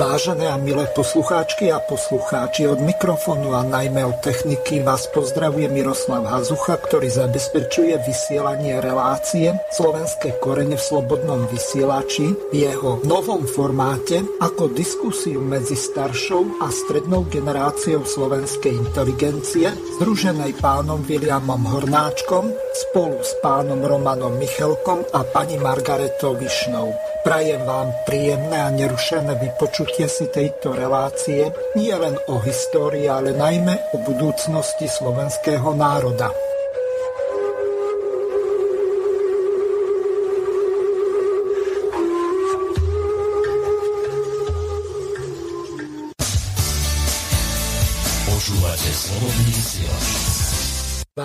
[0.00, 6.24] Vážené a milé poslucháčky a poslucháči, od mikrofónu a najmä od techniky vás pozdravuje Miroslav
[6.24, 14.72] Hazucha, ktorý zabezpečuje vysielanie relácie Slovenské korene v slobodnom vysielači v jeho novom formáte ako
[14.72, 19.68] diskusiu medzi staršou a strednou generáciou slovenskej inteligencie,
[20.00, 22.48] združenej pánom Williamom Hornáčkom
[22.88, 27.09] spolu s pánom Romanom Michelkom a pani Margaretou Višnou.
[27.20, 33.92] Prajem vám príjemné a nerušené vypočutie si tejto relácie nie len o histórii, ale najmä
[33.92, 36.49] o budúcnosti slovenského národa.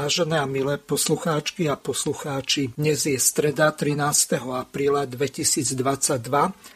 [0.06, 4.38] Vážené a milé poslucháčky a poslucháči, dnes je streda 13.
[4.38, 5.74] apríla 2022,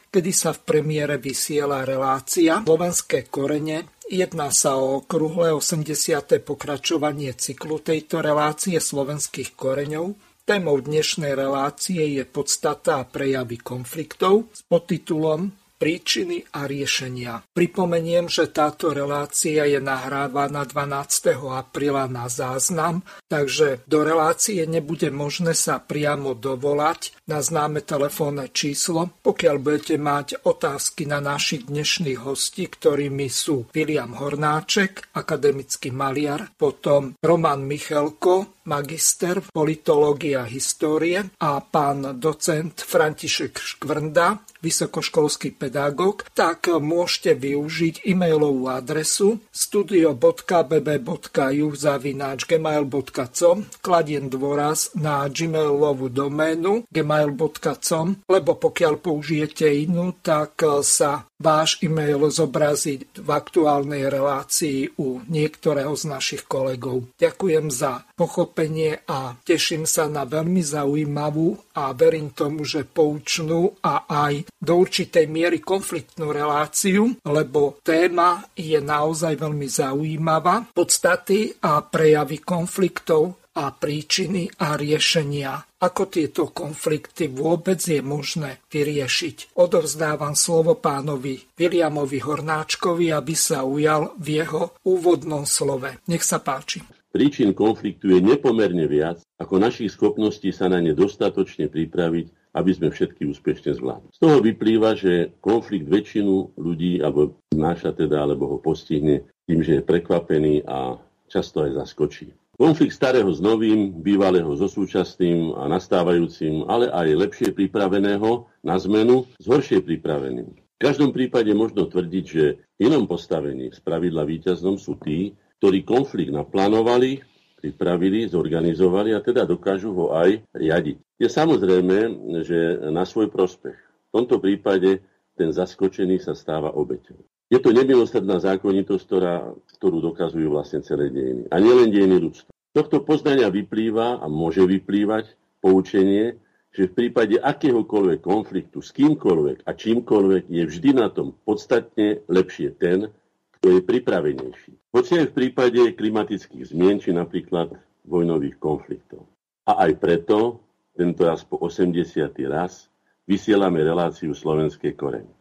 [0.10, 3.86] kedy sa v premiére vysiela relácia Slovenské korene.
[4.10, 6.42] Jedná sa o okrúhle 80.
[6.42, 10.18] pokračovanie cyklu tejto relácie slovenských koreňov.
[10.50, 17.42] Témou dnešnej relácie je podstata a prejavy konfliktov s podtitulom príčiny a riešenia.
[17.56, 21.40] Pripomeniem, že táto relácia je nahrávaná 12.
[21.48, 29.16] apríla na záznam, takže do relácie nebude možné sa priamo dovolať na známe telefónne číslo.
[29.24, 37.16] Pokiaľ budete mať otázky na našich dnešných hostí, ktorými sú William Hornáček, akademický maliar, potom
[37.24, 46.70] Roman Michelko, magister v politológii a histórie a pán docent František Škvrnda, vysokoškolský pedagóg, tak
[46.70, 58.94] môžete využiť e-mailovú adresu studio.bb.ju zavináč gmail.com kladien dôraz na gmailovú doménu gmail.com, lebo pokiaľ
[59.02, 67.08] použijete inú, tak sa váš e-mail zobrazí v aktuálnej relácii u niektorého z našich kolegov.
[67.16, 74.04] Ďakujem za pochopenie a teším sa na veľmi zaujímavú a verím tomu, že poučnú a
[74.06, 80.76] aj do určitej miery konfliktnú reláciu, lebo téma je naozaj veľmi zaujímavá.
[80.76, 85.69] Podstaty a prejavy konfliktov a príčiny a riešenia.
[85.80, 89.56] Ako tieto konflikty vôbec je možné vyriešiť?
[89.56, 96.04] Odovzdávam slovo pánovi Williamovi Hornáčkovi, aby sa ujal v jeho úvodnom slove.
[96.12, 96.84] Nech sa páči.
[97.16, 102.28] Príčin konfliktu je nepomerne viac, ako našich schopností sa na ne dostatočne pripraviť,
[102.60, 104.12] aby sme všetky úspešne zvládli.
[104.12, 109.80] Z toho vyplýva, že konflikt väčšinu ľudí alebo znáša teda, alebo ho postihne tým, že
[109.80, 111.00] je prekvapený a
[111.32, 112.36] často aj zaskočí.
[112.60, 119.24] Konflikt starého s novým, bývalého so súčasným a nastávajúcim, ale aj lepšie pripraveného na zmenu
[119.40, 120.52] s horšie pripraveným.
[120.52, 126.36] V každom prípade možno tvrdiť, že inom postavení z pravidla víťaznom sú tí, ktorí konflikt
[126.36, 127.24] naplánovali,
[127.64, 131.00] pripravili, zorganizovali a teda dokážu ho aj riadiť.
[131.16, 131.98] Je samozrejme,
[132.44, 133.80] že na svoj prospech.
[134.12, 135.00] V tomto prípade
[135.40, 137.24] ten zaskočený sa stáva obeťou.
[137.50, 139.36] Je to nemilostredná zákonitosť, ktorá,
[139.82, 141.50] ktorú dokazujú vlastne celé dejiny.
[141.50, 142.54] A nielen dejiny ľudstva.
[142.54, 146.38] Z tohto poznania vyplýva a môže vyplývať poučenie,
[146.70, 152.78] že v prípade akéhokoľvek konfliktu s kýmkoľvek a čímkoľvek je vždy na tom podstatne lepšie
[152.78, 153.10] ten,
[153.58, 154.72] kto je pripravenejší.
[154.94, 157.74] Hoci aj v prípade klimatických zmien, či napríklad
[158.06, 159.26] vojnových konfliktov.
[159.66, 160.62] A aj preto,
[160.94, 161.98] tento raz po 80.
[162.46, 162.94] raz,
[163.26, 165.39] vysielame reláciu Slovenskej korene.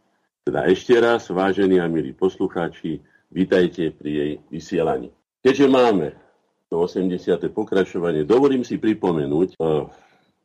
[0.48, 5.12] Teda ešte raz, vážení a milí poslucháči, vítajte pri jej vysielaní.
[5.44, 6.16] Keďže máme
[6.72, 7.52] to 80.
[7.52, 9.84] pokračovanie, dovolím si pripomenúť, eh,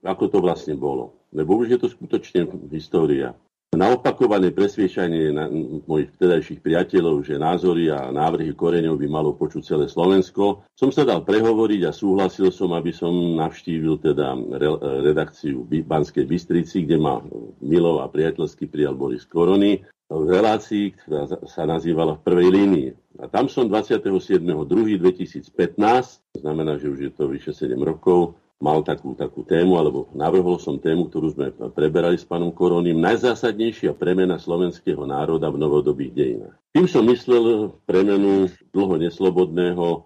[0.04, 1.16] ako to vlastne bolo.
[1.32, 3.32] Lebo už je to skutočne história.
[3.74, 5.50] Na opakované presviečanie na
[5.90, 11.02] mojich vtedajších priateľov, že názory a návrhy koreňov by malo počuť celé Slovensko, som sa
[11.02, 14.38] dal prehovoriť a súhlasil som, aby som navštívil teda
[15.02, 17.18] redakciu v Banskej Bystrici, kde ma
[17.66, 22.90] milo a priateľsky prijal Boris Korony v relácii, ktorá sa nazývala v prvej línii.
[23.22, 25.50] A tam som 27.2.2015,
[26.38, 30.60] to znamená, že už je to vyše 7 rokov, mal takú, takú tému, alebo navrhol
[30.60, 36.56] som tému, ktorú sme preberali s pánom Koroným, najzásadnejšia premena slovenského národa v novodobých dejinách.
[36.74, 40.00] Tým som myslel premenu dlho neslobodného e,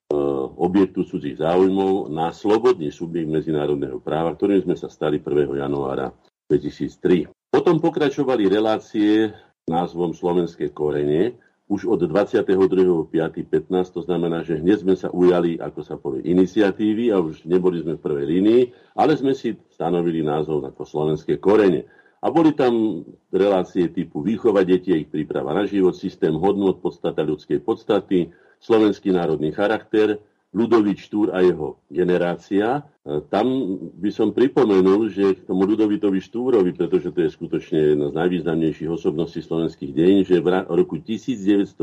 [0.59, 5.63] objektu cudzích záujmov na slobodný subjekt medzinárodného práva, ktorým sme sa stali 1.
[5.63, 6.11] januára
[6.51, 7.31] 2003.
[7.47, 9.31] Potom pokračovali relácie
[9.67, 15.99] názvom Slovenské korene, už od 22.5.15, to znamená, že hneď sme sa ujali, ako sa
[15.99, 18.61] povie, iniciatívy a už neboli sme v prvej línii,
[18.95, 21.83] ale sme si stanovili názov ako slovenské korene.
[22.23, 27.61] A boli tam relácie typu výchova detí, ich príprava na život, systém hodnot, podstata ľudskej
[27.61, 28.31] podstaty,
[28.63, 30.17] slovenský národný charakter,
[30.57, 32.81] Ludovič Štúr a jeho generácia.
[32.81, 38.09] E, tam by som pripomenul, že k tomu Ludovitovi Štúrovi, pretože to je skutočne jedna
[38.09, 41.77] z najvýznamnejších osobností slovenských dejín, že v roku 1913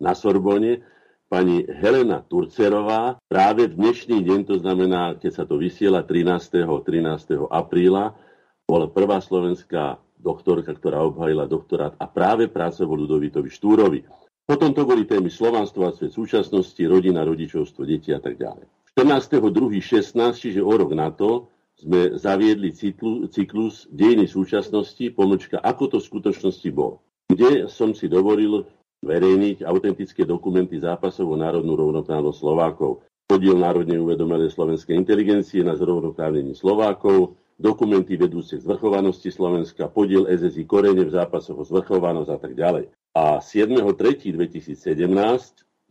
[0.00, 0.80] na Sorbone
[1.28, 6.64] pani Helena Turcerová práve v dnešný deň, to znamená, keď sa to vysiela 13.
[6.64, 7.52] 13.
[7.52, 8.16] apríla,
[8.64, 14.23] bola prvá slovenská doktorka, ktorá obhajila doktorát a práve pracoval Ludovitovi Štúrovi.
[14.44, 18.68] Potom to boli témy slovanstvo a svet súčasnosti, rodina, rodičovstvo, deti a tak ďalej.
[18.92, 25.98] 14.2.16, čiže o rok na to, sme zaviedli cyklu, cyklus dejiny súčasnosti, pomlčka, ako to
[25.98, 27.02] v skutočnosti bolo.
[27.26, 28.68] Kde som si dovolil
[29.02, 33.04] verejniť autentické dokumenty zápasov o národnú rovnoprávnosť Slovákov.
[33.24, 40.66] Podiel národne uvedomenej slovenskej inteligencie na zrovnoprávnení Slovákov, dokumenty vedúce k zvrchovanosti Slovenska, podiel SSI
[40.66, 42.90] korene v zápasoch o zvrchovanosť a tak ďalej.
[43.14, 44.74] A 7.3.2017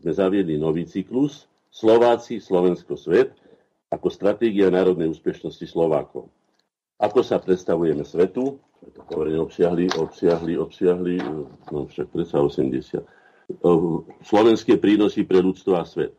[0.03, 3.33] sme zaviedli nový cyklus Slováci, Slovensko, svet
[3.89, 6.29] ako stratégia národnej úspešnosti Slovákov.
[6.97, 8.59] Ako sa predstavujeme svetu,
[9.13, 11.15] hovorím, obsiahli, obsiahli, obsiahli,
[11.71, 13.05] no však predsa 80.
[14.23, 16.15] Slovenské prínosy pre ľudstvo a svet.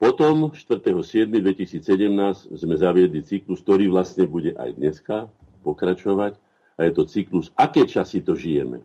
[0.00, 5.28] Potom 4.7.2017 sme zaviedli cyklus, ktorý vlastne bude aj dneska
[5.60, 6.40] pokračovať.
[6.80, 8.80] A je to cyklus, aké časy to žijeme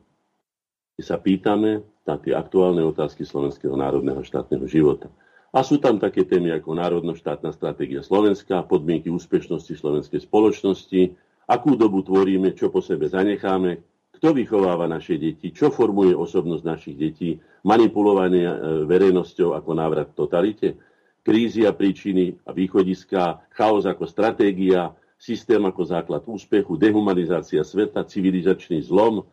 [0.96, 5.12] kde sa pýtame na tie aktuálne otázky slovenského národného štátneho života.
[5.52, 11.16] A sú tam také témy ako národno-štátna stratégia Slovenska, podmienky úspešnosti slovenskej spoločnosti,
[11.52, 13.80] akú dobu tvoríme, čo po sebe zanecháme,
[14.16, 17.36] kto vychováva naše deti, čo formuje osobnosť našich detí,
[17.68, 18.56] manipulovanie e,
[18.88, 20.80] verejnosťou ako návrat totalite,
[21.26, 28.86] krízy a príčiny a východiská, chaos ako stratégia, systém ako základ úspechu, dehumanizácia sveta, civilizačný
[28.86, 29.26] zlom,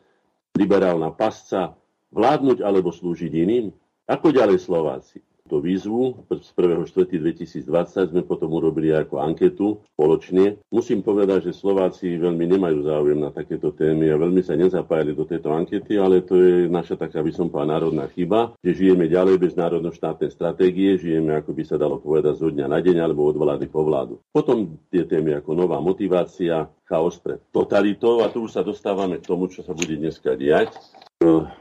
[0.56, 1.76] liberálna pasca,
[2.08, 3.68] vládnuť alebo slúžiť iným?
[4.08, 5.20] Ako ďalej Slováci?
[5.52, 10.56] To výzvu z 1.4.2020 sme potom urobili ako anketu spoločne.
[10.72, 15.28] Musím povedať, že Slováci veľmi nemajú záujem na takéto témy a veľmi sa nezapájali do
[15.28, 19.36] tejto ankety, ale to je naša taká, by som povedal, národná chyba, že žijeme ďalej
[19.44, 23.36] bez národno-štátnej stratégie, žijeme, ako by sa dalo povedať, zo dňa na deň alebo od
[23.36, 24.24] vlády po vládu.
[24.32, 29.28] Potom tie témy ako nová motivácia, chaos pred totalitou a tu už sa dostávame k
[29.28, 30.72] tomu, čo sa bude dneska diať.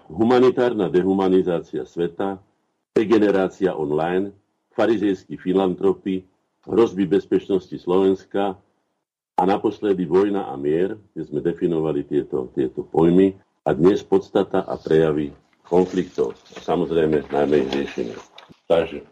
[0.08, 2.40] Humanitárna dehumanizácia sveta,
[2.96, 4.36] regenerácia online,
[4.76, 6.24] farizejskí filantropy,
[6.68, 8.60] hrozby bezpečnosti Slovenska
[9.40, 13.34] a naposledy vojna a mier, kde sme definovali tieto, tieto pojmy
[13.66, 15.32] a dnes podstata a prejavy
[15.66, 16.36] konfliktov.
[16.62, 18.16] Samozrejme najmä ich riešenie.
[18.68, 19.08] Takže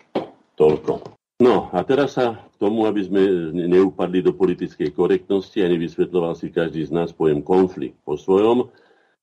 [0.59, 1.15] toľko.
[1.39, 3.21] No a teraz sa k tomu, aby sme
[3.55, 8.67] neupadli do politickej korektnosti a nevysvetloval si každý z nás pojem konflikt po svojom,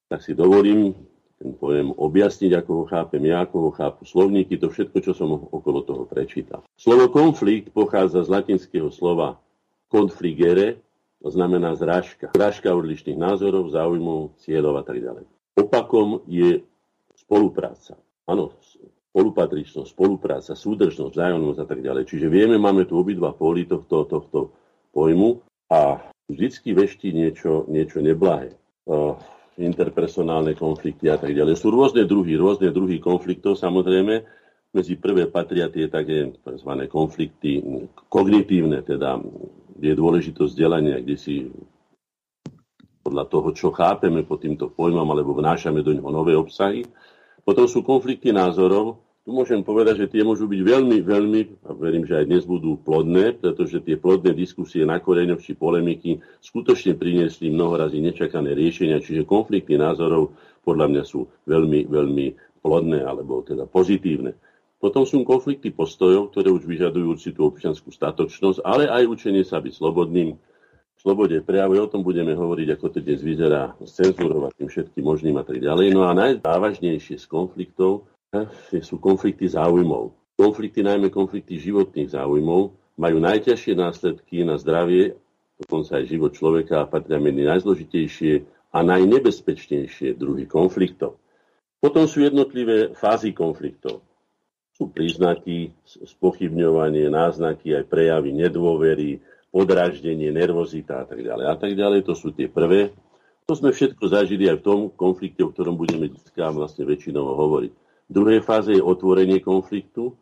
[0.09, 0.97] tak si dovolím
[1.37, 5.29] ten pojem objasniť, ako ho chápem ja, ako ho chápu slovníky, to všetko, čo som
[5.53, 6.65] okolo toho prečítal.
[6.81, 9.37] Slovo konflikt pochádza z latinského slova
[9.93, 10.81] confligere,
[11.21, 12.33] to znamená zrážka.
[12.33, 15.25] Zrážka odlišných názorov, záujmov, cieľov a tak ďalej.
[15.57, 16.65] Opakom je
[17.17, 17.97] spolupráca.
[18.29, 18.57] Áno,
[19.13, 22.05] spolupatričnosť, spolupráca, súdržnosť, vzájomnosť a tak ďalej.
[22.05, 24.53] Čiže vieme, máme tu obidva póly tohto, tohto
[24.93, 25.41] pojmu
[25.73, 28.53] a vždycky veští niečo, niečo neblahé
[29.57, 31.57] interpersonálne konflikty a tak ďalej.
[31.57, 34.25] Sú rôzne druhy, rôzne druhy konfliktov samozrejme.
[34.77, 36.71] Medzi prvé patria tie také tzv.
[36.93, 37.65] konflikty
[38.13, 39.17] kognitívne, teda
[39.81, 41.49] je dôležitosť vzdelania, kde si
[43.01, 46.85] podľa toho, čo chápeme pod týmto pojmom, alebo vnášame do neho nové obsahy.
[47.47, 52.07] Potom sú konflikty názorov, tu môžem povedať, že tie môžu byť veľmi, veľmi, a verím,
[52.07, 57.51] že aj dnes budú plodné, pretože tie plodné diskusie na koreňoch či polemiky skutočne priniesli
[57.51, 60.31] mnohorazí nečakané riešenia, čiže konflikty názorov
[60.63, 62.27] podľa mňa sú veľmi, veľmi
[62.63, 64.39] plodné alebo teda pozitívne.
[64.79, 69.75] Potom sú konflikty postojov, ktoré už vyžadujú určitú občianskú statočnosť, ale aj učenie sa byť
[69.75, 70.39] slobodným,
[71.03, 75.43] slobode prejavu, o tom budeme hovoriť, ako to dnes vyzerá s tým všetkým možným a
[75.43, 75.91] tak ďalej.
[75.91, 78.07] No a najzávažnejšie z konfliktov
[78.83, 80.13] sú konflikty záujmov.
[80.37, 85.17] Konflikty, najmä konflikty životných záujmov, majú najťažšie následky na zdravie,
[85.61, 88.33] dokonca aj život človeka a patria medzi najzložitejšie
[88.73, 91.17] a najnebezpečnejšie druhy konfliktov.
[91.81, 94.05] Potom sú jednotlivé fázy konfliktov.
[94.77, 101.45] Sú príznaky, spochybňovanie, náznaky, aj prejavy nedôvery, podráždenie, nervozita a tak ďalej.
[101.49, 102.93] A tak ďalej, to sú tie prvé.
[103.49, 107.73] To sme všetko zažili aj v tom konflikte, o ktorom budeme dneska vlastne väčšinou hovoriť.
[108.07, 110.15] V druhej fáze je otvorenie konfliktu,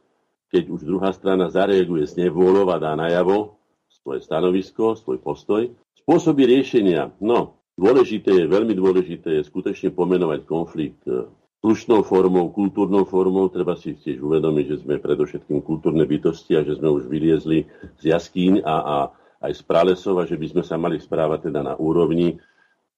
[0.48, 3.58] keď už druhá strana zareaguje s nevôľou a dá najavo
[3.90, 5.68] svoje stanovisko, svoj postoj.
[6.04, 7.12] Spôsoby riešenia.
[7.20, 11.26] No, Dôležité je, veľmi dôležité je skutočne pomenovať konflikt e,
[11.58, 13.50] slušnou formou, kultúrnou formou.
[13.50, 17.66] Treba si tiež uvedomiť, že sme predovšetkým kultúrne bytosti a že sme už vyliezli
[17.98, 18.96] z jaskýň a, a
[19.42, 22.38] aj z pralesov a že by sme sa mali správať teda na úrovni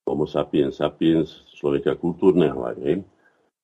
[0.05, 2.61] homo sapiens sapiens, človeka kultúrneho.
[2.61, 3.01] Aj, hej.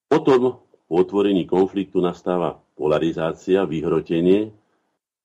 [0.10, 4.54] Potom po otvorení konfliktu nastáva polarizácia, vyhrotenie,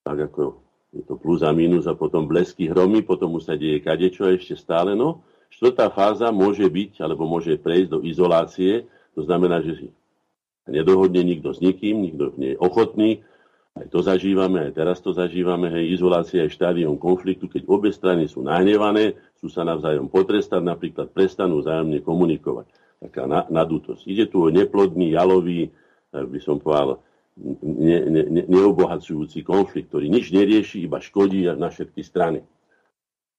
[0.01, 0.65] tak ako
[0.97, 4.57] je to plus a minus a potom blesky hromy, potom už sa deje kadečo ešte
[4.57, 4.97] stále.
[4.97, 5.21] No,
[5.53, 9.87] Štvrtá fáza môže byť, alebo môže prejsť do izolácie, to znamená, že si
[10.73, 13.21] nedohodne nikto s nikým, nikto nie je ochotný,
[13.77, 18.25] aj to zažívame, aj teraz to zažívame, hej, izolácia je štádium konfliktu, keď obe strany
[18.25, 22.88] sú nahnevané, sú sa navzájom potrestať, napríklad prestanú vzájomne komunikovať.
[22.99, 24.03] Taká nadútosť.
[24.11, 25.71] Ide tu o neplodný, jalový,
[26.11, 26.99] by som povedal,
[27.63, 32.43] ne, ne, ne, neobohacujúci konflikt, ktorý nič nerieši, iba škodí na všetky strany.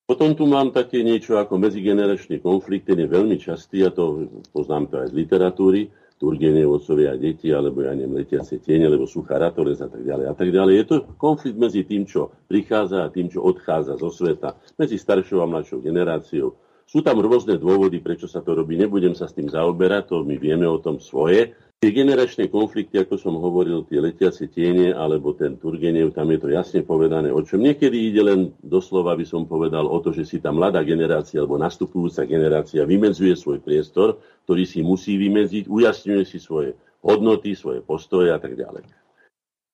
[0.09, 4.25] Potom tu mám také niečo ako medzigeneračný konflikt, ten je veľmi častý, a to
[4.55, 5.81] poznám to aj z literatúry,
[6.19, 10.35] Turgenie, otcovia a deti, alebo ja neviem, letiace tiene, alebo suchá a tak ďalej a
[10.35, 10.73] tak ďalej.
[10.75, 15.39] Je to konflikt medzi tým, čo prichádza a tým, čo odchádza zo sveta, medzi staršou
[15.39, 16.59] a mladšou generáciou.
[16.89, 18.73] Sú tam rôzne dôvody, prečo sa to robí.
[18.73, 23.15] Nebudem sa s tým zaoberať, to my vieme o tom svoje, Tie generačné konflikty, ako
[23.15, 27.63] som hovoril, tie letiace tiene alebo ten Turgenev, tam je to jasne povedané o čom.
[27.63, 31.55] Niekedy ide len doslova, by som povedal, o to, že si tá mladá generácia alebo
[31.55, 38.35] nastupujúca generácia vymedzuje svoj priestor, ktorý si musí vymedziť, ujasňuje si svoje hodnoty, svoje postoje
[38.35, 38.83] a tak ďalej.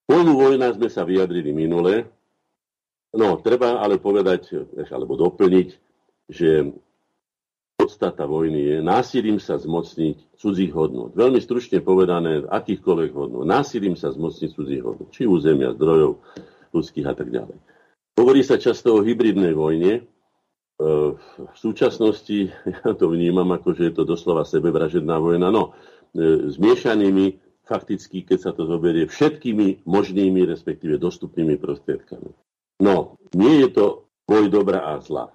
[0.05, 2.05] Pojmu vojna sme sa vyjadrili minule.
[3.17, 4.53] No, treba ale povedať,
[4.93, 5.69] alebo doplniť,
[6.29, 6.69] že
[7.85, 11.13] podstata vojny je násilím sa zmocniť cudzích hodnot.
[11.13, 13.45] Veľmi stručne povedané, akýchkoľvek hodnot.
[13.45, 15.13] Násilím sa zmocniť cudzích hodnot.
[15.13, 16.17] Či územia, zdrojov
[16.73, 17.53] ľudských a tak ďalej.
[18.17, 20.01] Hovorí sa často o hybridnej vojne.
[20.01, 20.03] E,
[21.37, 22.49] v súčasnosti
[22.81, 25.53] ja to vnímam ako, že je to doslova sebevražedná vojna.
[25.53, 25.77] No,
[26.17, 27.37] e, zmiešanými
[27.69, 32.33] fakticky, keď sa to zoberie, všetkými možnými, respektíve dostupnými prostriedkami.
[32.81, 33.85] No, nie je to
[34.25, 35.34] boj dobra a zla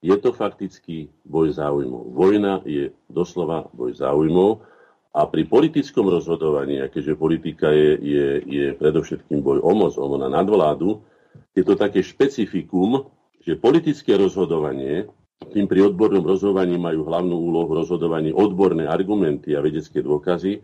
[0.00, 2.16] je to fakticky boj záujmov.
[2.16, 4.64] Vojna je doslova boj záujmov
[5.12, 10.32] a pri politickom rozhodovaní, keďže politika je, je, je predovšetkým boj o moc, o na
[10.32, 11.04] nadvládu,
[11.52, 13.10] je to také špecifikum,
[13.44, 15.08] že politické rozhodovanie,
[15.52, 20.60] tým pri odbornom rozhodovaní majú hlavnú úlohu rozhodovaní odborné argumenty a vedecké dôkazy,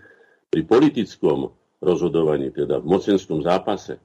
[0.53, 1.51] pri politickom
[1.81, 3.99] rozhodovaní, teda v mocenskom zápase,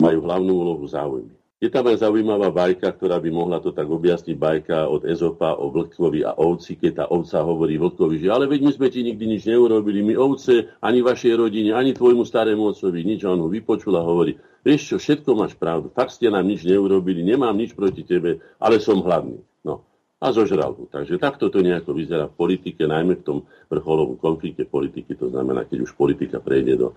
[0.00, 1.39] majú hlavnú úlohu záujmy.
[1.60, 5.68] Je tam aj zaujímavá bajka, ktorá by mohla to tak objasniť, bajka od Ezopa o
[5.68, 9.36] vlkovi a ovci, keď tá ovca hovorí vlkovi, že ale veď my sme ti nikdy
[9.36, 13.52] nič neurobili, my ovce, ani vašej rodine, ani tvojmu starému otcovi, nič, a on ho
[13.52, 17.76] vypočul a hovorí, vieš čo, všetko máš pravdu, fakt ste nám nič neurobili, nemám nič
[17.76, 19.44] proti tebe, ale som hladný.
[19.60, 19.84] No.
[20.16, 20.88] A zožral ho.
[20.88, 23.38] Takže takto to nejako vyzerá v politike, najmä v tom
[23.68, 26.96] vrcholovom konflikte politiky, to znamená, keď už politika prejde do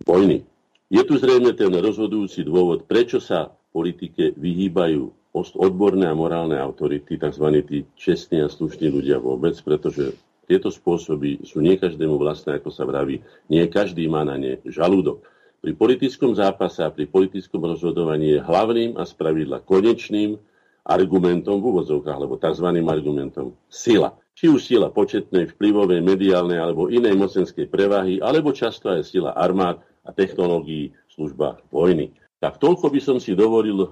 [0.00, 0.48] vojny.
[0.86, 7.46] Je tu zrejme ten rozhodujúci dôvod, prečo sa politike vyhýbajú odborné a morálne autority, tzv.
[7.68, 10.16] tí čestní a slušní ľudia vôbec, pretože
[10.48, 13.20] tieto spôsoby sú nie každému vlastné, ako sa vraví,
[13.52, 15.20] nie každý má na ne žalúdok.
[15.60, 20.40] Pri politickom zápase a pri politickom rozhodovaní je hlavným a spravidla konečným
[20.86, 22.68] argumentom v úvodzovkách, alebo tzv.
[22.86, 24.14] argumentom sila.
[24.36, 29.82] Či už sila početnej, vplyvovej, mediálnej alebo inej mocenskej prevahy, alebo často aj sila armád
[30.06, 32.14] a technológií v službách vojny.
[32.36, 33.88] Tak toľko by som si dovolil eh,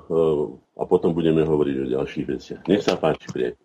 [0.76, 2.60] a potom budeme hovoriť o ďalších veciach.
[2.68, 3.62] Nech sa páči, priateľ.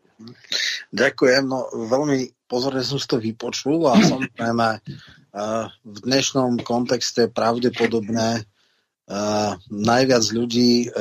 [0.91, 8.43] Ďakujem, no veľmi pozorne som si to vypočul a samozrejme eh, v dnešnom kontexte pravdepodobné
[8.43, 10.91] eh, najviac ľudí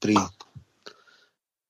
[0.00, 0.16] pri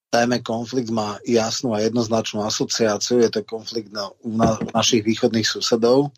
[0.09, 6.17] Tajme konflikt má jasnú a jednoznačnú asociáciu, je to konflikt na, na našich východných susedov.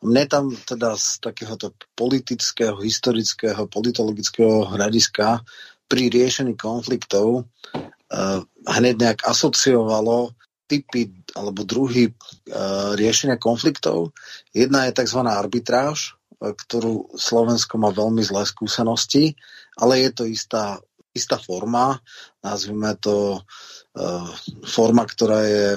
[0.00, 5.44] Mne tam teda z takéhoto politického, historického, politologického hľadiska
[5.84, 7.44] pri riešení konfliktov
[7.76, 10.32] uh, hneď nejak asociovalo
[10.64, 14.16] typy alebo druhy uh, riešenia konfliktov.
[14.56, 15.20] Jedna je tzv.
[15.28, 19.36] arbitráž, uh, ktorú Slovensko má veľmi zlé skúsenosti,
[19.76, 20.80] ale je to istá
[21.16, 21.96] istá forma,
[22.44, 24.28] nazvime to uh,
[24.68, 25.68] forma, ktorá je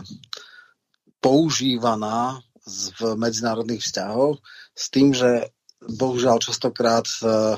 [1.23, 2.43] používaná
[2.99, 4.37] v medzinárodných vzťahoch
[4.75, 7.55] s tým, že bohužiaľ častokrát uh,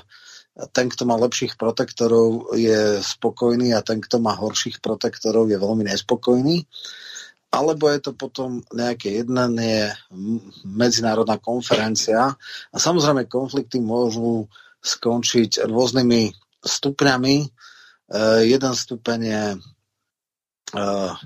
[0.72, 5.88] ten, kto má lepších protektorov, je spokojný a ten, kto má horších protektorov, je veľmi
[5.88, 6.68] nespokojný.
[7.52, 9.92] Alebo je to potom nejaké jednanie,
[10.64, 12.36] medzinárodná konferencia.
[12.72, 14.48] A samozrejme konflikty môžu
[14.80, 16.32] skončiť rôznymi
[16.64, 17.36] stupňami
[18.44, 19.56] jeden stupeň je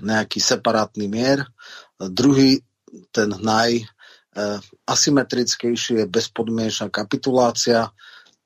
[0.02, 1.46] nejaký separátny mier.
[1.98, 2.60] Druhý,
[3.14, 7.90] ten najasymetrickejší je bezpodmienečná kapitulácia.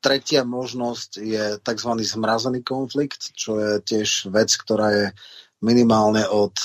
[0.01, 1.91] Tretia možnosť je tzv.
[2.01, 5.13] zmrazený konflikt, čo je tiež vec, ktorá je
[5.61, 6.57] minimálne od,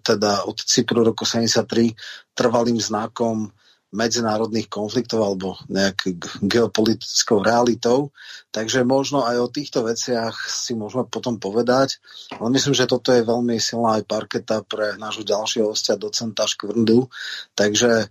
[0.00, 1.92] teda od Cypru roku 73
[2.32, 3.52] trvalým znakom
[3.94, 6.10] medzinárodných konfliktov alebo nejak
[6.42, 8.10] geopolitickou realitou.
[8.50, 12.02] Takže možno aj o týchto veciach si môžeme potom povedať.
[12.34, 17.06] Ale myslím, že toto je veľmi silná aj parketa pre nášho ďalšieho hostia, docenta Škvrndu.
[17.54, 18.06] Takže e,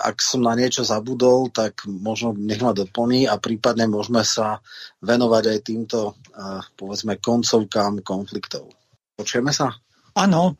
[0.00, 4.64] ak som na niečo zabudol, tak možno nech ma doplní a prípadne môžeme sa
[5.04, 6.00] venovať aj týmto,
[6.32, 8.72] e, povedzme, koncovkám konfliktov.
[9.20, 9.76] Počujeme sa?
[10.16, 10.56] Áno,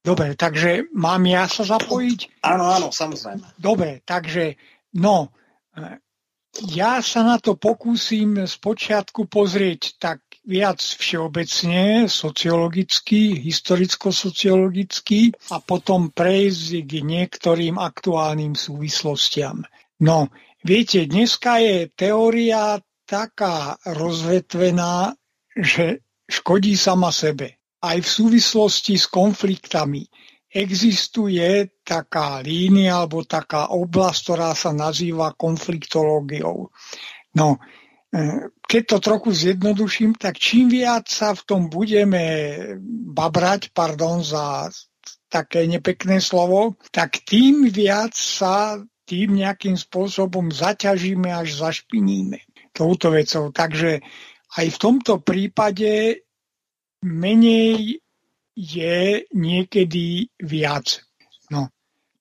[0.00, 2.40] Dobre, takže mám ja sa zapojiť?
[2.40, 3.60] Áno, áno, samozrejme.
[3.60, 4.56] Dobre, takže
[4.96, 5.28] no,
[6.72, 16.80] ja sa na to pokúsim spočiatku pozrieť tak viac všeobecne, sociologicky, historicko-sociologicky a potom prejsť
[16.88, 19.68] k niektorým aktuálnym súvislostiam.
[20.00, 20.32] No,
[20.64, 25.12] viete, dneska je teória taká rozvetvená,
[25.54, 30.04] že škodí sama sebe aj v súvislosti s konfliktami
[30.50, 36.74] existuje taká línia alebo taká oblasť, ktorá sa nazýva konfliktológiou.
[37.38, 37.48] No,
[38.10, 42.22] e, keď to trochu zjednoduším, tak čím viac sa v tom budeme
[43.14, 44.68] babrať, pardon za
[45.30, 52.42] také nepekné slovo, tak tým viac sa tým nejakým spôsobom zaťažíme až zašpiníme
[52.74, 53.54] touto vecou.
[53.54, 54.02] Takže
[54.58, 56.22] aj v tomto prípade
[57.04, 58.00] menej
[58.56, 61.00] je niekedy viac.
[61.48, 61.72] No.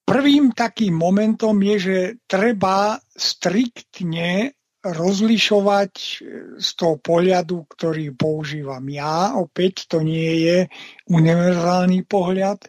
[0.08, 5.92] Prvým takým momentom je, že treba striktne rozlišovať
[6.56, 9.36] z toho pohľadu, ktorý používam ja.
[9.36, 10.58] Opäť to nie je
[11.12, 12.64] univerzálny pohľad.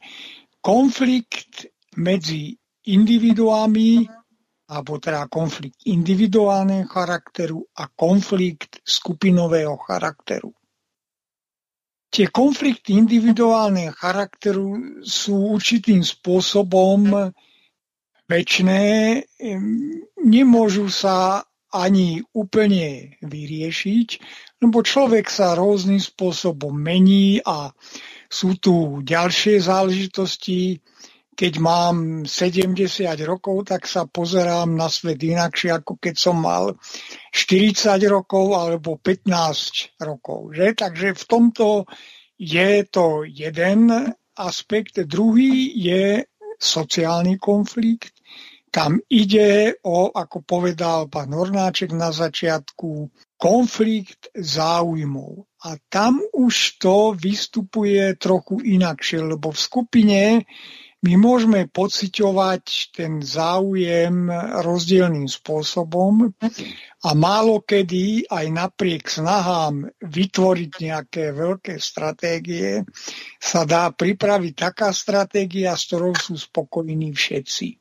[0.58, 2.58] Konflikt medzi
[2.90, 4.04] individuami,
[4.70, 10.50] alebo teda konflikt individuálneho charakteru a konflikt skupinového charakteru.
[12.10, 17.30] Tie konflikty individuálneho charakteru sú určitým spôsobom
[18.26, 18.82] väčšné,
[20.18, 24.08] nemôžu sa ani úplne vyriešiť,
[24.58, 27.70] lebo človek sa rôznym spôsobom mení a
[28.26, 30.82] sú tu ďalšie záležitosti,
[31.40, 36.76] keď mám 70 rokov, tak sa pozerám na svet inakšie, ako keď som mal
[37.32, 40.52] 40 rokov alebo 15 rokov.
[40.52, 40.76] Že?
[40.76, 41.88] Takže v tomto
[42.36, 43.88] je to jeden
[44.36, 45.00] aspekt.
[45.08, 46.28] Druhý je
[46.60, 48.12] sociálny konflikt.
[48.68, 53.08] Tam ide o, ako povedal pán Hornáček na začiatku,
[53.40, 55.48] konflikt záujmov.
[55.64, 60.20] A tam už to vystupuje trochu inakšie, lebo v skupine
[61.00, 64.28] my môžeme pociťovať ten záujem
[64.60, 66.36] rozdielným spôsobom
[67.00, 72.84] a málo kedy aj napriek snahám vytvoriť nejaké veľké stratégie
[73.40, 77.80] sa dá pripraviť taká stratégia, s ktorou sú spokojní všetci.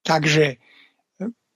[0.00, 0.56] Takže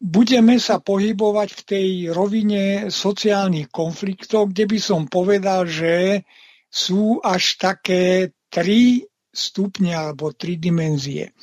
[0.05, 6.29] budeme sa pohybovať v tej rovine sociálnych konfliktov, kde by som povedal, že
[6.69, 11.35] sú až také tri stupne alebo tri dimenzie.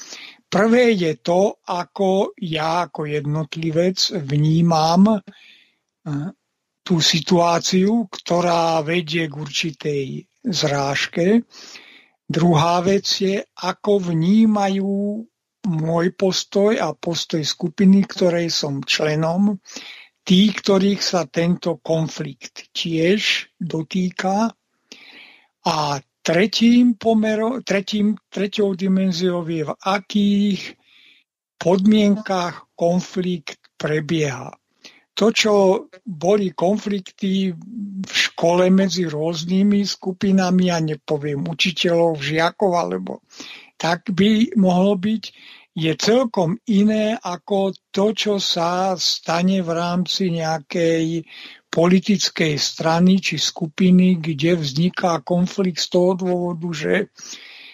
[0.52, 5.22] Prvé je to, ako ja ako jednotlivec vnímam eh,
[6.82, 10.04] tú situáciu, ktorá vedie k určitej
[10.44, 11.46] zrážke.
[12.28, 15.24] Druhá vec je, ako vnímajú
[15.68, 19.62] môj postoj a postoj skupiny, ktorej som členom,
[20.26, 24.50] tí, ktorých sa tento konflikt tiež dotýka.
[25.62, 25.76] A
[26.32, 30.80] Tretím pomerom, tretím, treťou dimenziou je, v akých
[31.60, 34.56] podmienkach konflikt prebieha.
[35.20, 35.54] To, čo
[36.08, 43.20] boli konflikty v škole medzi rôznymi skupinami, a nepoviem učiteľov, žiakov, alebo
[43.76, 45.24] tak by mohlo byť,
[45.76, 51.28] je celkom iné ako to, čo sa stane v rámci nejakej
[51.72, 56.94] politickej strany či skupiny, kde vzniká konflikt z toho dôvodu, že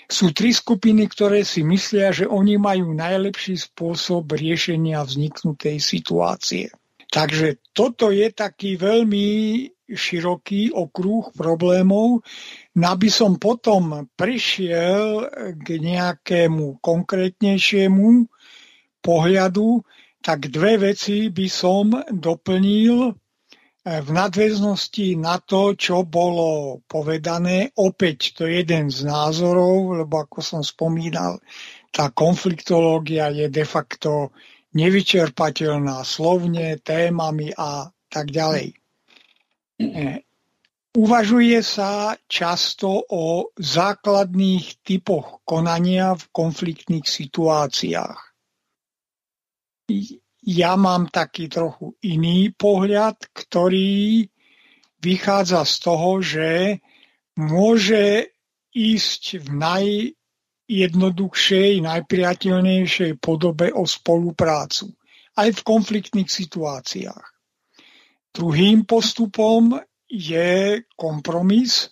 [0.08, 6.72] sú tri skupiny, ktoré si myslia, že oni majú najlepší spôsob riešenia vzniknutej situácie.
[7.12, 9.28] Takže toto je taký veľmi
[9.88, 12.24] široký okruh problémov.
[12.78, 18.28] Aby som potom prišiel k nejakému konkrétnejšiemu
[19.02, 19.82] pohľadu,
[20.20, 23.16] tak dve veci by som doplnil
[23.88, 30.44] v nadväznosti na to, čo bolo povedané, opäť to je jeden z názorov, lebo ako
[30.44, 31.40] som spomínal,
[31.96, 34.36] tá konfliktológia je de facto
[34.76, 38.76] nevyčerpateľná slovne, témami a tak ďalej.
[39.80, 40.20] E,
[40.92, 48.20] uvažuje sa často o základných typoch konania v konfliktných situáciách
[50.48, 54.24] ja mám taký trochu iný pohľad, ktorý
[55.04, 56.80] vychádza z toho, že
[57.36, 58.32] môže
[58.72, 59.48] ísť v
[60.72, 64.96] najjednoduchšej, najpriateľnejšej podobe o spoluprácu,
[65.36, 67.28] aj v konfliktných situáciách.
[68.32, 69.76] Druhým postupom
[70.08, 71.92] je kompromis,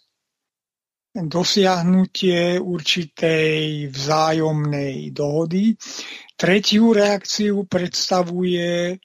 [1.15, 5.79] dosiahnutie určitej vzájomnej dohody,
[6.35, 8.99] Tretiu reakciu predstavuje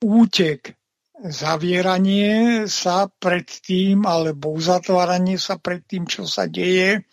[0.00, 0.72] útek,
[1.20, 7.04] zavieranie sa pred tým alebo uzatváranie sa pred tým, čo sa deje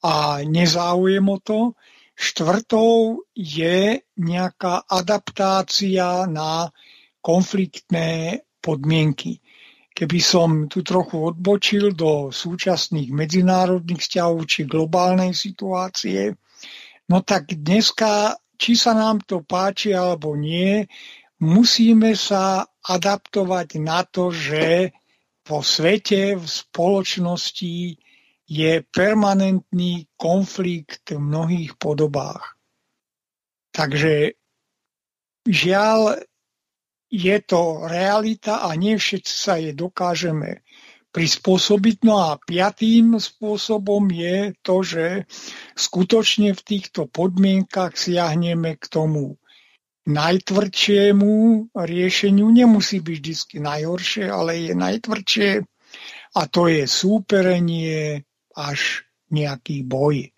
[0.00, 1.60] a nezáujem o to.
[2.16, 6.72] Štvrtou je nejaká adaptácia na
[7.20, 9.44] konfliktné podmienky.
[9.96, 16.36] Keby som tu trochu odbočil do súčasných medzinárodných vzťahov či globálnej situácie,
[17.08, 20.84] no tak dneska či sa nám to páči alebo nie,
[21.40, 24.92] musíme sa adaptovať na to, že
[25.46, 27.76] vo svete, v spoločnosti
[28.46, 32.58] je permanentný konflikt v mnohých podobách.
[33.70, 34.34] Takže
[35.46, 36.22] žiaľ,
[37.10, 40.66] je to realita a nie všetci sa je dokážeme
[41.14, 42.04] prispôsobiť.
[42.04, 45.24] No a piatým spôsobom je to, že
[45.72, 49.40] skutočne v týchto podmienkach siahneme k tomu
[50.06, 51.34] najtvrdšiemu
[51.72, 52.46] riešeniu.
[52.52, 55.50] Nemusí byť vždy najhoršie, ale je najtvrdšie
[56.36, 60.36] a to je súperenie až nejaký boj.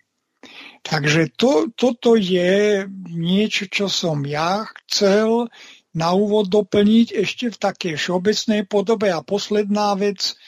[0.79, 5.51] Takže to, toto je niečo, čo som ja chcel
[5.99, 9.11] na úvod doplniť ešte v takej všeobecnej podobe.
[9.11, 10.39] A posledná vec,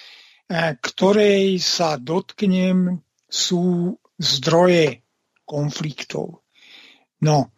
[0.51, 2.99] E, ktorej sa dotknem,
[3.31, 4.99] sú zdroje
[5.47, 6.43] konfliktov.
[7.23, 7.55] No,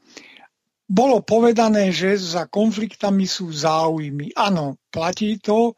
[0.86, 4.38] bolo povedané, že za konfliktami sú záujmy.
[4.38, 5.74] Áno, platí to,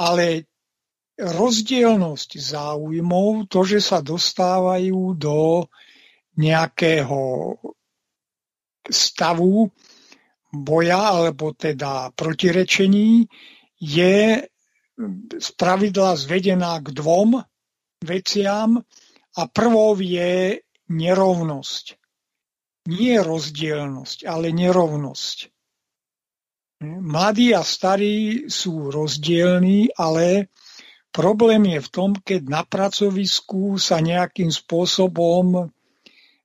[0.00, 0.48] ale
[1.20, 5.68] rozdielnosť záujmov, to, že sa dostávajú do
[6.40, 7.60] nejakého
[8.88, 9.68] stavu
[10.54, 13.26] boja alebo teda protirečení,
[13.82, 14.46] je
[15.34, 17.42] z pravidla zvedená k dvom
[18.06, 18.78] veciam
[19.34, 21.98] a prvou je nerovnosť.
[22.86, 25.50] Nie rozdielnosť, ale nerovnosť.
[26.84, 30.52] Mladí a starí sú rozdielní, ale
[31.08, 35.72] problém je v tom, keď na pracovisku sa nejakým spôsobom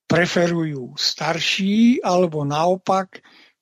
[0.10, 3.20] preferujú starší alebo naopak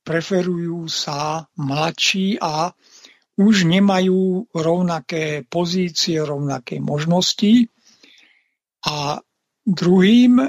[0.08, 2.72] preferujú sa mladší a
[3.36, 7.68] už nemajú rovnaké pozície, rovnaké možnosti.
[8.88, 9.20] A
[9.68, 10.48] druhým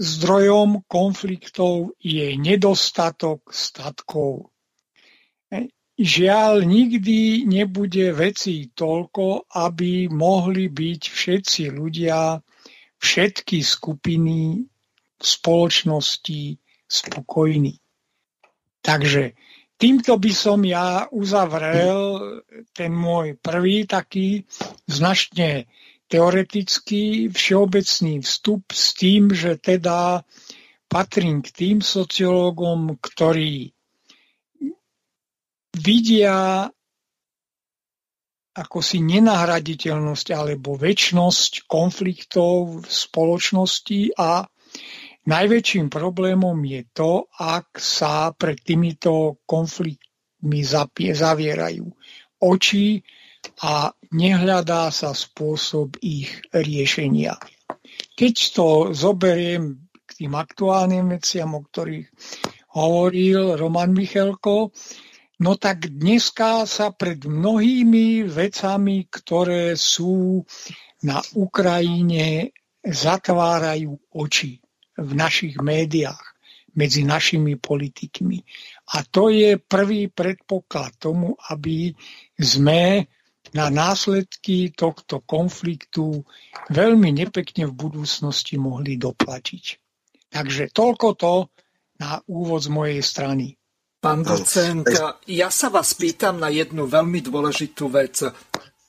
[0.00, 4.48] zdrojom konfliktov je nedostatok statkov.
[5.92, 12.40] Žiaľ, nikdy nebude veci toľko, aby mohli byť všetci ľudia,
[12.96, 14.64] všetky skupiny
[15.20, 16.56] spoločnosti
[16.88, 17.81] spokojní.
[18.82, 19.38] Takže
[19.78, 22.18] týmto by som ja uzavrel
[22.74, 24.42] ten môj prvý taký
[24.90, 25.70] značne
[26.10, 30.26] teoretický všeobecný vstup s tým, že teda
[30.90, 33.72] patrím k tým sociológom, ktorí
[35.72, 36.68] vidia
[38.52, 44.44] ako si nenahraditeľnosť alebo väčnosť konfliktov v spoločnosti a
[45.22, 50.66] Najväčším problémom je to, ak sa pred týmito konfliktmi
[51.14, 51.86] zavierajú
[52.42, 52.98] oči
[53.62, 57.38] a nehľadá sa spôsob ich riešenia.
[58.18, 62.10] Keď to zoberiem k tým aktuálnym veciam, o ktorých
[62.74, 64.74] hovoril Roman Michelko,
[65.38, 70.42] no tak dneska sa pred mnohými vecami, ktoré sú
[71.06, 72.50] na Ukrajine,
[72.82, 74.61] zatvárajú oči
[75.02, 76.32] v našich médiách,
[76.72, 78.40] medzi našimi politikmi.
[78.96, 81.92] A to je prvý predpoklad tomu, aby
[82.40, 83.04] sme
[83.52, 86.24] na následky tohto konfliktu
[86.72, 89.64] veľmi nepekne v budúcnosti mohli doplatiť.
[90.32, 91.34] Takže toľko to
[92.00, 93.52] na úvod z mojej strany.
[94.02, 94.82] Pán docent,
[95.30, 98.18] ja sa vás pýtam na jednu veľmi dôležitú vec.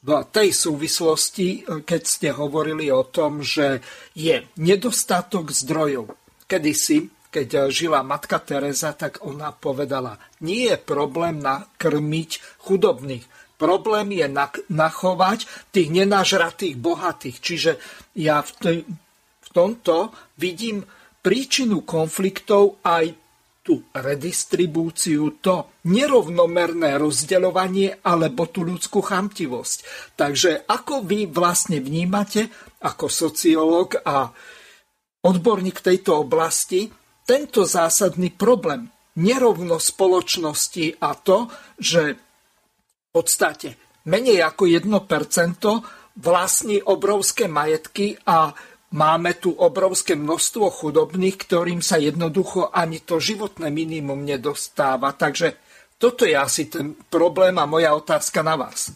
[0.04, 3.80] V tej súvislosti, keď ste hovorili o tom, že
[4.12, 6.12] je nedostatok zdrojov.
[6.44, 13.24] Kedysi, keď žila matka Teresa, tak ona povedala, nie je problém nakrmiť chudobných,
[13.56, 14.28] problém je
[14.68, 17.38] nachovať tých nenažratých bohatých.
[17.40, 17.72] Čiže
[18.20, 18.84] ja v,
[19.40, 20.84] v tomto vidím
[21.24, 23.23] príčinu konfliktov aj
[23.64, 29.78] tú redistribúciu, to nerovnomerné rozdeľovanie alebo tú ľudskú chamtivosť.
[30.20, 32.52] Takže ako vy vlastne vnímate
[32.84, 34.28] ako sociológ a
[35.24, 36.92] odborník tejto oblasti
[37.24, 41.48] tento zásadný problém nerovnosť spoločnosti a to,
[41.80, 48.52] že v podstate menej ako 1% vlastní obrovské majetky a
[48.94, 55.18] Máme tu obrovské množstvo chudobných, ktorým sa jednoducho ani to životné minimum nedostáva.
[55.18, 55.58] Takže
[55.98, 58.94] toto je asi ten problém a moja otázka na vás.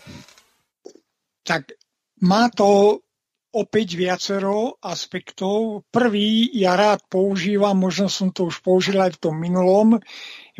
[1.42, 1.74] Tak
[2.22, 3.02] má to
[3.58, 5.88] opäť viacero aspektov.
[5.90, 9.98] Prvý ja rád používam, možno som to už použil aj v tom minulom,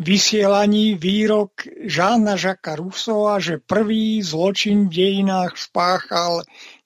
[0.02, 6.42] vysielaní výrok Žána Žaka Rusova, že prvý zločin v dejinách spáchal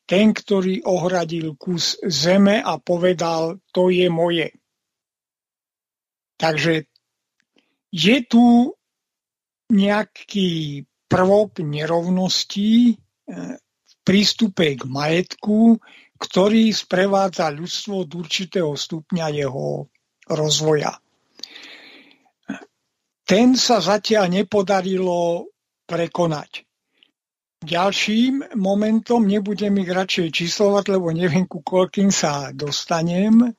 [0.07, 4.51] ten, ktorý ohradil kus zeme a povedal, to je moje.
[6.37, 6.91] Takže
[7.93, 8.75] je tu
[9.73, 12.95] nejaký prvok nerovností e,
[13.61, 15.79] v prístupe k majetku,
[16.19, 19.87] ktorý sprevádza ľudstvo od určitého stupňa jeho
[20.31, 20.99] rozvoja.
[23.23, 25.51] Ten sa zatiaľ nepodarilo
[25.87, 26.67] prekonať.
[27.62, 33.55] Ďalším momentom, nebudem ich radšej číslovať, lebo neviem, ku koľkým sa dostanem,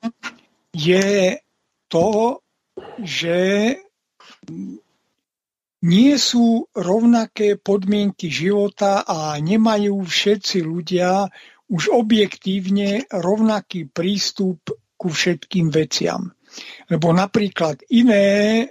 [0.76, 1.40] je
[1.88, 2.40] to,
[3.00, 3.38] že
[5.84, 11.28] nie sú rovnaké podmienky života a nemajú všetci ľudia
[11.72, 14.60] už objektívne rovnaký prístup
[15.00, 16.28] ku všetkým veciam.
[16.92, 18.24] Lebo napríklad iné
[18.60, 18.66] e,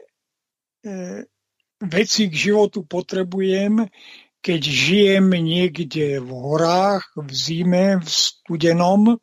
[1.83, 3.81] veci k životu potrebujem,
[4.43, 9.17] keď žijem niekde v horách, v zime, v studenom e,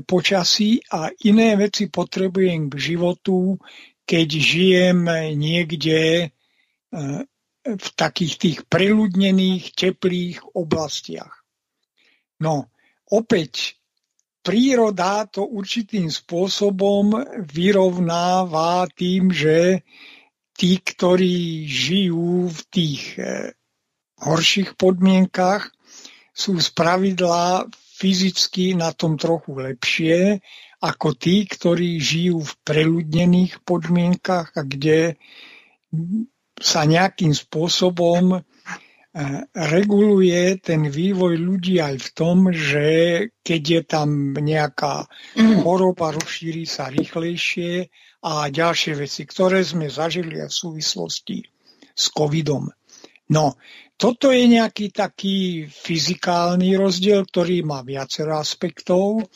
[0.00, 3.60] počasí a iné veci potrebujem k životu,
[4.08, 5.04] keď žijem
[5.36, 6.26] niekde e,
[7.64, 11.44] v takých tých preľudnených, teplých oblastiach.
[12.40, 12.72] No,
[13.12, 13.76] opäť
[14.40, 17.12] príroda to určitým spôsobom
[17.44, 19.84] vyrovnáva tým, že
[20.56, 23.52] tí, ktorí žijú v tých e,
[24.24, 25.68] horších podmienkach,
[26.34, 30.42] sú z pravidla fyzicky na tom trochu lepšie
[30.84, 35.16] ako tí, ktorí žijú v preľudnených podmienkach a kde
[36.60, 38.40] sa nejakým spôsobom e,
[39.56, 42.86] reguluje ten vývoj ľudí aj v tom, že
[43.40, 45.08] keď je tam nejaká
[45.64, 47.88] choroba, rozšíri sa rýchlejšie
[48.26, 51.48] a ďalšie veci, ktoré sme zažili v súvislosti
[51.94, 52.68] s covidom.
[53.34, 53.58] No,
[53.98, 59.26] toto je nejaký taký fyzikálny rozdiel, ktorý má viacero aspektov.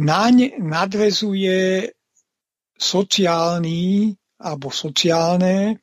[0.00, 1.92] Naň nadvezuje
[2.80, 5.76] sociálny alebo sociálne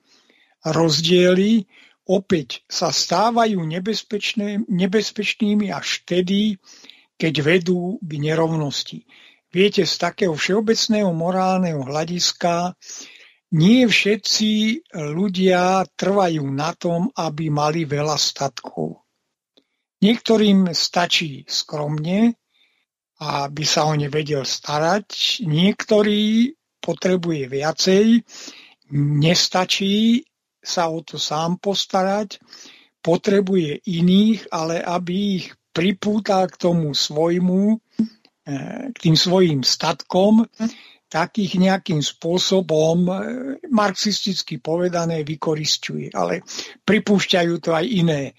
[0.65, 1.65] rozdiely,
[2.10, 6.58] opäť sa stávajú nebezpečné, nebezpečnými až vtedy,
[7.17, 9.06] keď vedú k nerovnosti.
[9.54, 12.74] Viete, z takého všeobecného morálneho hľadiska
[13.52, 14.52] nie všetci
[14.96, 19.04] ľudia trvajú na tom, aby mali veľa statkov.
[20.02, 22.34] Niektorým stačí skromne,
[23.22, 25.44] aby sa o ne vedel starať.
[25.46, 28.06] Niektorý potrebuje viacej,
[28.98, 30.26] nestačí
[30.58, 32.42] sa o to sám postarať,
[33.02, 40.50] potrebuje iných, ale aby ich pripútal k tomu svojmu, eh, k tým svojim statkom,
[41.12, 43.13] takých nejakým spôsobom e,
[43.67, 46.15] marxisticky povedané vykoristuje.
[46.15, 46.47] Ale
[46.88, 48.34] pripúšťajú to aj iné e,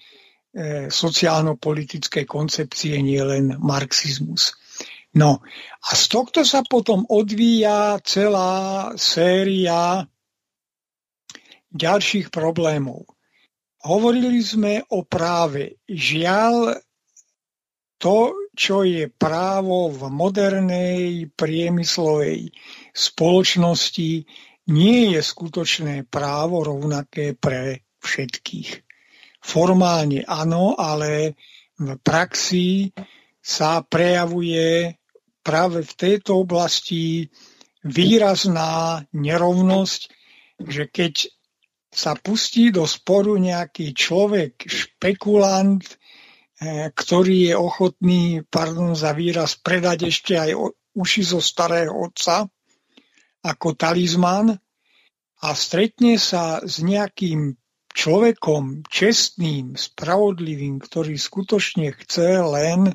[0.89, 4.57] sociálno-politické koncepcie, nielen marxizmus.
[5.13, 5.45] No
[5.85, 10.09] a z tohto sa potom odvíja celá séria
[11.69, 13.05] ďalších problémov.
[13.85, 15.77] Hovorili sme o práve.
[15.85, 16.81] Žiaľ,
[18.03, 22.51] to, čo je právo v modernej priemyslovej
[22.91, 24.27] spoločnosti,
[24.67, 28.83] nie je skutočné právo rovnaké pre všetkých.
[29.39, 31.39] Formálne áno, ale
[31.79, 32.91] v praxi
[33.39, 34.99] sa prejavuje
[35.39, 37.31] práve v tejto oblasti
[37.87, 40.01] výrazná nerovnosť,
[40.59, 41.13] že keď
[41.87, 45.83] sa pustí do sporu nejaký človek, špekulant,
[46.93, 50.51] ktorý je ochotný, pardon za výraz, predať ešte aj
[50.93, 52.47] uši zo starého otca
[53.43, 54.55] ako talizman
[55.43, 57.59] a stretne sa s nejakým
[57.93, 62.89] človekom čestným, spravodlivým, ktorý skutočne chce len,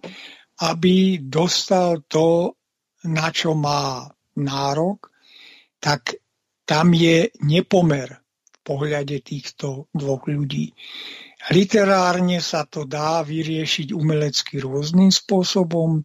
[0.59, 2.59] aby dostal to,
[3.07, 5.13] na čo má nárok,
[5.79, 6.19] tak
[6.67, 10.75] tam je nepomer v pohľade týchto dvoch ľudí.
[11.49, 16.05] Literárne sa to dá vyriešiť umelecky rôznym spôsobom,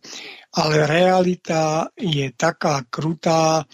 [0.56, 3.68] ale realita je taká krutá,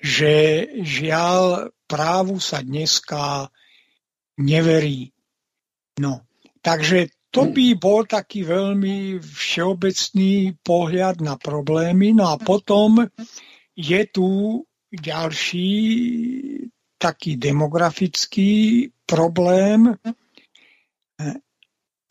[0.00, 3.52] že žiaľ právu sa dneska
[4.40, 5.12] neverí.
[6.00, 6.24] No,
[6.64, 12.12] takže to by bol taký veľmi všeobecný pohľad na problémy.
[12.12, 13.08] No a potom
[13.72, 14.60] je tu
[14.92, 15.72] ďalší
[17.00, 19.96] taký demografický problém.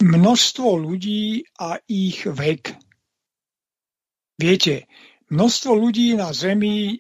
[0.01, 2.73] Množstvo ľudí a ich vek.
[4.41, 4.89] Viete,
[5.29, 6.97] množstvo ľudí na Zemi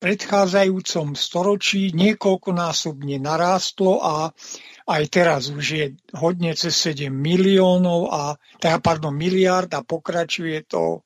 [0.00, 4.32] predchádzajúcom storočí niekoľkonásobne narástlo a
[4.88, 8.22] aj teraz už je hodne cez 7 miliónov a
[8.58, 11.04] teda, pardon, miliard a pokračuje to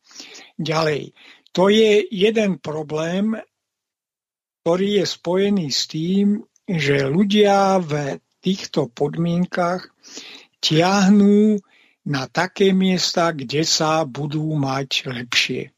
[0.57, 1.11] ďalej.
[1.55, 3.35] To je jeden problém,
[4.63, 6.27] ktorý je spojený s tým,
[6.65, 9.89] že ľudia v týchto podmienkach
[10.61, 11.57] tiahnú
[12.05, 15.73] na také miesta, kde sa budú mať lepšie.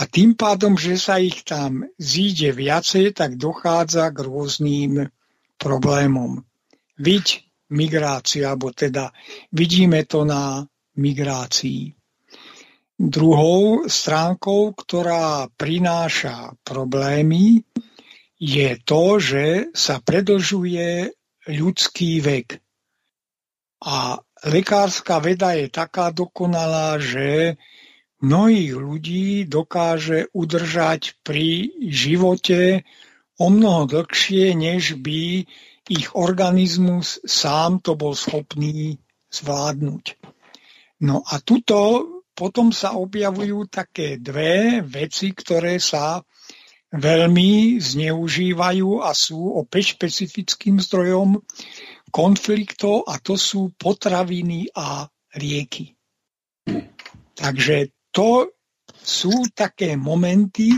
[0.00, 5.12] A tým pádom, že sa ich tam zíde viacej, tak dochádza k rôznym
[5.60, 6.40] problémom.
[6.96, 7.44] Viď
[7.76, 9.12] migrácia, alebo teda
[9.52, 10.64] vidíme to na
[10.96, 11.92] migrácii.
[13.00, 17.64] Druhou stránkou, ktorá prináša problémy,
[18.40, 21.12] je to, že sa predlžuje
[21.48, 22.60] ľudský vek.
[23.80, 27.56] A lekárska veda je taká dokonalá, že
[28.20, 32.84] mnohých ľudí dokáže udržať pri živote
[33.40, 35.48] o mnoho dlhšie, než by
[35.88, 39.00] ich organizmus sám to bol schopný
[39.32, 40.20] zvládnuť.
[41.00, 42.04] No a tuto
[42.36, 46.20] potom sa objavujú také dve veci, ktoré sa
[46.90, 51.38] veľmi zneužívajú a sú opäť špecifickým zdrojom
[52.10, 55.06] konfliktov a to sú potraviny a
[55.38, 55.94] rieky.
[57.38, 58.50] Takže to
[58.90, 60.74] sú také momenty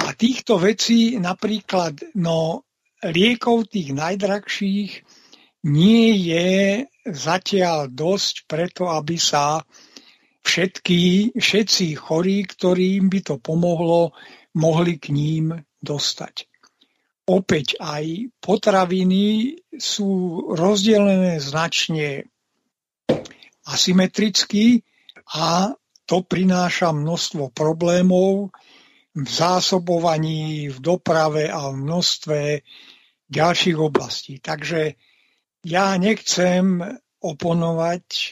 [0.00, 2.64] a týchto vecí napríklad no,
[3.04, 4.92] liekov tých najdrahších
[5.64, 9.60] nie je zatiaľ dosť preto, aby sa
[10.44, 14.12] všetky, všetci chorí, ktorým by to pomohlo,
[14.54, 16.46] mohli k ním dostať.
[17.24, 22.28] Opäť aj potraviny sú rozdelené značne
[23.64, 24.84] asymetricky
[25.32, 25.72] a
[26.04, 28.52] to prináša množstvo problémov
[29.16, 32.38] v zásobovaní, v doprave a v množstve
[33.32, 34.36] ďalších oblastí.
[34.44, 35.00] Takže
[35.64, 36.82] ja nechcem
[37.24, 38.26] oponovať e,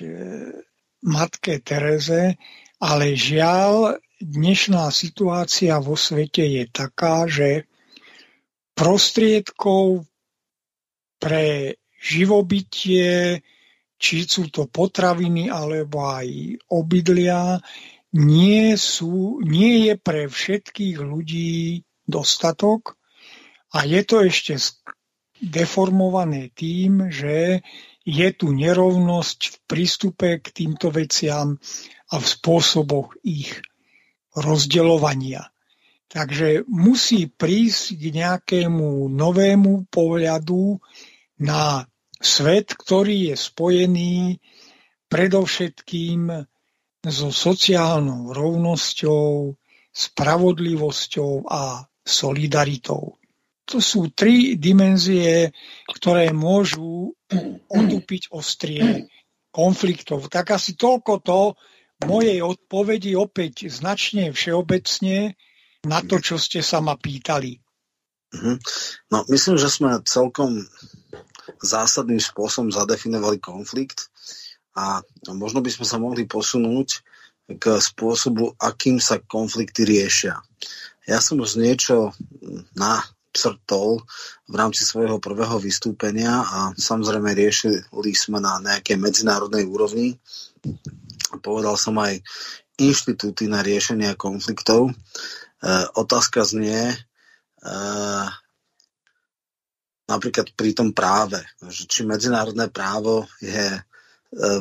[1.08, 2.36] matke Tereze,
[2.76, 7.66] ale žiaľ, dnešná situácia vo svete je taká, že
[8.78, 10.06] prostriedkov
[11.18, 13.42] pre živobytie,
[13.98, 17.62] či sú to potraviny alebo aj obydlia,
[18.12, 22.98] nie, sú, nie je pre všetkých ľudí dostatok.
[23.72, 24.58] A je to ešte
[25.40, 27.64] deformované tým, že
[28.04, 31.56] je tu nerovnosť v prístupe k týmto veciam
[32.12, 33.62] a v spôsoboch ich
[34.36, 35.52] rozdeľovania.
[36.12, 40.76] Takže musí prísť k nejakému novému pohľadu
[41.40, 41.88] na
[42.20, 44.14] svet, ktorý je spojený
[45.08, 46.28] predovšetkým
[47.02, 49.56] so sociálnou rovnosťou,
[49.92, 53.16] spravodlivosťou a solidaritou.
[53.72, 55.48] To sú tri dimenzie,
[55.88, 57.16] ktoré môžu
[57.78, 59.08] otúpiť ostrie
[59.52, 60.28] konfliktov.
[60.28, 61.40] Tak asi toľko to
[62.06, 65.34] mojej odpovedi opäť značne všeobecne
[65.86, 67.58] na to, čo ste sa ma pýtali.
[68.32, 68.54] Mhm.
[69.12, 70.64] No, myslím, že sme celkom
[71.60, 74.08] zásadným spôsobom zadefinovali konflikt
[74.72, 77.04] a možno by sme sa mohli posunúť
[77.60, 80.40] k spôsobu, akým sa konflikty riešia.
[81.04, 82.14] Ja som už niečo
[83.32, 84.04] načrtol
[84.44, 87.80] v rámci svojho prvého vystúpenia a samozrejme riešili
[88.12, 90.20] sme na nejakej medzinárodnej úrovni.
[91.40, 92.20] Povedal som aj
[92.76, 94.92] inštitúty na riešenie konfliktov.
[94.92, 94.94] E,
[95.96, 96.96] otázka znie, e,
[100.04, 101.40] napríklad pri tom práve,
[101.72, 103.82] že či medzinárodné právo je e,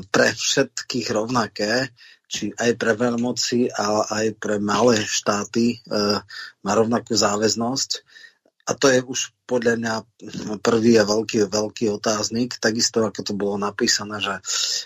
[0.07, 1.91] pre všetkých rovnaké,
[2.31, 5.77] či aj pre veľmoci, ale aj pre malé štáty e,
[6.63, 8.07] má rovnakú záväznosť.
[8.71, 9.95] A to je už podľa mňa
[10.63, 14.39] prvý a veľký, veľký otáznik, takisto ako to bolo napísané, že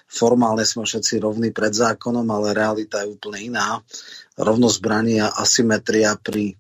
[0.10, 3.86] formálne sme všetci rovní pred zákonom, ale realita je úplne iná.
[4.42, 4.82] Rovnosť
[5.22, 6.58] a asymetria pri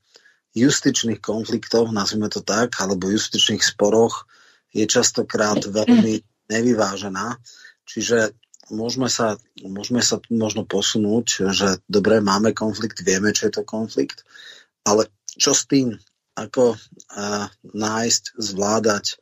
[0.53, 4.29] justičných konfliktoch, nazvime to tak, alebo justičných sporoch
[4.69, 7.41] je častokrát veľmi nevyvážená.
[7.89, 8.37] Čiže
[8.69, 14.21] môžeme sa, môžeme sa možno posunúť, že dobre, máme konflikt, vieme, čo je to konflikt,
[14.85, 15.97] ale čo s tým
[16.35, 19.19] ako uh, nájsť, zvládať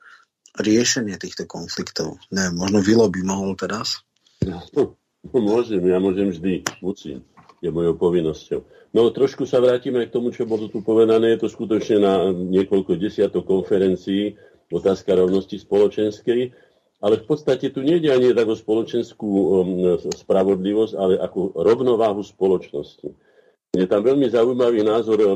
[0.57, 2.21] riešenie týchto konfliktov.
[2.29, 4.05] Neviem, možno Vilo by mohol teraz?
[4.45, 4.93] No,
[5.33, 7.25] môžem, ja môžem vždy, musím.
[7.63, 8.61] Je mojou povinnosťou.
[8.93, 11.33] No trošku sa vrátime k tomu, čo bolo tu povedané.
[11.33, 14.37] Je to skutočne na niekoľko desiatok konferencií
[14.69, 16.53] otázka rovnosti spoločenskej,
[17.03, 19.51] ale v podstate tu nejde ani tak o spoločenskú um,
[20.01, 23.13] spravodlivosť, ale ako rovnováhu spoločnosti.
[23.73, 25.33] Je tam veľmi zaujímavý názor uh,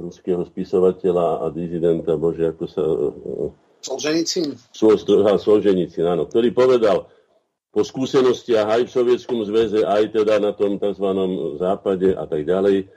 [0.00, 2.80] ruského spisovateľa a dizidenta, bože, ako sa...
[2.80, 3.52] Uh,
[3.84, 4.56] Solženicin?
[4.72, 7.04] Solženicin, áno, ktorý povedal
[7.68, 11.04] po skúsenostiach aj v Sovietskom zväze, aj teda na tom tzv.
[11.60, 12.88] západe a tak ďalej,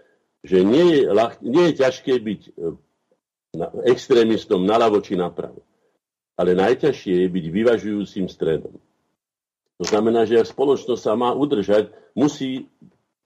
[0.47, 2.71] že nie je, ľah, nie je ťažké byť uh,
[3.83, 5.59] extrémistom naľavo či napravo.
[6.39, 8.79] Ale najťažšie je byť vyvažujúcim stredom.
[9.75, 12.71] To znamená, že ak spoločnosť sa má udržať, musí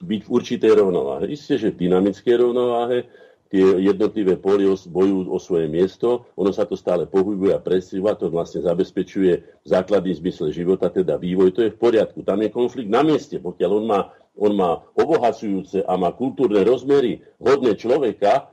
[0.01, 1.29] byť v určitej rovnováhe.
[1.29, 3.07] Isté, že v dynamickej rovnováhe
[3.51, 8.31] tie jednotlivé póly bojujú o svoje miesto, ono sa to stále pohybuje a presúva, to
[8.31, 12.23] vlastne zabezpečuje základný zmysel života, teda vývoj, to je v poriadku.
[12.23, 13.99] Tam je konflikt na mieste, pokiaľ on má,
[14.39, 18.47] on má obohacujúce a má kultúrne rozmery hodné človeka,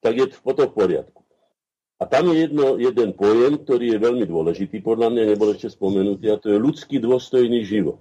[0.00, 1.20] tak je to v poriadku.
[2.00, 6.32] A tam je jedno, jeden pojem, ktorý je veľmi dôležitý, podľa mňa nebol ešte spomenutý,
[6.32, 8.00] a to je ľudský dôstojný život.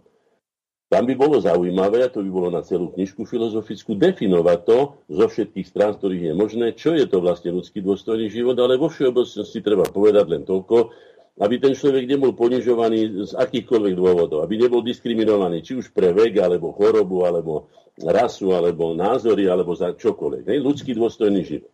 [0.88, 4.80] Tam by bolo zaujímavé, a to by bolo na celú knižku filozofickú, definovať to
[5.12, 8.80] zo všetkých strán, z ktorých je možné, čo je to vlastne ľudský dôstojný život, ale
[8.80, 10.96] vo všeobecnosti treba povedať len toľko,
[11.44, 16.40] aby ten človek nebol ponižovaný z akýchkoľvek dôvodov, aby nebol diskriminovaný či už pre vek,
[16.40, 17.68] alebo chorobu, alebo
[18.00, 20.48] rasu, alebo názory, alebo za čokoľvek.
[20.48, 20.64] Ne?
[20.64, 21.74] Ľudský dôstojný život.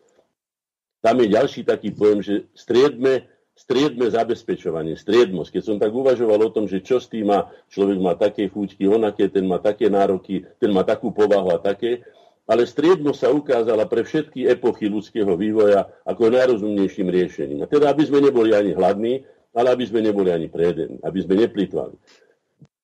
[1.04, 5.50] Tam je ďalší taký pojem, že striedme striedme zabezpečovanie, striedmosť.
[5.60, 8.90] Keď som tak uvažoval o tom, že čo s tým má, človek má také chúťky,
[8.90, 12.02] onaké, ten má také nároky, ten má takú povahu a také,
[12.44, 17.60] ale striedmo sa ukázala pre všetky epochy ľudského vývoja ako najrozumnejším riešením.
[17.64, 19.24] A teda, aby sme neboli ani hladní,
[19.56, 21.96] ale aby sme neboli ani prejedení, aby sme neplitvali.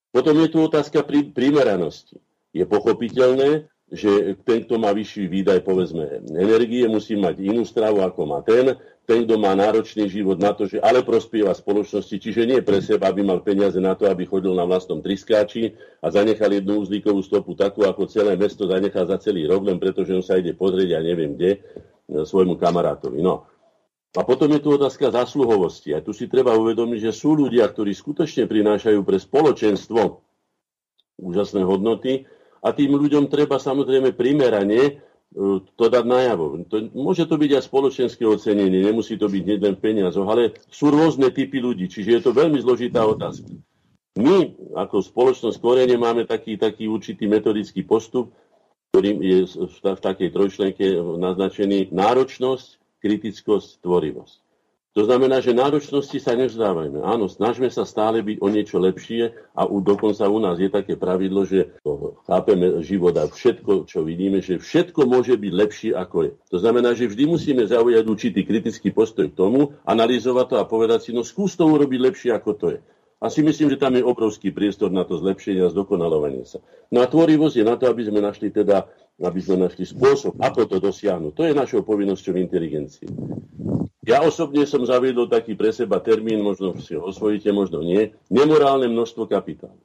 [0.09, 1.05] Potom je tu otázka
[1.35, 2.17] primeranosti.
[2.55, 8.21] Je pochopiteľné, že ten, kto má vyšší výdaj, povedzme, energie, musí mať inú stravu, ako
[8.25, 8.77] má ten.
[9.09, 13.09] Ten, kto má náročný život na to, že ale prospieva spoločnosti, čiže nie pre seba,
[13.09, 17.57] aby mal peniaze na to, aby chodil na vlastnom triskáči a zanechal jednu uzlíkovú stopu
[17.57, 20.93] takú, ako celé mesto zanechá za celý rok, len preto, že on sa ide pozrieť,
[20.93, 21.59] ja neviem kde, e,
[22.21, 23.17] svojmu kamarátovi.
[23.17, 23.49] No.
[24.13, 25.89] A potom je tu otázka zasluhovosti.
[25.97, 30.21] A tu si treba uvedomiť, že sú ľudia, ktorí skutočne prinášajú pre spoločenstvo
[31.17, 32.29] úžasné hodnoty,
[32.59, 34.99] a tým ľuďom treba samozrejme primerane
[35.77, 36.65] to dať najavo.
[36.73, 40.89] To, môže to byť aj spoločenské ocenenie, nemusí to byť jeden v peniazoch, ale sú
[40.89, 43.53] rôzne typy ľudí, čiže je to veľmi zložitá otázka.
[44.17, 48.33] My ako spoločnosť Korene máme taký, taký určitý metodický postup,
[48.89, 52.67] ktorým je v takej trojčlenke naznačený náročnosť,
[52.99, 54.48] kritickosť, tvorivosť.
[54.97, 57.05] To znamená, že náročnosti sa nevzdávajme.
[57.05, 60.97] Áno, snažme sa stále byť o niečo lepšie a u, dokonca u nás je také
[60.97, 61.77] pravidlo, že
[62.25, 66.31] chápeme život a všetko, čo vidíme, že všetko môže byť lepšie ako je.
[66.49, 70.99] To znamená, že vždy musíme zaujať určitý kritický postoj k tomu, analyzovať to a povedať
[71.05, 72.79] si, no skús to urobiť lepšie ako to je.
[73.21, 76.65] A si myslím, že tam je obrovský priestor na to zlepšenie a zdokonalovanie sa.
[76.89, 78.89] No a tvorivosť je na to, aby sme našli teda,
[79.21, 81.31] aby sme našli spôsob, ako to dosiahnuť.
[81.35, 83.05] To je našou povinnosťou inteligencie.
[84.09, 88.89] Ja osobne som zaviedol taký pre seba termín, možno si ho osvojíte, možno nie, nemorálne
[88.89, 89.77] množstvo kapitálu.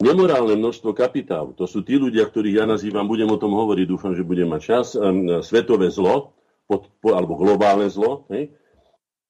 [0.00, 4.16] Nemorálne množstvo kapitálu, to sú tí ľudia, ktorých ja nazývam, budem o tom hovoriť, dúfam,
[4.16, 6.32] že budem mať čas, um, svetové zlo,
[6.64, 8.48] pod, po, alebo globálne zlo, hej,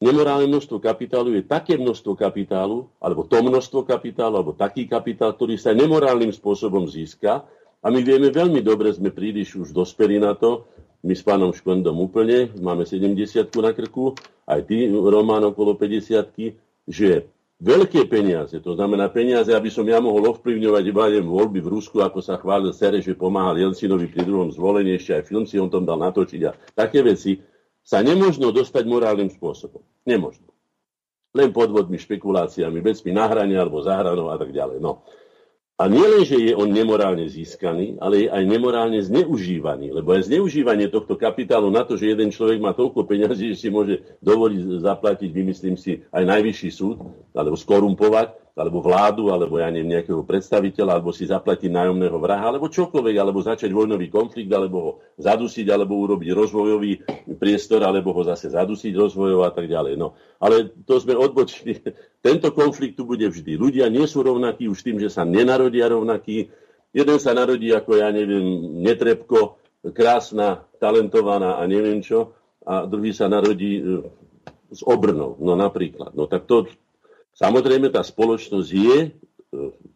[0.04, 5.56] Nemorálne množstvo kapitálu je také množstvo kapitálu, alebo to množstvo kapitálu, alebo taký kapitál, ktorý
[5.56, 7.46] sa nemorálnym spôsobom získa.
[7.80, 10.68] A my vieme veľmi dobre, sme príliš už dospeli na to,
[11.05, 14.16] my s pánom Škvendom úplne, máme 70 na krku,
[14.48, 16.57] aj ty, Román, okolo 50
[16.88, 17.28] že
[17.61, 22.24] veľké peniaze, to znamená peniaze, aby som ja mohol ovplyvňovať iba voľby v Rusku, ako
[22.24, 25.84] sa chválil Sere, že pomáhal Jelcinovi pri druhom zvolení, ešte aj film si on tom
[25.84, 27.40] dal natočiť a také veci,
[27.84, 29.84] sa nemožno dostať morálnym spôsobom.
[30.09, 30.48] Nemožno.
[31.34, 34.78] len podvodmi, špekuláciami, vecmi na hrane alebo za hranou a tak ďalej.
[34.80, 35.05] No.
[35.75, 39.91] A nie len, že je on nemorálne získaný, ale je aj nemorálne zneužívaný.
[39.91, 43.68] Lebo aj zneužívanie tohto kapitálu na to, že jeden človek má toľko peňazí, že si
[43.75, 47.03] môže dovoliť zaplatiť, vymyslím si, aj najvyšší súd,
[47.35, 52.70] alebo skorumpovať, alebo vládu, alebo ja neviem, nejakého predstaviteľa, alebo si zaplatiť nájomného vraha, alebo
[52.70, 57.03] čokoľvek, alebo začať vojnový konflikt, alebo ho zadusiť, alebo urobiť rozvojový
[57.35, 59.99] priestor, alebo ho zase zadusiť rozvojov a tak ďalej.
[59.99, 60.14] No.
[60.39, 61.83] Ale to sme odbočili.
[62.27, 63.59] Tento konflikt tu bude vždy.
[63.59, 65.27] Ľudia nie sú rovnakí už tým, že sa
[65.64, 66.52] nenarodia rovnakí.
[66.94, 69.58] Jeden sa narodí ako, ja neviem, netrebko,
[69.96, 73.82] krásna, talentovaná a neviem čo, a druhý sa narodí e,
[74.72, 76.16] s obrnou, no napríklad.
[76.16, 76.64] No tak to,
[77.34, 79.12] Samozrejme, tá spoločnosť je, e,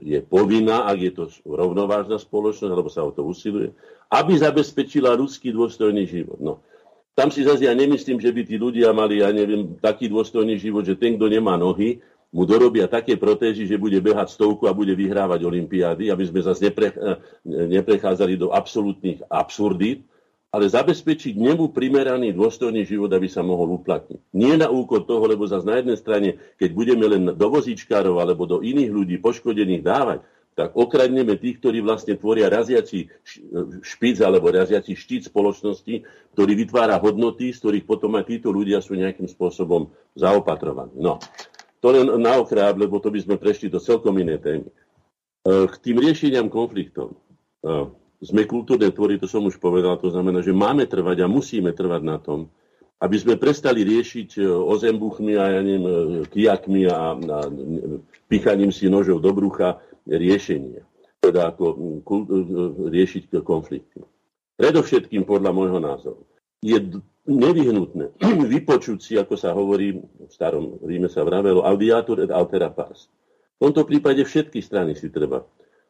[0.03, 3.71] je povinná, ak je to rovnovážna spoločnosť, alebo sa o to usiluje,
[4.11, 6.43] aby zabezpečila ľudský dôstojný život.
[6.43, 6.67] No.
[7.15, 10.87] Tam si zase ja nemyslím, že by tí ľudia mali, ja neviem, taký dôstojný život,
[10.87, 14.93] že ten, kto nemá nohy, mu dorobia také protézy, že bude behať stovku a bude
[14.93, 16.97] vyhrávať olimpiády, aby sme zase nepre, e,
[17.73, 20.05] neprechádzali do absolútnych absurdít,
[20.49, 24.33] ale zabezpečiť nemu primeraný dôstojný život, aby sa mohol uplatniť.
[24.33, 28.49] Nie na úkor toho, lebo zase na jednej strane, keď budeme len do vozíčkárov alebo
[28.49, 30.21] do iných ľudí poškodených dávať,
[30.59, 33.07] tak okradneme tých, ktorí vlastne tvoria raziaci
[33.79, 36.03] špic alebo raziaci štít spoločnosti,
[36.35, 40.99] ktorý vytvára hodnoty, z ktorých potom aj títo ľudia sú nejakým spôsobom zaopatrovaní.
[40.99, 41.23] No,
[41.79, 44.67] to len na okrab, lebo to by sme prešli do celkom iné témy.
[44.67, 44.75] E,
[45.71, 47.15] k tým riešeniam konfliktov.
[47.63, 47.87] E,
[48.19, 52.03] sme kultúrne tvory, to som už povedal, to znamená, že máme trvať a musíme trvať
[52.03, 52.51] na tom,
[52.99, 55.85] aby sme prestali riešiť e, ozembuchmi a ja neviem,
[56.27, 57.39] kijakmi a, a
[58.27, 60.83] pichaním si nožov do brucha riešenia.
[61.19, 61.75] Teda ako
[62.91, 64.03] riešiť konflikty.
[64.55, 66.23] Predovšetkým podľa môjho názoru
[66.63, 66.79] je
[67.29, 68.19] nevyhnutné
[68.55, 73.07] vypočuť si, ako sa hovorí, v starom Ríme sa vravelo, audiatur et altera pars.
[73.59, 75.43] V tomto prípade všetky strany si treba.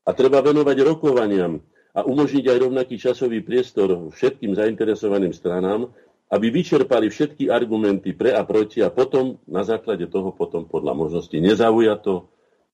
[0.08, 1.60] A treba venovať rokovaniam,
[1.98, 5.90] a umožniť aj rovnaký časový priestor všetkým zainteresovaným stranám,
[6.28, 11.34] aby vyčerpali všetky argumenty pre a proti a potom na základe toho potom podľa možnosti
[11.34, 12.28] nezaujato,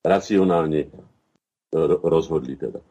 [0.04, 0.90] racionálne
[2.02, 2.82] rozhodli teda.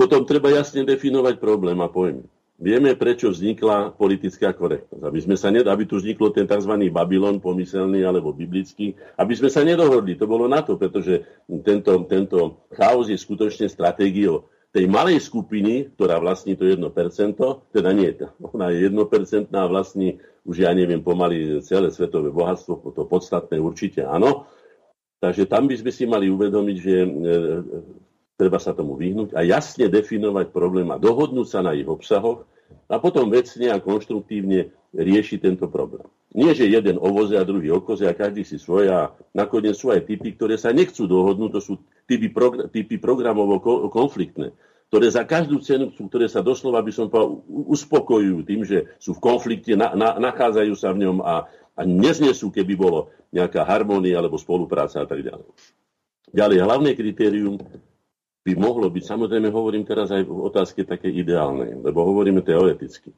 [0.00, 2.24] Potom treba jasne definovať problém a pojmy.
[2.54, 5.02] Vieme, prečo vznikla politická korektnosť.
[5.02, 6.70] Aby, sme sa ned- aby tu vzniklo ten tzv.
[6.86, 10.14] Babylon pomyselný alebo biblický, aby sme sa nedohodli.
[10.14, 11.26] To bolo na to, pretože
[11.66, 16.82] tento, tento chaos je skutočne stratégiou tej malej skupiny, ktorá vlastní to 1%,
[17.70, 18.10] teda nie,
[18.42, 24.02] ona je 1% a vlastní už ja neviem pomaly celé svetové bohatstvo, to podstatné určite
[24.02, 24.50] áno.
[25.22, 27.08] Takže tam by sme si mali uvedomiť, že e,
[28.34, 32.46] treba sa tomu vyhnúť a jasne definovať problém a dohodnúť sa na ich obsahoch
[32.90, 36.06] a potom vecne a konštruktívne riešiť tento problém.
[36.34, 40.02] Nie, že jeden ovoze a druhý okoze a každý si svoje a nakoniec sú aj
[40.02, 41.74] typy, ktoré sa nechcú dohodnúť, to sú
[42.10, 44.50] typy, progr- typy programovo konfliktné,
[44.90, 49.22] ktoré za každú cenu, ktoré sa doslova, by som povedal, uspokojujú tým, že sú v
[49.22, 51.46] konflikte, na, na, nachádzajú sa v ňom a,
[51.78, 55.46] a neznesú, keby bolo nejaká harmónia alebo spolupráca a tak ďalej.
[56.34, 57.62] Ďalej, hlavné kritérium
[58.44, 63.10] by mohlo byť, samozrejme hovorím teraz aj v otázke také ideálnej, lebo hovoríme teoreticky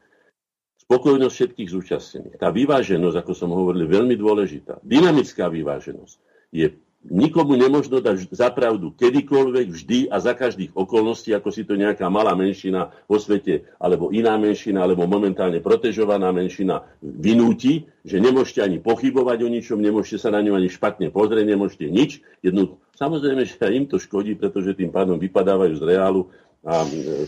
[0.87, 2.39] spokojnosť všetkých zúčastnených.
[2.39, 4.79] Tá vyváženosť, ako som hovoril, veľmi dôležitá.
[4.87, 6.17] Dynamická vyváženosť
[6.55, 6.71] je
[7.11, 12.11] nikomu nemožno dať za pravdu kedykoľvek, vždy a za každých okolností, ako si to nejaká
[12.11, 18.79] malá menšina vo svete, alebo iná menšina, alebo momentálne protežovaná menšina vynúti, že nemôžete ani
[18.83, 22.23] pochybovať o ničom, nemôžete sa na ňu ani špatne pozrieť, nemôžete nič.
[22.43, 26.31] Jednu, samozrejme, že im to škodí, pretože tým pádom vypadávajú z reálu
[26.67, 27.27] a e,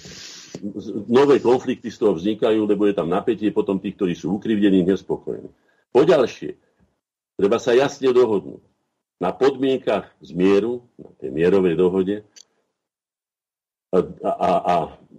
[1.06, 5.50] nové konflikty z toho vznikajú, lebo je tam napätie potom tých, ktorí sú ukrivdení, nespokojní.
[5.94, 6.58] Poďalšie,
[7.38, 8.67] treba sa jasne dohodnúť
[9.18, 12.16] na podmienkach zmieru, na tej mierovej dohode
[13.88, 14.74] a, a, a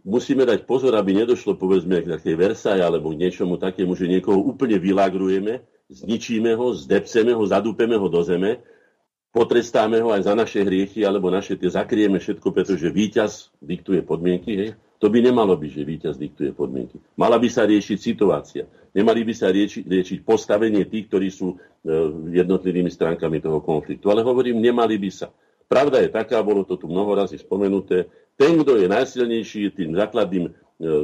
[0.05, 4.37] musíme dať pozor, aby nedošlo povedzme k takej Versailles alebo k niečomu takému, že niekoho
[4.39, 8.61] úplne vylagrujeme, zničíme ho, zdepceme ho, zadúpeme ho do zeme,
[9.33, 14.51] potrestáme ho aj za naše hriechy alebo naše tie zakrieme všetko, pretože víťaz diktuje podmienky.
[14.53, 14.69] Hej?
[14.99, 16.99] To by nemalo byť, že víťaz diktuje podmienky.
[17.15, 18.67] Mala by sa riešiť situácia.
[18.91, 21.57] Nemali by sa riešiť, riešiť postavenie tých, ktorí sú e,
[22.35, 24.11] jednotlivými stránkami toho konfliktu.
[24.11, 25.31] Ale hovorím, nemali by sa.
[25.71, 30.51] Pravda je taká, bolo to tu mnoho razy spomenuté, ten, kto je najsilnejší, tým základným,
[30.51, 30.51] e,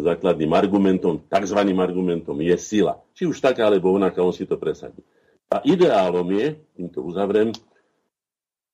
[0.04, 1.60] základným argumentom, tzv.
[1.64, 3.00] argumentom je sila.
[3.16, 5.00] Či už taká, alebo onaká, on si to presadí.
[5.48, 7.56] A ideálom je, týmto uzavriem,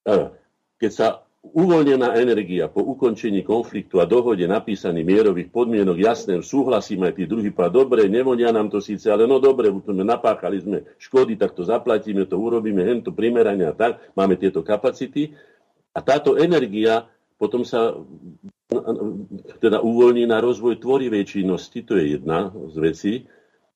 [0.01, 0.13] e,
[0.82, 1.07] keď sa
[1.42, 7.50] uvoľnená energia po ukončení konfliktu a dohode napísaných mierových podmienok, jasné, súhlasím aj tí druhý
[7.50, 12.30] povedať, dobre, nevonia nám to síce, ale no dobre, napáchali sme škody, tak to zaplatíme,
[12.30, 15.36] to urobíme, hen to primeranie a tak, máme tieto kapacity.
[15.92, 17.98] A táto energia potom sa
[19.60, 23.14] teda uvoľní na rozvoj tvorivej činnosti, to je jedna z vecí.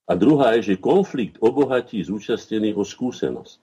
[0.05, 3.57] A druhá je, že konflikt obohatí zúčastnených o skúsenosť.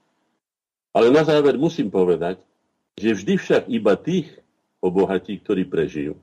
[0.91, 2.43] Ale na záver musím povedať,
[2.97, 4.29] že vždy však iba tých
[4.83, 6.19] obohatí, ktorí prežijú.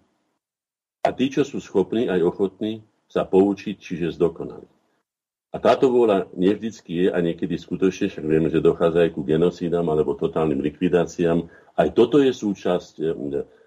[1.01, 4.69] A tí, čo sú schopní aj ochotní sa poučiť, čiže zdokonali.
[5.51, 9.83] A táto vôľa nevždycky je a niekedy skutočne, však vieme, že dochádza aj ku genocídam
[9.91, 11.51] alebo totálnym likvidáciám.
[11.75, 13.11] Aj toto je súčasť eh,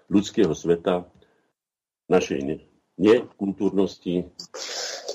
[0.08, 1.04] ľudského sveta,
[2.08, 2.60] našej
[3.00, 4.28] nekultúrnosti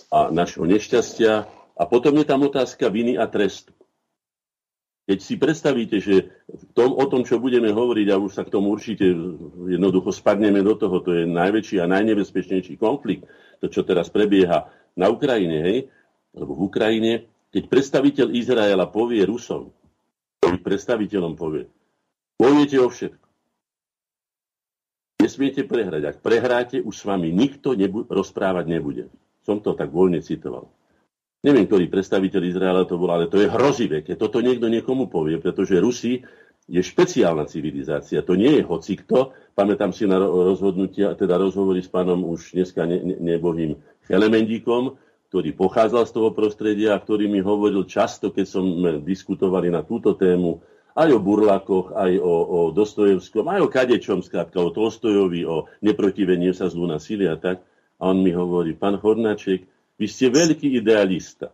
[0.09, 1.45] a našho nešťastia.
[1.79, 3.71] A potom je tam otázka viny a trestu.
[5.09, 6.29] Keď si predstavíte, že
[6.77, 9.09] tom, o tom, čo budeme hovoriť, a už sa k tomu určite
[9.65, 13.25] jednoducho spadneme do toho, to je najväčší a najnebezpečnejší konflikt,
[13.57, 15.77] to, čo teraz prebieha na Ukrajine, hej,
[16.37, 17.11] alebo v Ukrajine,
[17.49, 19.73] keď predstaviteľ Izraela povie Rusom,
[20.61, 21.65] predstaviteľom povie,
[22.37, 23.25] bojujete o všetko.
[25.25, 26.05] Nesmiete prehrať.
[26.05, 29.09] Ak prehráte, už s vami nikto nebu- rozprávať nebude.
[29.41, 30.69] Som to tak voľne citoval.
[31.39, 35.39] Neviem, ktorý predstaviteľ Izraela to bol, ale to je hrozivé, keď toto niekto niekomu povie,
[35.39, 36.19] pretože Rusi
[36.67, 38.21] je špeciálna civilizácia.
[38.27, 39.31] To nie je hocikto.
[39.55, 44.99] Pamätám si na rozhodnutia, teda rozhovory s pánom už dneska ne, ne, nebohým Felemendíkom,
[45.31, 48.65] ktorý pochádzal z toho prostredia a ktorý mi hovoril často, keď som
[49.01, 50.59] diskutovali na túto tému,
[50.99, 56.51] aj o Burlakoch, aj o, o Dostojevskom, aj o kadečom, skrátka o Tolstojovi, o neprotivenie
[56.51, 57.63] sa zlu na síly a tak.
[57.99, 59.63] A on mi hovorí, pán Hornáček,
[59.99, 61.51] vy ste veľký idealista.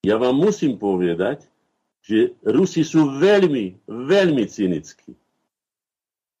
[0.00, 1.44] Ja vám musím povedať,
[2.00, 5.12] že Rusi sú veľmi, veľmi cynickí.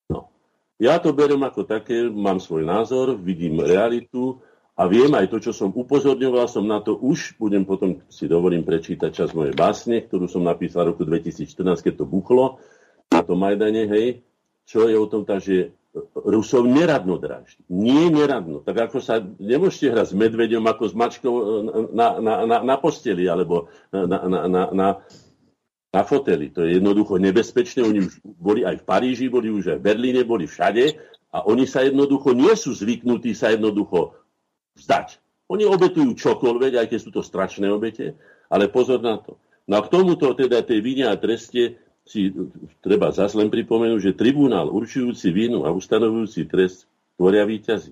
[0.08, 0.32] No.
[0.80, 4.40] Ja to berem ako také, mám svoj názor, vidím realitu
[4.78, 8.62] a viem aj to, čo som upozorňoval, som na to už, budem potom si dovolím
[8.62, 12.62] prečítať čas mojej básne, ktorú som napísal v roku 2014, keď to buchlo
[13.10, 14.22] na tom Majdane, hej,
[14.62, 15.74] čo je o tom, tá, že
[16.12, 17.64] Rusov neradno dráždi.
[17.72, 18.60] Nie neradno.
[18.60, 21.42] Tak ako sa nemôžete hrať s medveďom ako s mačkou e,
[21.96, 24.18] na, na, na, na posteli alebo na, na,
[24.48, 24.88] na, na,
[25.92, 26.52] na foteli.
[26.52, 27.80] To je jednoducho nebezpečné.
[27.80, 31.00] Oni už boli aj v Paríži, boli už aj v Berlíne, boli všade
[31.32, 34.16] a oni sa jednoducho nie sú zvyknutí sa jednoducho
[34.76, 35.20] vzdať.
[35.48, 38.18] Oni obetujú čokoľvek, aj keď sú to strašné obete,
[38.50, 39.38] ale pozor na to.
[39.66, 42.30] No a k tomuto teda tej vine a treste si
[42.80, 46.86] treba zase len pripomenúť, že tribunál určujúci vinu a ustanovujúci trest
[47.18, 47.90] tvoria výťazy.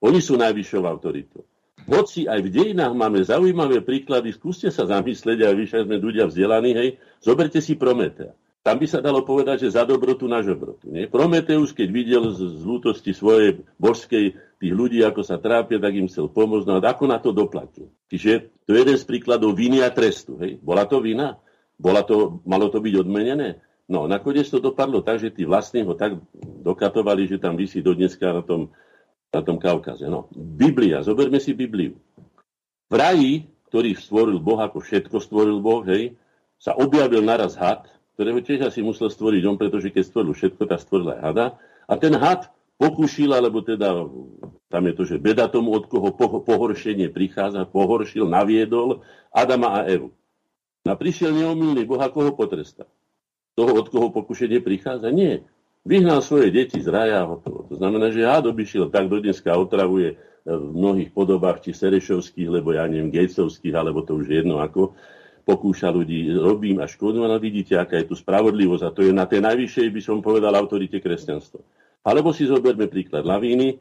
[0.00, 1.44] Oni sú najvyššou autoritou.
[1.84, 6.72] Hoci aj v dejinách máme zaujímavé príklady, skúste sa zamyslieť, aj vy sme ľudia vzdelaní,
[6.72, 6.88] hej,
[7.20, 8.32] zoberte si Prometea.
[8.64, 10.88] Tam by sa dalo povedať, že za dobrotu na žobrotu.
[10.88, 11.04] Nie?
[11.04, 16.08] Prometeus, keď videl z, z lútosti svojej božskej tých ľudí, ako sa trápia, tak im
[16.08, 17.92] chcel pomôcť, no a ako na to doplatil.
[18.08, 20.40] Čiže to je jeden z príkladov viny a trestu.
[20.40, 20.56] Hej?
[20.64, 21.36] Bola to vina?
[21.78, 23.62] Bola to, malo to byť odmenené?
[23.84, 26.16] No, nakoniec to dopadlo tak, že tí vlastní ho tak
[26.64, 28.72] dokatovali, že tam vysí do dneska na tom,
[29.28, 30.08] na tom Kaukaze.
[30.08, 32.00] No, Biblia, zoberme si Bibliu.
[32.88, 36.16] V raji, ktorý stvoril Boh, ako všetko stvoril Boh, hej,
[36.56, 40.80] sa objavil naraz had, ktorého tiež asi musel stvoriť on, pretože keď stvoril všetko, tak
[40.80, 41.46] stvoril aj hada.
[41.90, 42.48] A ten had
[42.80, 44.06] pokúšil, alebo teda
[44.70, 50.14] tam je to, že beda tomu, od koho pohoršenie prichádza, pohoršil, naviedol Adama a Evu.
[50.84, 52.84] A prišiel neomilný Boh, ako ho potresta.
[53.56, 55.08] Toho, od koho pokušenie prichádza?
[55.08, 55.40] Nie.
[55.88, 57.64] Vyhnal svoje deti z raja a hotovo.
[57.72, 62.48] To znamená, že hád obyšiel tak do dneska otravuje e, v mnohých podobách, či Serešovských,
[62.48, 64.92] lebo ja neviem, Gatesovských, alebo to už jedno ako,
[65.44, 69.28] pokúša ľudí, robím a škodu, ale vidíte, aká je tu spravodlivosť a to je na
[69.28, 71.60] tej najvyššej, by som povedal, autorite kresťanstva.
[72.04, 73.76] Alebo si zoberme príklad lavíny,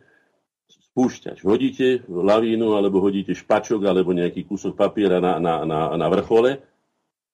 [0.68, 1.44] spúšťač.
[1.44, 6.64] Hodíte lavínu, alebo hodíte špačok, alebo nejaký kúsok papiera na, na, na, na vrchole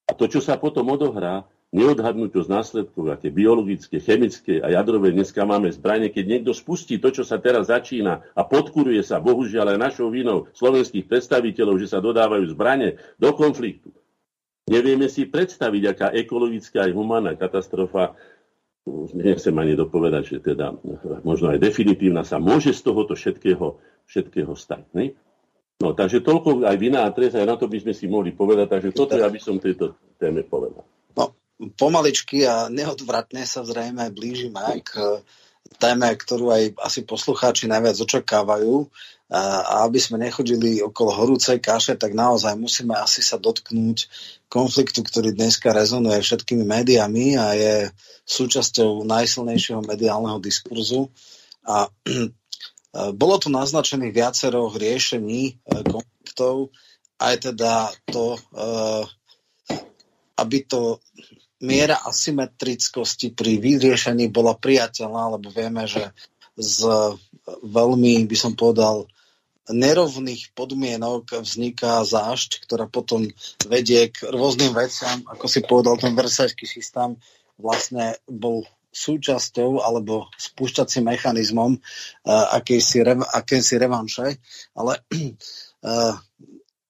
[0.09, 5.45] a to, čo sa potom odohrá, neodhadnúť z následkov, aké biologické, chemické a jadrové dneska
[5.45, 9.79] máme zbranie, keď niekto spustí to, čo sa teraz začína a podkuruje sa, bohužiaľ aj
[9.79, 13.93] našou vinou slovenských predstaviteľov, že sa dodávajú zbranie do konfliktu.
[14.65, 18.17] Nevieme si predstaviť, aká ekologická aj humánna katastrofa,
[19.13, 20.73] nechcem ani dopovedať, že teda
[21.21, 23.77] možno aj definitívna sa môže z tohoto všetkého,
[24.09, 24.89] všetkého stať.
[24.97, 25.13] Ne?
[25.79, 28.67] No, takže toľko aj vina a trest, aj na to by sme si mohli povedať,
[28.67, 30.83] takže toto ja by som tejto téme povedal.
[31.15, 31.31] No,
[31.79, 35.23] pomaličky a neodvratne sa zrejme blížime k
[35.79, 38.91] téme, ktorú aj asi poslucháči najviac očakávajú.
[39.29, 44.09] A aby sme nechodili okolo horúcej kaše, tak naozaj musíme asi sa dotknúť
[44.49, 47.75] konfliktu, ktorý dneska rezonuje všetkými médiami a je
[48.25, 51.13] súčasťou najsilnejšieho mediálneho diskurzu.
[51.61, 51.93] A
[52.93, 55.53] bolo tu naznačených viacero riešení e,
[55.85, 56.73] konfliktov,
[57.21, 58.39] aj teda to, e,
[60.41, 60.97] aby to
[61.61, 66.15] miera asymetrickosti pri vyriešení bola priateľná, lebo vieme, že
[66.55, 66.87] z
[67.61, 69.05] veľmi, by som povedal,
[69.69, 73.29] nerovných podmienok vzniká zášť, ktorá potom
[73.69, 77.15] vedie k rôznym veciam, ako si povedal, ten versajský systém
[77.59, 84.41] vlastne bol súčasťou alebo spúšťacím mechanizmom uh, akejsi, rev, akejsi revanše,
[84.73, 84.93] ale
[85.85, 86.13] uh,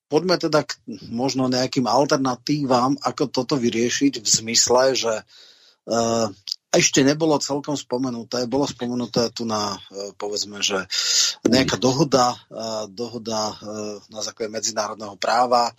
[0.07, 0.79] poďme teda k
[1.11, 6.27] možno nejakým alternatívam, ako toto vyriešiť v zmysle, že uh,
[6.69, 8.45] ešte nebolo celkom spomenuté.
[8.45, 10.85] Bolo spomenuté tu na, e, povedzme, že
[11.41, 13.53] nejaká dohoda, e, dohoda e,
[14.13, 15.73] na základe medzinárodného práva,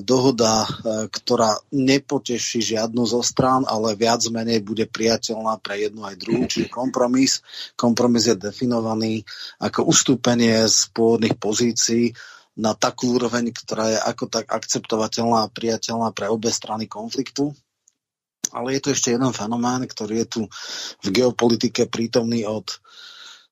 [0.00, 0.64] dohoda,
[1.12, 6.72] ktorá nepoteší žiadnu zo strán, ale viac menej bude priateľná pre jednu aj druhú, čiže
[6.72, 7.44] kompromis.
[7.76, 9.28] Kompromis je definovaný
[9.60, 12.16] ako ustúpenie z pôvodných pozícií
[12.56, 17.52] na takú úroveň, ktorá je ako tak akceptovateľná a priateľná pre obe strany konfliktu
[18.52, 20.42] ale je tu ešte jeden fenomén, ktorý je tu
[21.04, 22.78] v geopolitike prítomný od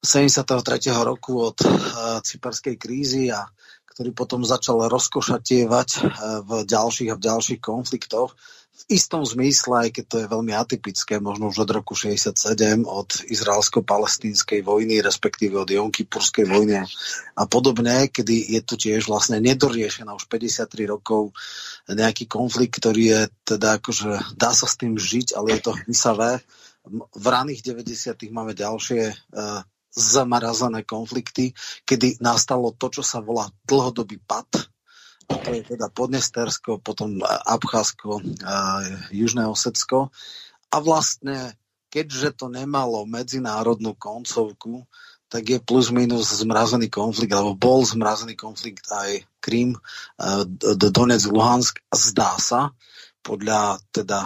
[0.05, 0.55] 73.
[1.03, 3.43] roku od uh, cyperskej krízy a
[3.91, 6.01] ktorý potom začal rozkošatievať uh,
[6.45, 8.37] v ďalších a v ďalších konfliktoch
[8.77, 13.09] v istom zmysle, aj keď to je veľmi atypické, možno už od roku 67, od
[13.25, 16.85] izraelsko-palestínskej vojny, respektíve od Jonkipurskej vojny
[17.37, 21.33] a podobne, kedy je tu tiež vlastne nedoriešená už 53 rokov
[21.89, 26.45] nejaký konflikt, ktorý je teda akože, dá sa s tým žiť, ale je to hnisavé.
[27.17, 28.13] V raných 90.
[28.29, 29.65] máme ďalšie uh,
[29.97, 31.57] zamarazané konflikty,
[31.89, 34.69] kedy nastalo to, čo sa volá dlhodobý pad
[35.27, 38.23] to je teda Podnestersko, potom Abcházsko,
[39.11, 40.15] Južné Osecko.
[40.71, 41.55] A vlastne,
[41.91, 44.87] keďže to nemalo medzinárodnú koncovku,
[45.27, 49.75] tak je plus minus zmrazený konflikt, alebo bol zmrazený konflikt aj Krym,
[50.71, 51.83] Donetsk, Luhansk.
[51.91, 52.71] Zdá sa,
[53.27, 54.23] podľa teda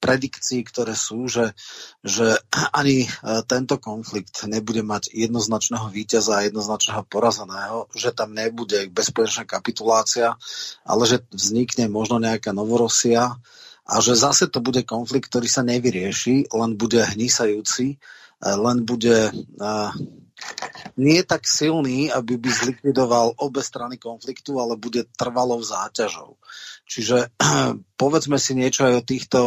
[0.00, 1.52] predikcií, ktoré sú, že,
[2.00, 2.40] že
[2.80, 3.08] ani e,
[3.44, 10.34] tento konflikt nebude mať jednoznačného víťaza a jednoznačného porazeného, že tam nebude bezpečná kapitulácia,
[10.82, 13.36] ale že vznikne možno nejaká Novorosia
[13.84, 17.96] a že zase to bude konflikt, ktorý sa nevyrieši, len bude hnisajúci, e,
[18.40, 19.30] len bude
[19.60, 19.92] uh,
[20.96, 26.36] nie tak silný, aby by zlikvidoval obe strany konfliktu, ale bude trvalou záťažou.
[26.88, 27.32] Čiže
[28.00, 29.40] povedzme si niečo aj o týchto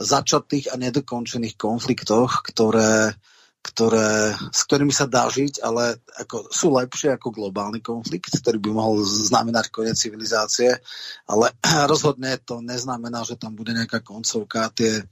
[0.00, 3.12] začatých a nedokončených konfliktoch, ktoré,
[3.60, 8.70] ktoré, s ktorými sa dá žiť, ale ako, sú lepšie ako globálny konflikt, ktorý by
[8.72, 10.80] mohol znamenať koniec civilizácie,
[11.28, 11.52] ale
[11.92, 14.72] rozhodne to neznamená, že tam bude nejaká koncovka.
[14.72, 15.04] Tie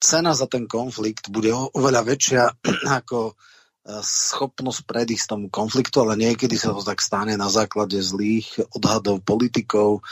[0.00, 2.42] cena za ten konflikt bude oveľa väčšia
[3.04, 3.36] ako
[3.82, 9.98] schopnosť predísť tomu konfliktu, ale niekedy sa to tak stane na základe zlých odhadov politikov,
[9.98, 10.02] e,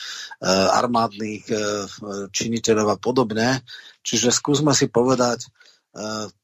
[0.50, 1.54] armádnych e,
[2.34, 3.62] činiteľov a podobne.
[4.02, 5.46] Čiže skúsme si povedať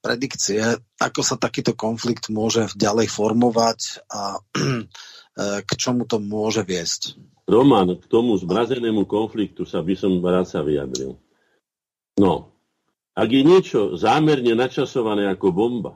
[0.03, 0.59] predikcie,
[0.99, 4.43] ako sa takýto konflikt môže ďalej formovať a
[5.63, 7.15] k čomu to môže viesť.
[7.47, 11.15] Roman, k tomu zmrazenému konfliktu sa by som rád sa vyjadril.
[12.19, 12.51] No,
[13.15, 15.95] ak je niečo zámerne načasované ako bomba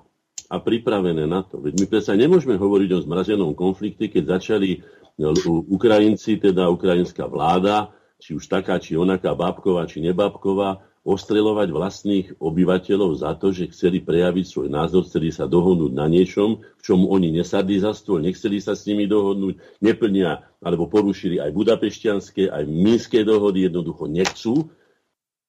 [0.50, 4.82] a pripravené na to, veď my predsa nemôžeme hovoriť o zmrazenom konflikte, keď začali
[5.14, 5.30] no,
[5.70, 13.24] Ukrajinci, teda ukrajinská vláda, či už taká, či onaká, bábková, či nebábková, ostreľovať vlastných obyvateľov
[13.24, 17.32] za to, že chceli prejaviť svoj názor, chceli sa dohodnúť na niečom, v čom oni
[17.32, 23.24] nesadli za stôl, nechceli sa s nimi dohodnúť, neplnia alebo porušili aj budapešťanské, aj minské
[23.24, 24.68] dohody, jednoducho nechcú,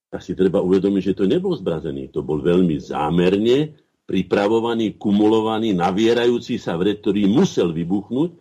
[0.08, 2.12] tak si treba uvedomiť, že to nebol zbrazený.
[2.16, 3.76] To bol veľmi zámerne
[4.12, 8.36] pripravovaný, kumulovaný, navierajúci sa vred, ktorý musel vybuchnúť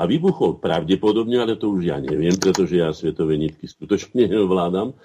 [0.00, 4.96] a vybuchol pravdepodobne, ale to už ja neviem, pretože ja svetové nitky skutočne nevládam,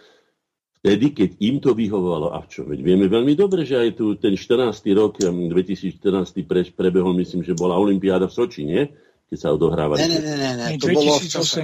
[0.80, 2.32] vtedy, keď im to vyhovovalo.
[2.32, 2.64] A v čo?
[2.64, 4.72] Veď vieme veľmi dobre, že aj tu ten 14.
[4.95, 5.99] rok, 2014.
[6.47, 8.88] Pre, prebehol, myslím, že bola Olympiáda v Soči, nie?
[9.28, 9.99] Keď sa odohrávali.
[9.99, 10.66] Ne, ne, ne, ne, ne.
[10.80, 10.95] to 2008.
[10.95, 11.62] bolo v čase.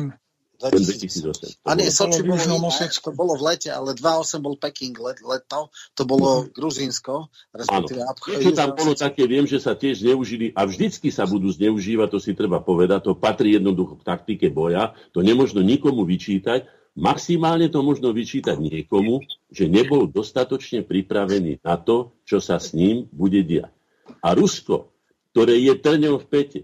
[0.72, 1.66] 2008.
[1.68, 2.40] A nie, Soči bolo,
[2.72, 6.56] to bolo v lete, ale 2008 bol Peking let, leto, to bolo mm.
[6.56, 8.56] Gruzínsko, respektíve Áno.
[8.56, 12.32] tam bolo také, viem, že sa tiež zneužili a vždycky sa budú zneužívať, to si
[12.38, 18.14] treba povedať, to patrí jednoducho k taktike boja, to nemôžno nikomu vyčítať, Maximálne to možno
[18.14, 23.74] vyčítať niekomu, že nebol dostatočne pripravený na to, čo sa s ním bude diať.
[24.22, 24.94] A Rusko,
[25.34, 26.62] ktoré je trňom v pete,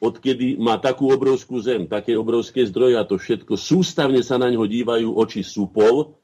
[0.00, 4.68] odkedy má takú obrovskú zem, také obrovské zdroje a to všetko, sústavne sa na ňo
[4.68, 6.20] dívajú oči supov,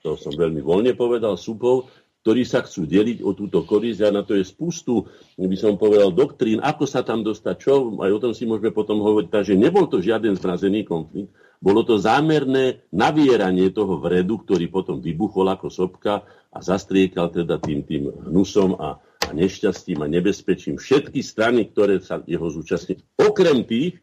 [0.00, 1.90] to som veľmi voľne povedal, supov,
[2.20, 5.08] ktorí sa chcú deliť o túto korisť a na to je spustu,
[5.40, 9.00] by som povedal, doktrín, ako sa tam dostať, čo, aj o tom si môžeme potom
[9.00, 15.00] hovoriť, takže nebol to žiaden zmrazený konflikt, bolo to zámerné navieranie toho vredu, ktorý potom
[15.00, 18.96] vybuchol ako sopka a zastriekal teda tým, tým hnusom a,
[19.30, 23.06] a nešťastím a nebezpečím všetky strany, ktoré sa jeho zúčastnili.
[23.14, 24.02] Okrem tých,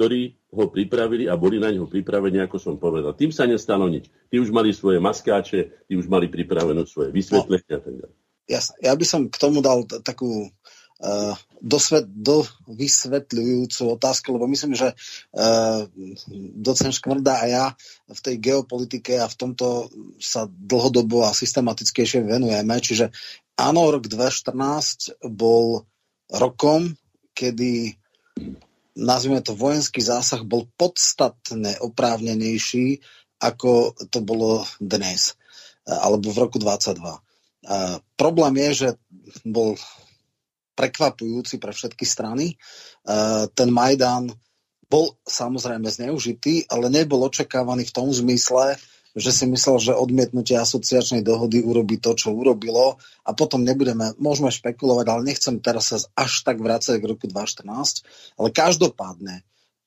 [0.00, 3.12] ktorí ho pripravili a boli na neho pripravení, ako som povedal.
[3.12, 4.08] Tým sa nestalo nič.
[4.32, 7.84] Tí už mali svoje maskáče, tí už mali pripravené svoje vysvetlenia.
[7.84, 8.08] No,
[8.48, 8.76] jasne.
[8.80, 10.48] Ja by som k tomu dal takú
[11.60, 15.84] dosvet, do vysvetľujúcu otázku, lebo myslím, že uh,
[16.56, 17.64] docen Škvrda a ja
[18.08, 22.74] v tej geopolitike a v tomto sa dlhodobo a systematickejšie venujeme.
[22.80, 23.12] Čiže
[23.60, 25.84] áno, rok 2014 bol
[26.32, 26.96] rokom,
[27.36, 27.92] kedy
[28.96, 33.04] nazvime to vojenský zásah, bol podstatne oprávnenejší,
[33.36, 35.36] ako to bolo dnes,
[35.84, 36.96] alebo v roku 22.
[37.66, 38.88] A problém je, že
[39.44, 39.76] bol
[40.76, 42.54] prekvapujúci pre všetky strany.
[43.56, 44.28] Ten Majdan
[44.86, 48.78] bol samozrejme zneužitý, ale nebol očakávaný v tom zmysle,
[49.16, 54.52] že si myslel, že odmietnutie asociačnej dohody urobí to, čo urobilo a potom nebudeme, môžeme
[54.52, 59.34] špekulovať, ale nechcem teraz sa až tak vrácať k roku 2014, ale každopádne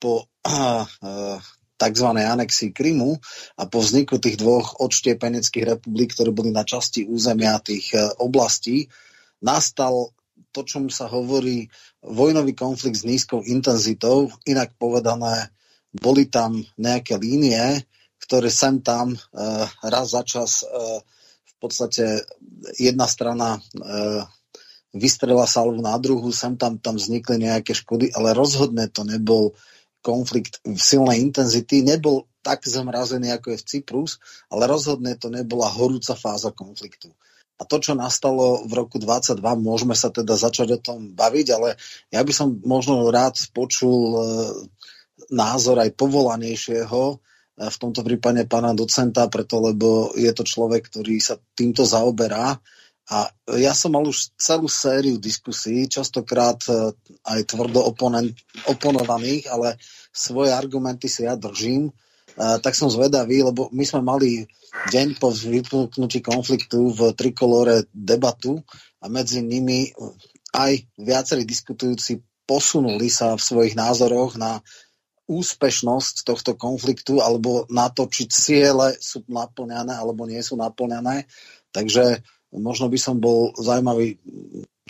[0.02, 1.38] po uh, uh,
[1.78, 2.08] tzv.
[2.10, 3.22] anexii Krymu
[3.54, 8.90] a po vzniku tých dvoch odštiepeneckých republik, ktoré boli na časti územia tých uh, oblastí,
[9.38, 10.10] nastal
[10.50, 11.70] to, čomu sa hovorí
[12.02, 15.50] vojnový konflikt s nízkou intenzitou, inak povedané,
[15.90, 17.82] boli tam nejaké línie,
[18.22, 21.02] ktoré sem tam uh, raz za čas uh,
[21.46, 22.22] v podstate
[22.78, 24.22] jedna strana uh,
[24.94, 29.54] vystrela salvu na druhu, sem tam, tam vznikli nejaké škody, ale rozhodne to nebol
[30.02, 34.12] konflikt v silnej intenzity, nebol tak zamrazený, ako je v Cyprus,
[34.48, 37.12] ale rozhodne to nebola horúca fáza konfliktu.
[37.60, 41.76] A to, čo nastalo v roku 22, môžeme sa teda začať o tom baviť, ale
[42.08, 44.16] ja by som možno rád počul
[45.28, 47.20] názor aj povolanejšieho
[47.60, 52.56] v tomto prípade pána docenta, preto lebo je to človek, ktorý sa týmto zaoberá.
[53.10, 53.26] A
[53.58, 56.94] ja som mal už celú sériu diskusí, častokrát e,
[57.26, 58.30] aj tvrdo oponent,
[58.70, 59.74] oponovaných, ale
[60.14, 61.90] svoje argumenty si ja držím.
[62.36, 64.44] Tak som zvedavý, lebo my sme mali
[64.92, 68.62] deň po vypnutí konfliktu v Trikolore debatu
[69.02, 69.90] a medzi nimi
[70.54, 74.58] aj viacerí diskutujúci posunuli sa v svojich názoroch na
[75.30, 81.30] úspešnosť tohto konfliktu alebo na to, či ciele sú naplňané alebo nie sú naplňané.
[81.70, 84.18] Takže možno by som bol zaujímavý,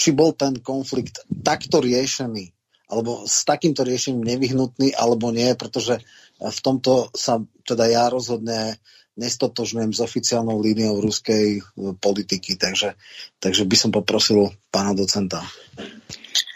[0.00, 2.56] či bol ten konflikt takto riešený
[2.90, 6.02] alebo s takýmto riešením nevyhnutný alebo nie, pretože
[6.42, 8.82] v tomto sa teda ja rozhodne
[9.20, 11.60] nestotožňujem s oficiálnou líniou ruskej
[12.00, 12.96] politiky, takže,
[13.38, 15.44] takže by som poprosil pána docenta.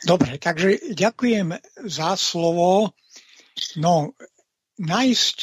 [0.05, 1.55] Dobre, takže ďakujem
[1.85, 2.97] za slovo.
[3.79, 4.17] No,
[4.81, 5.37] nájsť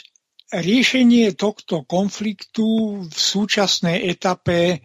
[0.51, 4.83] riešenie tohto konfliktu v súčasnej etape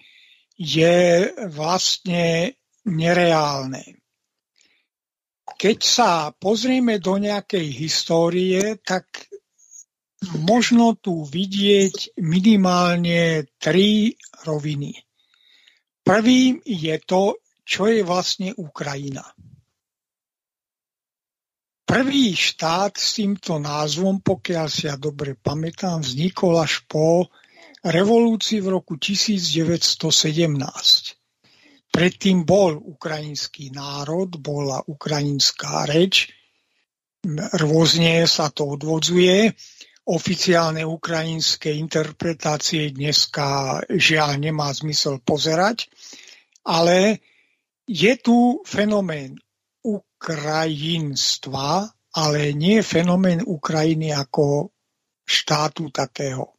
[0.56, 2.54] je vlastne
[2.86, 4.05] nereálne.
[5.56, 9.32] Keď sa pozrieme do nejakej histórie, tak
[10.44, 14.12] možno tu vidieť minimálne tri
[14.44, 14.92] roviny.
[16.04, 19.26] Prvým je to, čo je vlastne Ukrajina.
[21.86, 27.30] Prvý štát s týmto názvom, pokiaľ si ja dobre pamätám, vznikol až po
[27.86, 29.86] revolúcii v roku 1917.
[31.96, 36.28] Predtým bol ukrajinský národ, bola ukrajinská reč,
[37.56, 39.48] rôzne sa to odvodzuje.
[40.06, 45.88] Oficiálne ukrajinské interpretácie dneska žiaľ nemá zmysel pozerať,
[46.68, 47.24] ale
[47.88, 49.34] je tu fenomén
[50.18, 54.72] krajinstva, ale nie fenomén Ukrajiny ako
[55.24, 56.56] štátu takého.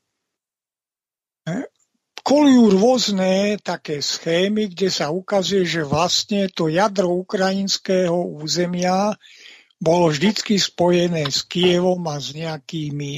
[2.28, 9.16] Kolujú rôzne také schémy, kde sa ukazuje, že vlastne to jadro ukrajinského územia
[9.80, 13.16] bolo vždycky spojené s Kievom a s nejakými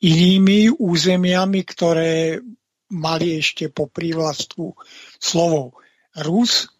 [0.00, 2.40] inými územiami, ktoré
[2.96, 4.72] mali ešte po prívlastku
[5.20, 5.76] slovo
[6.16, 6.72] Rus.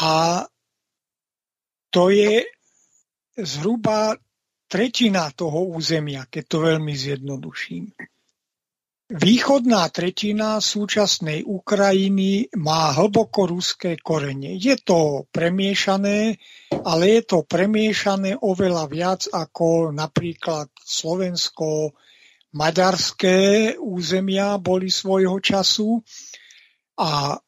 [0.00, 0.48] A
[1.92, 2.40] to je
[3.36, 4.16] zhruba
[4.64, 8.15] tretina toho územia, keď to veľmi zjednoduším.
[9.06, 14.58] Východná tretina súčasnej Ukrajiny má hlboko ruské korene.
[14.58, 16.34] Je to premiešané,
[16.74, 21.94] ale je to premiešané oveľa viac ako napríklad Slovensko,
[22.58, 26.02] maďarské územia boli svojho času.
[26.98, 27.38] A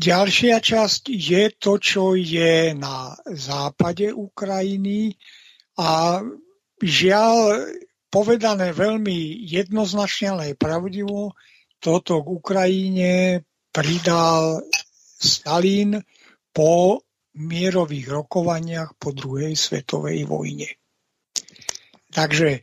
[0.00, 5.20] ďalšia časť je to, čo je na západe Ukrajiny
[5.76, 6.24] a
[6.80, 7.60] žiaľ
[8.12, 11.32] povedané veľmi jednoznačne, ale aj pravdivo,
[11.80, 13.40] toto k Ukrajine
[13.72, 14.60] pridal
[15.16, 15.96] Stalin
[16.52, 17.00] po
[17.32, 20.68] mierových rokovaniach po druhej svetovej vojne.
[22.12, 22.62] Takže e,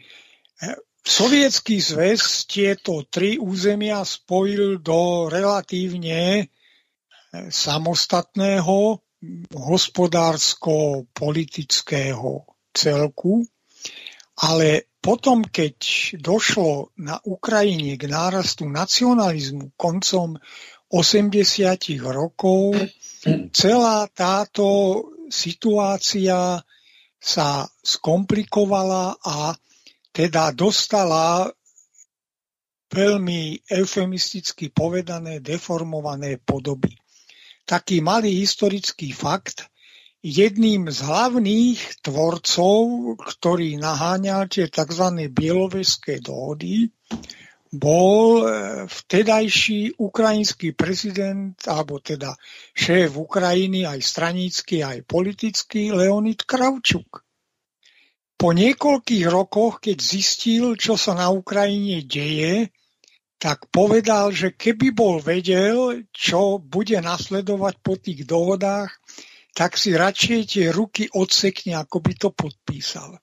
[1.01, 6.53] Sovietský zväz tieto tri územia spojil do relatívne e,
[7.49, 9.01] samostatného
[9.51, 13.43] hospodársko-politického celku,
[14.45, 15.75] ale potom, keď
[16.19, 20.35] došlo na Ukrajine k nárastu nacionalizmu koncom
[20.91, 22.03] 80.
[22.03, 22.75] rokov,
[23.55, 24.67] celá táto
[25.31, 26.59] situácia
[27.19, 29.55] sa skomplikovala a
[30.11, 31.47] teda dostala
[32.89, 36.97] veľmi eufemisticky povedané deformované podoby.
[37.69, 39.68] Taký malý historický fakt,
[40.19, 42.79] jedným z hlavných tvorcov,
[43.15, 45.31] ktorý naháňal tie tzv.
[45.31, 46.91] bieloveské dohody,
[47.69, 48.43] bol e,
[48.89, 52.33] vtedajší ukrajinský prezident, alebo teda
[52.73, 57.21] šéf Ukrajiny, aj stranícky, aj politický, Leonid Kravčuk.
[58.39, 62.73] Po niekoľkých rokoch, keď zistil, čo sa na Ukrajine deje,
[63.39, 68.98] tak povedal, že keby bol vedel, čo bude nasledovať po tých dohodách,
[69.59, 73.19] tak si radšej tie ruky odsekne, ako by to podpísal.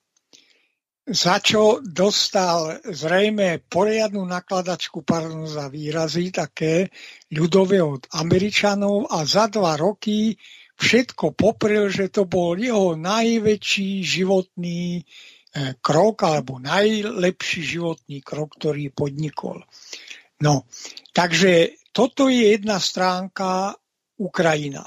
[1.09, 6.93] Za čo dostal zrejme poriadnu nakladačku, pardon za výrazy, také
[7.33, 10.37] ľudové od Američanov a za dva roky
[10.77, 18.93] všetko poprel, že to bol jeho najväčší životný eh, krok alebo najlepší životný krok, ktorý
[18.93, 19.65] podnikol.
[20.45, 20.69] No,
[21.17, 23.73] takže toto je jedna stránka
[24.21, 24.85] Ukrajina.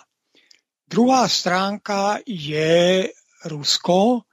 [0.90, 3.06] Druhá stránka je
[3.46, 4.26] Rusko.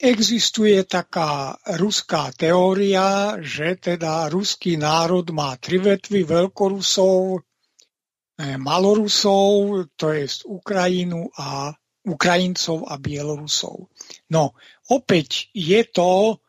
[0.00, 10.16] Existuje taká ruská teória, že teda ruský národ má tri vetvy, veľkorusov, eh, malorusov, to
[10.16, 13.92] je Ukrajinu a Ukrajincov a Bielorusov.
[14.32, 14.58] No,
[14.90, 16.42] opäť je to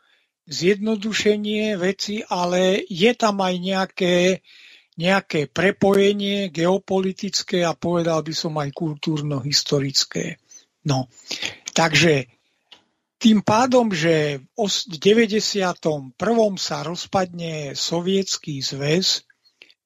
[0.49, 4.15] zjednodušenie veci, ale je tam aj nejaké
[4.99, 10.37] nejaké prepojenie geopolitické a povedal by som aj kultúrno-historické.
[10.85, 11.09] No,
[11.73, 12.27] takže
[13.23, 16.11] tým pádom, že v 91.
[16.59, 19.23] sa rozpadne sovietský zväz,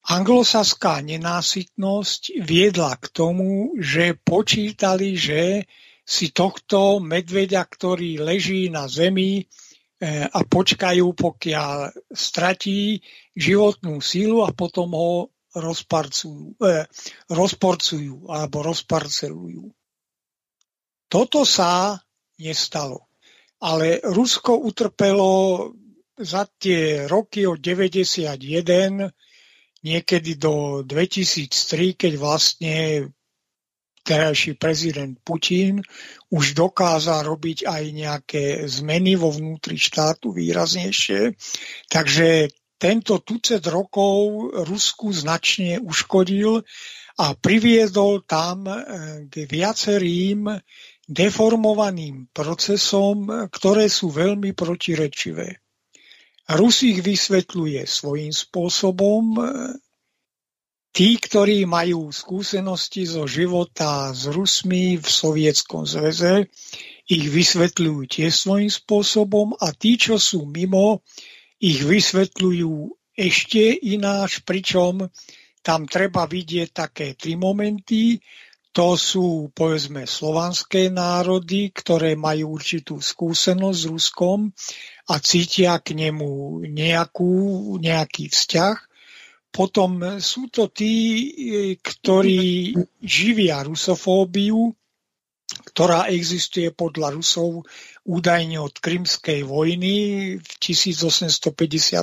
[0.10, 5.70] anglosaská nenásytnosť viedla k tomu, že počítali, že
[6.08, 9.43] si tohto medveďa, ktorý leží na zemi,
[10.06, 13.02] a počkajú, pokiaľ stratí
[13.34, 16.86] životnú sílu a potom ho rozparcujú, eh,
[17.34, 19.74] rozporcujú alebo rozparcelujú.
[21.10, 21.98] Toto sa
[22.38, 23.10] nestalo.
[23.58, 25.74] Ale Rusko utrpelo
[26.14, 29.10] za tie roky od 91
[29.82, 33.10] niekedy do 2003, keď vlastne
[34.06, 35.82] terajší prezident Putin
[36.28, 41.40] už dokázal robiť aj nejaké zmeny vo vnútri štátu výraznejšie.
[41.88, 46.62] Takže tento tucet rokov Rusku značne uškodil
[47.18, 48.78] a priviedol tam eh,
[49.26, 50.52] k viacerým
[51.08, 55.64] deformovaným procesom, ktoré sú veľmi protirečivé.
[56.48, 59.36] Rus ich vysvetľuje svojím spôsobom,
[60.92, 66.50] Tí, ktorí majú skúsenosti zo života s Rusmi v Sovietskom zväze,
[67.08, 71.06] ich vysvetľujú tiež svojím spôsobom a tí, čo sú mimo,
[71.58, 75.10] ich vysvetľujú ešte ináč, pričom
[75.66, 78.22] tam treba vidieť také tri momenty.
[78.78, 84.54] To sú, povedzme, slovanské národy, ktoré majú určitú skúsenosť s Ruskom
[85.10, 87.34] a cítia k nemu nejakú,
[87.82, 88.87] nejaký vzťah.
[89.58, 90.93] Potom sú to tí,
[91.82, 94.70] ktorí živia rusofóbiu,
[95.47, 97.66] ktorá existuje podľa Rusov
[98.05, 99.95] údajne od Krymskej vojny
[100.38, 101.97] v 1853,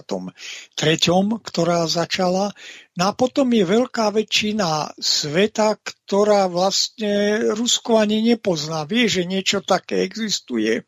[1.45, 2.51] ktorá začala.
[2.99, 8.83] No a potom je veľká väčšina sveta, ktorá vlastne Rusko ani nepozná.
[8.89, 10.83] Vie, že niečo také existuje.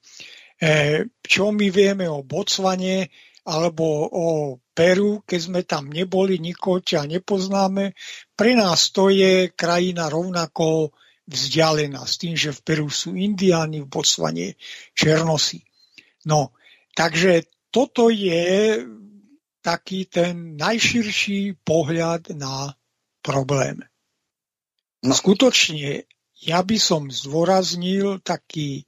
[0.56, 3.12] E, čo my vieme o Botsvane,
[3.46, 4.26] alebo o
[4.74, 7.94] Peru, keď sme tam neboli, nikoho ťa nepoznáme.
[8.34, 10.90] Pre nás to je krajina rovnako
[11.30, 14.58] vzdialená s tým, že v Peru sú indiáni, v Botsvane
[14.94, 15.62] černosy.
[16.26, 16.54] No,
[16.94, 18.82] takže toto je
[19.62, 22.74] taký ten najširší pohľad na
[23.22, 23.82] problém.
[25.02, 25.14] No.
[25.14, 26.06] Skutočne,
[26.38, 28.86] ja by som zdôraznil taký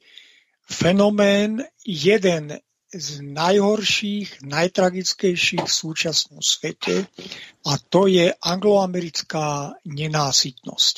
[0.68, 2.54] fenomén, jeden
[2.88, 7.04] z najhorších, najtragickejších v súčasnom svete
[7.68, 10.96] a to je angloamerická nenásytnosť,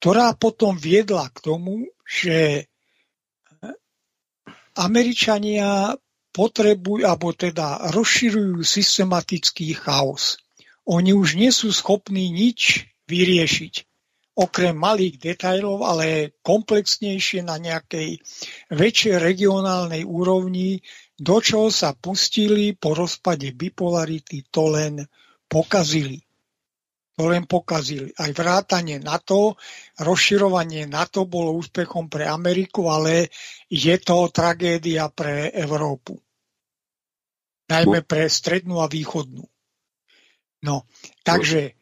[0.00, 2.68] ktorá potom viedla k tomu, že
[4.76, 5.96] Američania
[6.36, 10.36] potrebujú, alebo teda rozširujú systematický chaos.
[10.84, 13.85] Oni už nie sú schopní nič vyriešiť
[14.36, 18.20] okrem malých detajlov, ale komplexnejšie na nejakej
[18.68, 20.84] väčšej regionálnej úrovni,
[21.16, 25.00] do čoho sa pustili po rozpade bipolarity, to len
[25.48, 26.20] pokazili.
[27.16, 28.12] To len pokazili.
[28.12, 29.56] Aj vrátanie NATO,
[29.96, 33.32] rozširovanie NATO bolo úspechom pre Ameriku, ale
[33.72, 36.20] je to tragédia pre Európu.
[37.72, 39.48] Najmä pre strednú a východnú.
[40.60, 40.84] No,
[41.24, 41.75] takže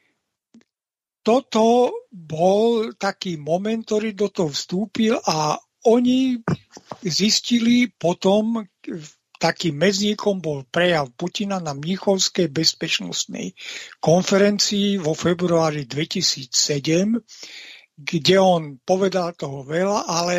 [1.25, 5.57] toto bol taký moment, ktorý do toho vstúpil a
[5.89, 6.37] oni
[7.01, 8.61] zistili potom,
[9.41, 13.53] takým medzníkom bol prejav Putina na Mnichovskej bezpečnostnej
[14.01, 17.17] konferencii vo februári 2007,
[17.97, 20.37] kde on povedal toho veľa, ale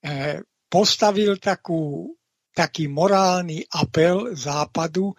[0.00, 2.12] eh, postavil takú,
[2.52, 5.12] taký morálny apel Západu,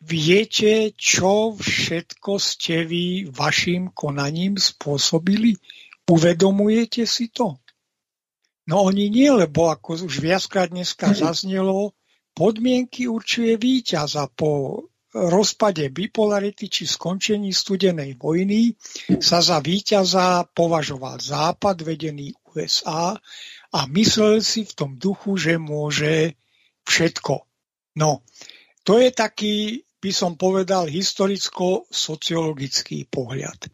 [0.00, 5.60] Viete, čo všetko ste vy vašim konaním spôsobili?
[6.08, 7.60] Uvedomujete si to?
[8.64, 11.92] No oni nie, lebo ako už viackrát dneska zaznelo,
[12.32, 14.82] podmienky určuje víťaz a po
[15.12, 18.72] rozpade bipolarity či skončení studenej vojny
[19.18, 23.18] sa za víťaza považoval Západ vedený USA
[23.74, 26.38] a myslel si v tom duchu, že môže
[26.86, 27.42] všetko.
[27.98, 28.22] No,
[28.86, 33.68] to je taký by som povedal, historicko-sociologický pohľad.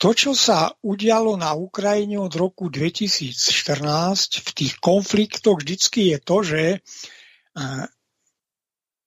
[0.00, 6.40] To, čo sa udialo na Ukrajine od roku 2014 v tých konfliktoch vždycky je to,
[6.40, 6.78] že e,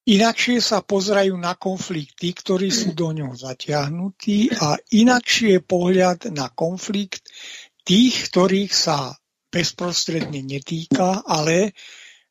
[0.05, 6.29] inakšie sa pozerajú na konflikt tí, ktorí sú do ňoho zatiahnutí a inakšie je pohľad
[6.29, 7.25] na konflikt
[7.81, 9.17] tých, ktorých sa
[9.49, 11.73] bezprostredne netýka, ale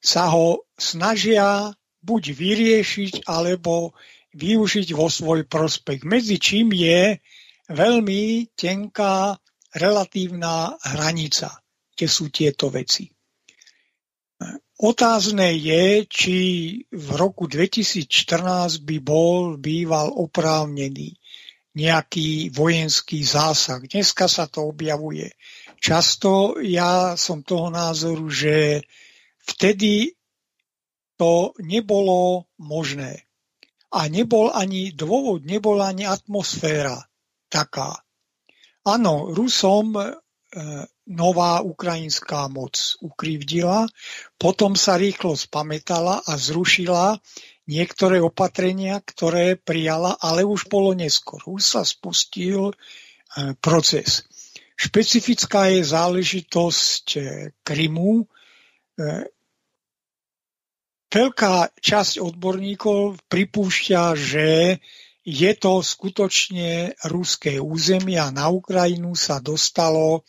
[0.03, 1.71] sa ho snažia
[2.03, 3.95] buď vyriešiť, alebo
[4.33, 6.05] využiť vo svoj prospech.
[6.09, 7.21] Medzi čím je
[7.69, 9.37] veľmi tenká
[9.73, 11.61] relatívna hranica,
[11.93, 13.09] kde sú tieto veci.
[14.83, 16.39] Otázne je, či
[16.91, 21.15] v roku 2014 by bol býval oprávnený
[21.79, 23.81] nejaký vojenský zásah.
[23.81, 25.33] Dneska sa to objavuje.
[25.79, 28.83] Často ja som toho názoru, že
[29.47, 30.19] vtedy
[31.17, 33.23] to nebolo možné
[33.93, 36.97] a nebol ani dôvod, nebola ani atmosféra
[37.53, 38.01] taká.
[38.83, 40.03] Áno, Rusom e,
[41.13, 42.75] nová ukrajinská moc
[43.05, 43.87] ukrivdila,
[44.41, 47.21] potom sa rýchlo spametala a zrušila
[47.69, 51.39] niektoré opatrenia, ktoré prijala, ale už bolo neskôr.
[51.47, 52.75] Už sa spustil e,
[53.61, 54.27] proces.
[54.75, 57.21] Špecifická je záležitosť e,
[57.63, 58.27] Krymu, e,
[61.13, 64.81] Veľká časť odborníkov pripúšťa, že
[65.29, 70.25] je to skutočne ruské územie a na Ukrajinu sa dostalo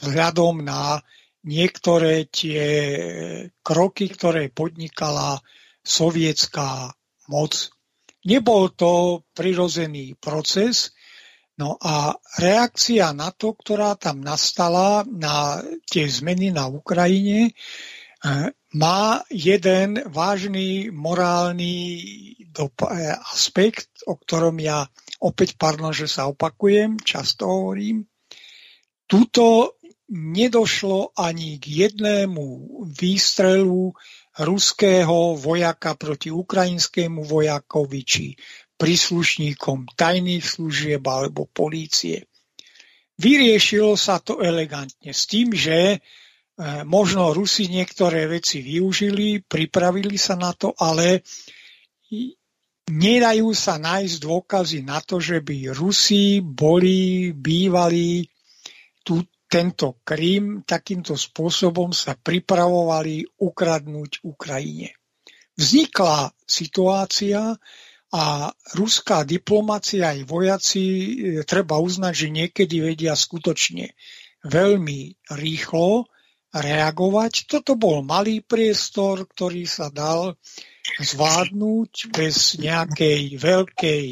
[0.00, 1.04] vzhľadom na
[1.44, 2.64] niektoré tie
[3.60, 5.36] kroky, ktoré podnikala
[5.84, 6.96] sovietská
[7.28, 7.68] moc.
[8.24, 10.96] Nebol to prirozený proces,
[11.60, 17.54] no a reakcia na to, ktorá tam nastala, na tie zmeny na Ukrajine,
[18.74, 21.74] má jeden vážny morálny
[22.42, 24.90] eh, aspekt, o ktorom ja
[25.22, 28.08] opäť, pardon, že sa opakujem, často hovorím.
[29.06, 29.78] Tuto
[30.10, 32.46] nedošlo ani k jednému
[32.94, 33.94] výstrelu
[34.38, 38.24] ruského vojaka proti ukrajinskému vojakovi či
[38.76, 42.28] príslušníkom tajných služieb alebo polície.
[43.16, 46.04] Vyriešilo sa to elegantne s tým, že
[46.88, 51.20] možno Rusi niektoré veci využili, pripravili sa na to, ale
[52.88, 58.24] nedajú sa nájsť dôkazy na to, že by Rusi boli, bývali
[59.04, 64.96] tu, tento Krím takýmto spôsobom sa pripravovali ukradnúť Ukrajine.
[65.56, 67.56] vznikla situácia
[68.12, 68.24] a
[68.76, 71.08] ruská diplomácia aj vojaci e,
[71.42, 73.92] treba uznať, že niekedy vedia skutočne
[74.46, 76.06] veľmi rýchlo
[76.60, 77.50] reagovať.
[77.50, 80.36] Toto bol malý priestor, ktorý sa dal
[81.02, 84.06] zvládnuť bez nejakej veľkej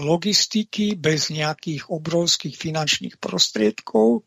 [0.00, 4.24] logistiky, bez nejakých obrovských finančných prostriedkov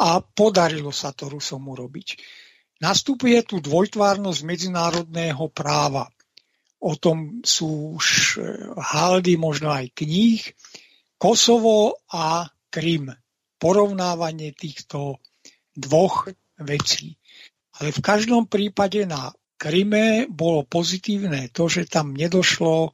[0.00, 2.08] a podarilo sa to Rusom urobiť.
[2.82, 6.10] Nastupuje tu dvojtvárnosť medzinárodného práva.
[6.84, 8.06] O tom sú už
[8.36, 8.40] e,
[8.76, 10.42] haldy, možno aj kníh.
[11.16, 13.08] Kosovo a Krym.
[13.56, 15.22] Porovnávanie týchto
[15.72, 16.28] dvoch
[16.60, 17.18] vecí.
[17.80, 22.92] Ale v každom prípade na Kryme bolo pozitívne to, že tam nedošlo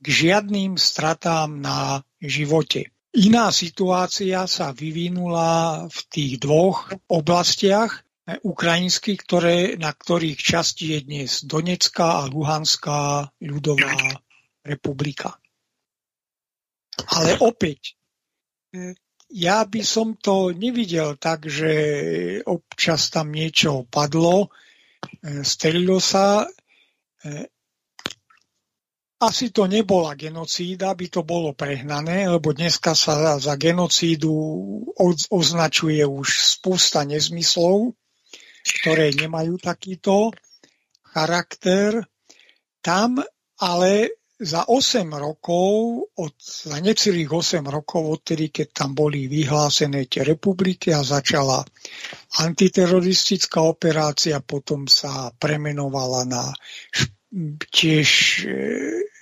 [0.00, 2.90] k žiadnym stratám na živote.
[3.10, 10.98] Iná situácia sa vyvinula v tých dvoch oblastiach eh, ukrajinských, ktoré, na ktorých časti je
[11.04, 14.22] dnes Donetská a Luhanská ľudová
[14.62, 15.36] republika.
[17.10, 17.98] Ale opäť,
[18.72, 18.94] eh,
[19.30, 21.72] ja by som to nevidel tak, že
[22.46, 24.50] občas tam niečo padlo,
[25.22, 26.46] eh, stelilo sa.
[29.20, 34.32] Asi to nebola genocída, by to bolo prehnané, lebo dneska sa za genocídu
[35.28, 37.92] označuje už spústa nezmyslov,
[38.80, 40.32] ktoré nemajú takýto
[41.04, 42.00] charakter.
[42.80, 43.20] Tam
[43.60, 45.68] ale za 8 rokov,
[46.16, 51.60] od, za necelých 8 rokov, odtedy, keď tam boli vyhlásené tie republiky a začala
[52.40, 56.44] antiteroristická operácia, potom sa premenovala na
[57.70, 58.08] tiež
[58.42, 58.50] e,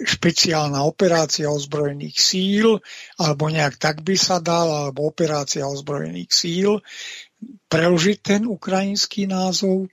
[0.00, 2.80] špeciálna operácia ozbrojených síl,
[3.20, 6.80] alebo nejak tak by sa dal, alebo operácia ozbrojených síl,
[7.68, 9.92] preložiť ten ukrajinský názov.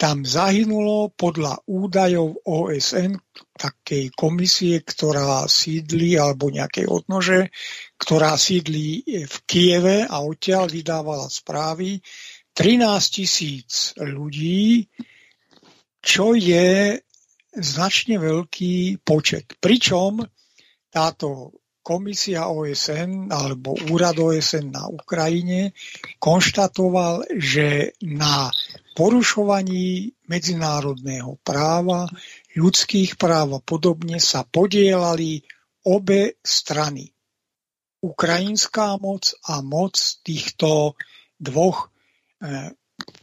[0.00, 3.20] Tam zahynulo podľa údajov OSN,
[3.52, 7.52] takej komisie, ktorá sídli, alebo nejakej odnože,
[8.00, 12.00] ktorá sídli v Kieve a odtiaľ vydávala správy,
[12.56, 12.80] 13
[13.12, 14.88] tisíc ľudí,
[16.00, 16.96] čo je
[17.52, 19.60] značne veľký počet.
[19.60, 20.24] Pričom
[20.88, 21.59] táto
[21.90, 25.74] komisia OSN alebo úrad OSN na Ukrajine
[26.22, 28.46] konštatoval, že na
[28.94, 32.06] porušovaní medzinárodného práva,
[32.54, 35.42] ľudských práv a podobne sa podielali
[35.82, 37.10] obe strany.
[38.06, 40.94] Ukrajinská moc a moc týchto
[41.42, 41.90] dvoch
[42.38, 42.70] eh,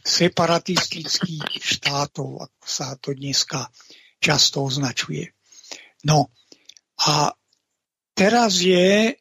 [0.04, 3.72] separatistických štátov, ako sa to dneska
[4.20, 5.32] často označuje.
[6.04, 6.28] No
[7.00, 7.32] a
[8.18, 9.14] teraz je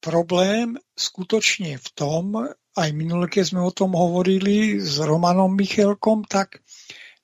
[0.00, 2.24] problém skutočne v tom,
[2.72, 6.64] aj minule, keď sme o tom hovorili s Romanom Michelkom, tak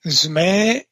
[0.04, 0.84] sme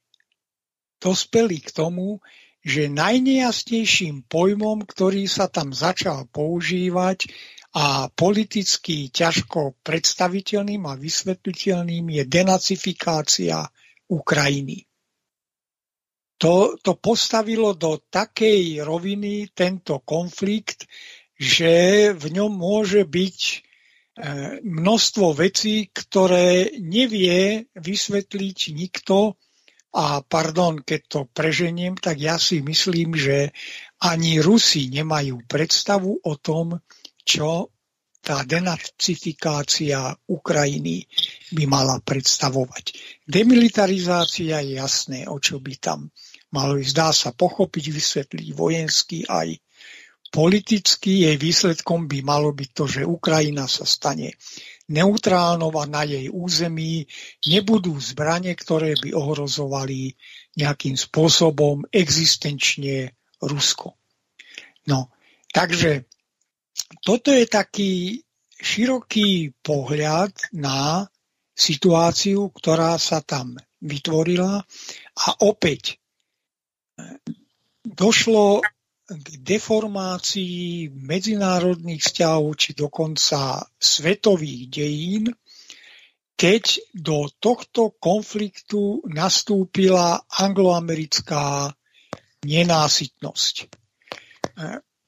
[0.96, 2.24] dospeli k tomu,
[2.64, 7.28] že najnejasnejším pojmom, ktorý sa tam začal používať
[7.74, 13.66] a politicky ťažko predstaviteľným a vysvetliteľným je denacifikácia
[14.06, 14.91] Ukrajiny
[16.42, 20.90] to, to postavilo do takej roviny tento konflikt,
[21.38, 23.56] že v ňom môže byť e,
[24.66, 29.38] množstvo vecí, ktoré nevie vysvetliť nikto.
[29.94, 33.54] A pardon, keď to preženiem, tak ja si myslím, že
[34.02, 36.82] ani Rusi nemajú predstavu o tom,
[37.22, 37.70] čo
[38.22, 41.06] tá denacifikácia Ukrajiny
[41.54, 42.94] by mala predstavovať.
[43.26, 46.10] Demilitarizácia je jasné, o čo by tam
[46.52, 49.56] malo ísť, dá sa pochopiť, vysvetliť vojensky aj
[50.32, 51.28] politicky.
[51.28, 54.36] Jej výsledkom by malo byť to, že Ukrajina sa stane
[54.92, 57.08] neutrálnou a na jej území
[57.48, 60.12] nebudú zbranie, ktoré by ohrozovali
[60.56, 63.96] nejakým spôsobom existenčne Rusko.
[64.88, 65.08] No,
[65.52, 66.04] takže
[67.00, 67.92] toto je taký
[68.60, 71.08] široký pohľad na
[71.56, 74.62] situáciu, ktorá sa tam vytvorila
[75.18, 76.01] a opäť
[77.84, 78.62] došlo
[79.12, 85.24] k deformácii medzinárodných vzťahov či dokonca svetových dejín,
[86.38, 91.76] keď do tohto konfliktu nastúpila angloamerická
[92.42, 93.54] nenásytnosť.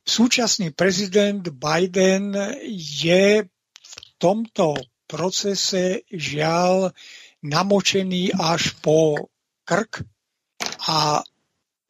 [0.05, 2.37] Súčasný prezident Biden
[2.77, 4.77] je v tomto
[5.09, 6.93] procese žiaľ
[7.41, 9.29] namočený až po
[9.65, 10.05] krk
[10.89, 11.25] a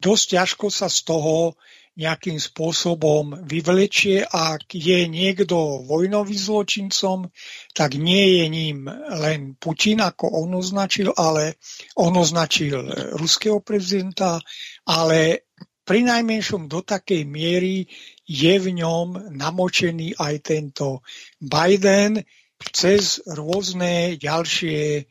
[0.01, 1.55] dosť ťažko sa z toho
[1.95, 4.27] nejakým spôsobom vyvlečie.
[4.27, 7.31] Ak je niekto vojnový zločincom,
[7.71, 11.55] tak nie je ním len Putin, ako on označil, ale
[11.95, 12.83] on označil
[13.15, 14.43] ruského prezidenta,
[14.83, 15.47] ale
[15.87, 17.87] pri najmenšom do takej miery
[18.27, 21.05] je v ňom namočený aj tento
[21.39, 22.25] Biden
[22.73, 25.05] cez rôzne ďalšie,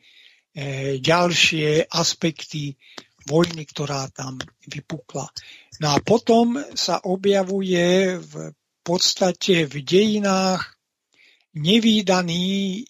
[0.51, 0.61] e,
[0.99, 2.75] ďalšie aspekty
[3.25, 4.37] vojny, ktorá tam
[4.69, 5.27] vypukla.
[5.81, 8.53] No a potom sa objavuje v
[8.85, 10.61] podstate v dejinách
[11.57, 12.85] nevýdaný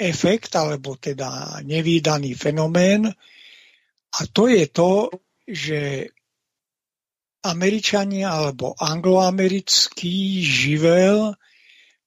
[0.00, 3.08] efekt, alebo teda nevýdaný fenomén.
[4.10, 5.08] A to je to,
[5.48, 6.08] že
[7.40, 11.32] Američania alebo angloamerický živel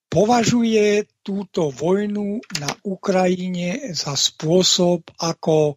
[0.06, 5.74] považuje túto vojnu na Ukrajine za spôsob, ako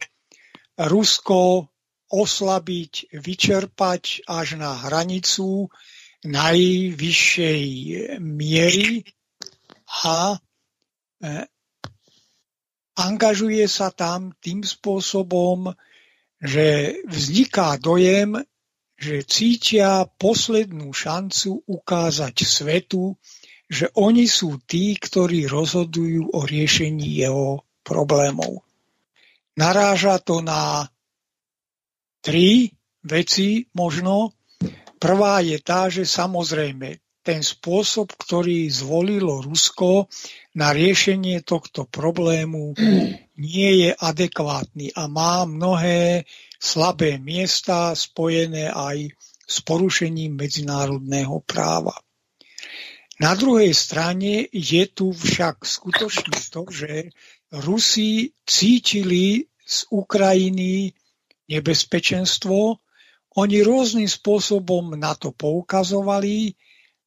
[0.78, 1.65] Rusko
[2.07, 5.67] oslabiť, vyčerpať až na hranicu
[6.23, 7.63] najvyššej
[8.19, 9.05] miery
[10.07, 10.38] a e,
[12.97, 15.71] angažuje sa tam tým spôsobom,
[16.41, 18.41] že vzniká dojem,
[18.97, 23.13] že cítia poslednú šancu ukázať svetu,
[23.69, 28.65] že oni sú tí, ktorí rozhodujú o riešení jeho problémov.
[29.57, 30.89] Naráža to na
[32.22, 32.72] tri
[33.03, 34.34] veci možno.
[34.98, 40.07] Prvá je tá, že samozrejme ten spôsob, ktorý zvolilo Rusko
[40.56, 42.72] na riešenie tohto problému,
[43.35, 46.23] nie je adekvátny a má mnohé
[46.56, 49.11] slabé miesta spojené aj
[49.44, 51.99] s porušením medzinárodného práva.
[53.19, 57.11] Na druhej strane je tu však skutočne to, že
[57.52, 60.95] Rusi cítili z Ukrajiny
[61.48, 62.80] nebezpečenstvo.
[63.38, 66.56] Oni rôznym spôsobom na to poukazovali,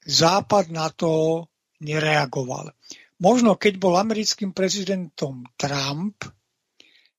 [0.00, 1.44] Západ na to
[1.84, 2.72] nereagoval.
[3.20, 6.24] Možno keď bol americkým prezidentom Trump,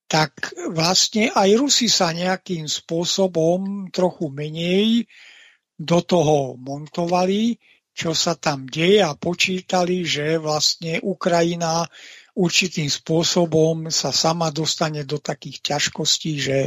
[0.09, 5.05] tak vlastne aj Rusi sa nejakým spôsobom trochu menej
[5.77, 7.55] do toho montovali,
[7.95, 11.85] čo sa tam deje a počítali, že vlastne Ukrajina
[12.35, 16.57] určitým spôsobom sa sama dostane do takých ťažkostí, že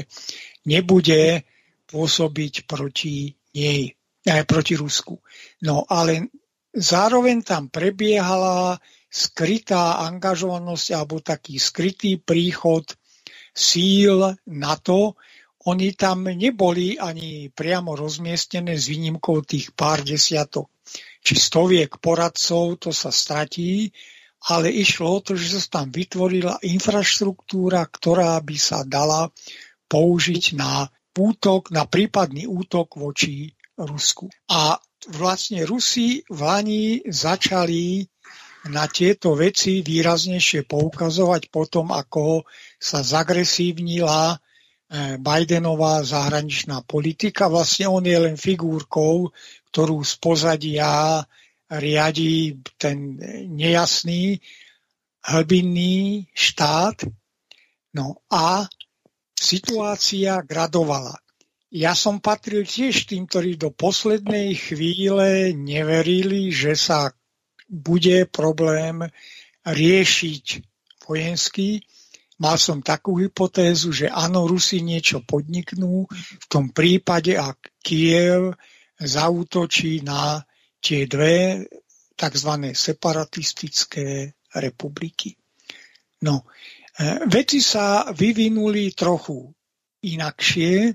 [0.69, 1.45] nebude
[1.89, 3.93] pôsobiť proti nej,
[4.27, 5.21] eh, proti Rusku.
[5.63, 6.29] No ale
[6.75, 12.83] zároveň tam prebiehala skrytá angažovanosť alebo taký skrytý príchod
[13.55, 15.15] síl NATO.
[15.65, 20.69] Oni tam neboli ani priamo rozmiestnené s výnimkou tých pár desiatok
[21.25, 23.89] či stoviek poradcov, to sa stratí,
[24.45, 29.33] ale išlo o to, že sa tam vytvorila infraštruktúra, ktorá by sa dala
[29.89, 34.29] použiť na útok, na prípadný útok voči Rusku.
[34.53, 34.77] A
[35.09, 38.05] vlastne Rusi v Lani začali
[38.73, 42.49] na tieto veci výraznejšie poukazovať potom, ako
[42.81, 47.53] sa zagresívnila eh, Bidenová zahraničná politika.
[47.53, 49.29] Vlastne on je len figúrkou,
[49.69, 51.21] ktorú z pozadia
[51.71, 53.19] riadi ten
[53.49, 54.41] nejasný
[55.25, 57.09] hlbinný štát.
[57.95, 58.69] No a
[59.39, 61.17] situácia gradovala.
[61.75, 67.11] Ja som patril tiež tým, ktorí do poslednej chvíle neverili, že sa
[67.67, 69.03] bude problém
[69.67, 70.45] riešiť
[71.03, 71.83] vojenský.
[72.39, 78.55] Mal som takú hypotézu, že áno, Rusi niečo podniknú v tom prípade, ak Kiev
[78.99, 80.47] zautočí na
[80.85, 81.65] tie dve
[82.13, 82.51] tzv.
[82.77, 85.33] separatistické republiky.
[86.23, 86.45] No,
[87.01, 89.49] e, veci sa vyvinuli trochu
[90.05, 90.93] inakšie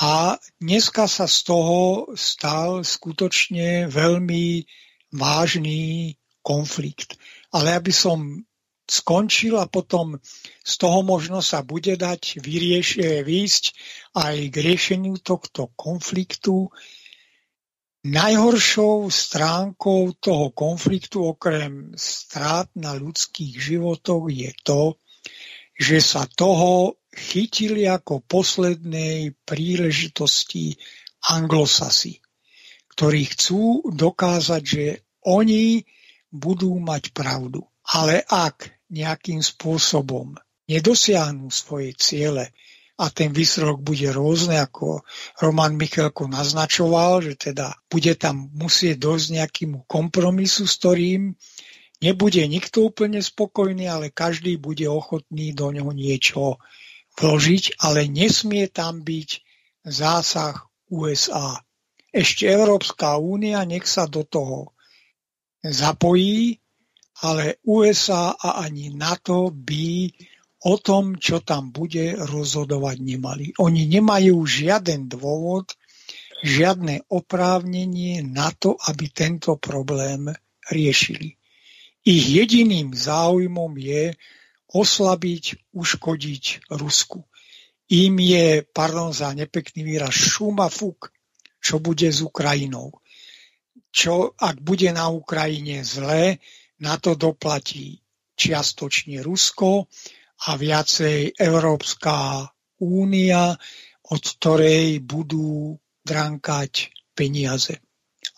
[0.00, 1.80] a dneska sa z toho
[2.14, 4.64] stal skutočne veľmi
[5.12, 7.18] vážny konflikt.
[7.50, 8.46] Ale aby som
[8.90, 10.18] skončil a potom
[10.66, 13.64] z toho možno sa bude dať vyriešiť, výjsť
[14.18, 16.70] aj k riešeniu tohto konfliktu,
[18.00, 24.96] Najhoršou stránkou toho konfliktu okrem strát na ľudských životoch je to,
[25.76, 30.80] že sa toho chytili ako poslednej príležitosti
[31.28, 32.24] anglosasi,
[32.96, 35.84] ktorí chcú dokázať, že oni
[36.32, 37.68] budú mať pravdu.
[37.84, 40.40] Ale ak nejakým spôsobom
[40.72, 42.48] nedosiahnu svoje ciele,
[43.00, 45.00] a ten výsledok bude rôzny, ako
[45.40, 51.32] Roman Michalko naznačoval, že teda bude tam musieť dojsť nejakému kompromisu, s ktorým
[52.04, 56.60] nebude nikto úplne spokojný, ale každý bude ochotný do neho niečo
[57.16, 59.30] vložiť, ale nesmie tam byť
[59.88, 61.64] zásah USA.
[62.12, 64.76] ešte Európska únia nech sa do toho
[65.64, 66.58] zapojí,
[67.20, 70.10] ale USA a ani NATO by
[70.60, 73.46] o tom, čo tam bude, rozhodovať nemali.
[73.56, 75.72] Oni nemajú žiaden dôvod,
[76.44, 80.32] žiadne oprávnenie na to, aby tento problém
[80.68, 81.36] riešili.
[82.04, 84.16] Ich jediným záujmom je
[84.72, 87.24] oslabiť, uškodiť Rusku.
[87.90, 91.12] Im je, pardon za nepekný výraz, šuma fuk,
[91.60, 92.94] čo bude s Ukrajinou.
[93.90, 96.38] Čo, ak bude na Ukrajine zlé,
[96.78, 98.00] na to doplatí
[98.38, 99.90] čiastočne Rusko
[100.48, 102.48] a viacej Európska
[102.80, 103.58] únia,
[104.08, 107.76] od ktorej budú drankať peniaze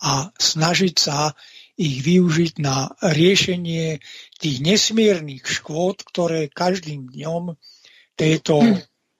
[0.03, 1.31] a snažiť sa
[1.79, 3.97] ich využiť na riešenie
[4.37, 7.57] tých nesmiernych škôd, ktoré každým dňom
[8.13, 8.61] tejto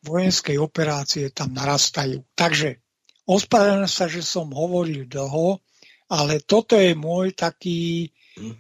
[0.05, 2.22] vojenskej operácie tam narastajú.
[2.38, 2.84] Takže
[3.26, 5.64] ospravedlňujem sa, že som hovoril dlho,
[6.11, 8.11] ale toto je môj taký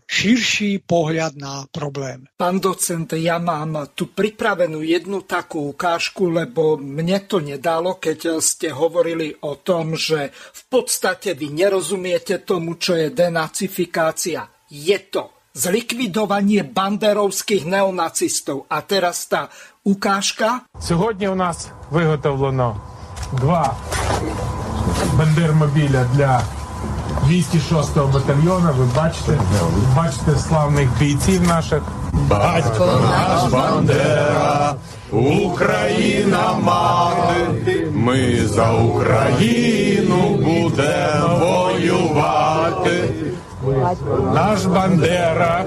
[0.06, 2.26] širší pohľad na problém.
[2.34, 8.74] Pán docent, ja mám tu pripravenú jednu takú ukážku, lebo mne to nedalo, keď ste
[8.74, 14.50] hovorili o tom, že v podstate vy nerozumiete tomu, čo je denacifikácia.
[14.68, 18.66] Je to zlikvidovanie banderovských neonacistov.
[18.70, 19.50] A teraz tá
[19.82, 20.62] ukážka.
[20.80, 22.80] Сьогодні у нас виготовлено
[23.32, 23.76] два
[25.18, 26.42] бандермобіля для
[27.29, 28.69] 206-го батальйону.
[28.77, 29.37] Ви бачите,
[29.95, 31.81] бачите славних бійців наших.
[32.13, 34.75] Батько наш Бандера,
[35.11, 43.09] Україна мати, ми за Україну будемо воювати.
[44.33, 45.65] Наш Бандера,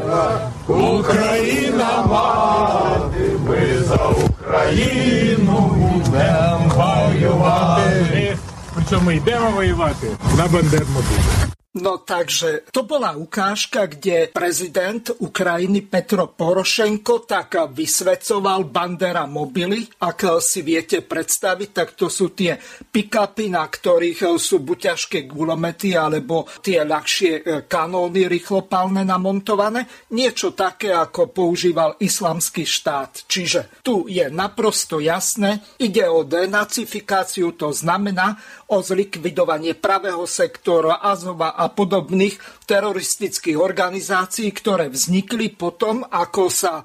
[0.69, 8.37] Україна мати, ми за Україну будемо воювати.
[8.75, 10.07] Причому йдемо воювати
[10.37, 11.46] на бандермобілі.
[11.77, 19.85] No takže to bola ukážka, kde prezident Ukrajiny Petro Porošenko tak vysvecoval Bandera mobily.
[20.01, 22.57] Ak si viete predstaviť, tak to sú tie
[22.89, 30.09] pick-upy, na ktorých sú buď ťažké gulomety alebo tie ľahšie e, kanóny rýchlopálne namontované.
[30.17, 33.29] Niečo také, ako používal islamský štát.
[33.29, 41.55] Čiže tu je naprosto jasné, ide o denacifikáciu, to znamená o zlikvidovanie pravého sektora Azova
[41.55, 46.83] a podobných teroristických organizácií, ktoré vznikli potom, ako sa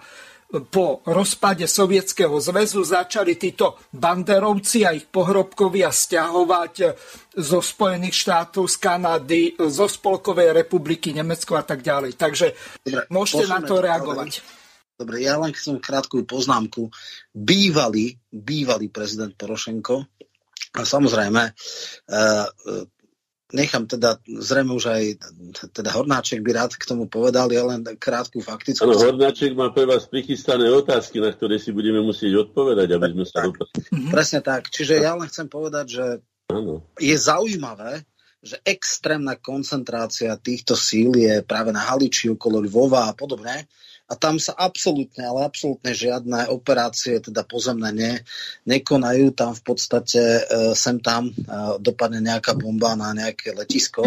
[0.51, 6.73] po rozpade Sovietskeho zväzu začali títo banderovci a ich pohrobkovia stiahovať
[7.39, 12.19] zo Spojených štátov, z Kanady, zo Spolkovej republiky, Nemecko a tak ďalej.
[12.19, 12.51] Takže
[12.83, 14.43] Dobre, môžete na to reagovať.
[14.99, 16.91] Dobre, ja len chcem krátku poznámku.
[17.31, 20.03] Bývalý, bývalý prezident Porošenko,
[20.71, 22.47] a samozrejme, uh,
[23.51, 25.03] nechám teda, zrejme už aj
[25.75, 28.87] teda Hornáček by rád k tomu povedal, ja len krátku faktickú.
[28.87, 33.25] Áno, Hornáček má pre vás prichystané otázky, na ktoré si budeme musieť odpovedať, aby sme
[33.27, 33.91] sa dopracovali.
[33.91, 34.11] Mhm.
[34.11, 34.71] Presne tak.
[34.71, 36.05] Čiže ja len chcem povedať, že
[36.51, 36.87] ano.
[36.97, 38.07] je zaujímavé,
[38.41, 43.69] že extrémna koncentrácia týchto síl je práve na Haliči, okolo Lvova a podobne
[44.11, 48.13] a tam sa absolútne, ale absolútne žiadne operácie, teda pozemné, ne,
[48.67, 49.31] nekonajú.
[49.31, 50.41] Tam v podstate e,
[50.75, 51.33] sem tam e,
[51.79, 54.03] dopadne nejaká bomba na nejaké letisko,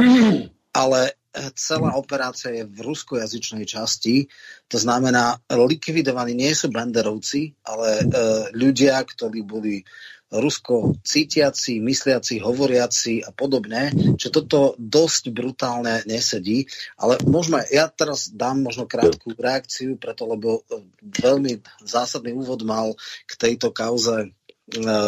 [0.77, 1.13] ale e,
[1.57, 4.29] celá operácia je v ruskojazyčnej časti.
[4.69, 8.05] To znamená, likvidovaní nie sú banderovci, ale e,
[8.53, 9.81] ľudia, ktorí boli
[10.35, 16.67] Rusko cítiaci, mysliaci, hovoriaci a podobne, že toto dosť brutálne nesedí.
[16.99, 22.99] Ale môžeme, ja teraz dám možno krátku reakciu, preto lebo e, veľmi zásadný úvod mal
[23.31, 24.29] k tejto kauze e,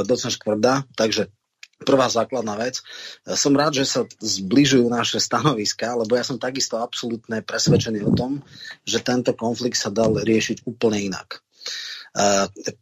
[0.07, 1.31] docen Škvrda, takže
[1.77, 2.81] Prvá základná vec.
[2.81, 8.17] E, som rád, že sa zbližujú naše stanoviská, lebo ja som takisto absolútne presvedčený o
[8.17, 8.41] tom,
[8.89, 11.45] že tento konflikt sa dal riešiť úplne inak.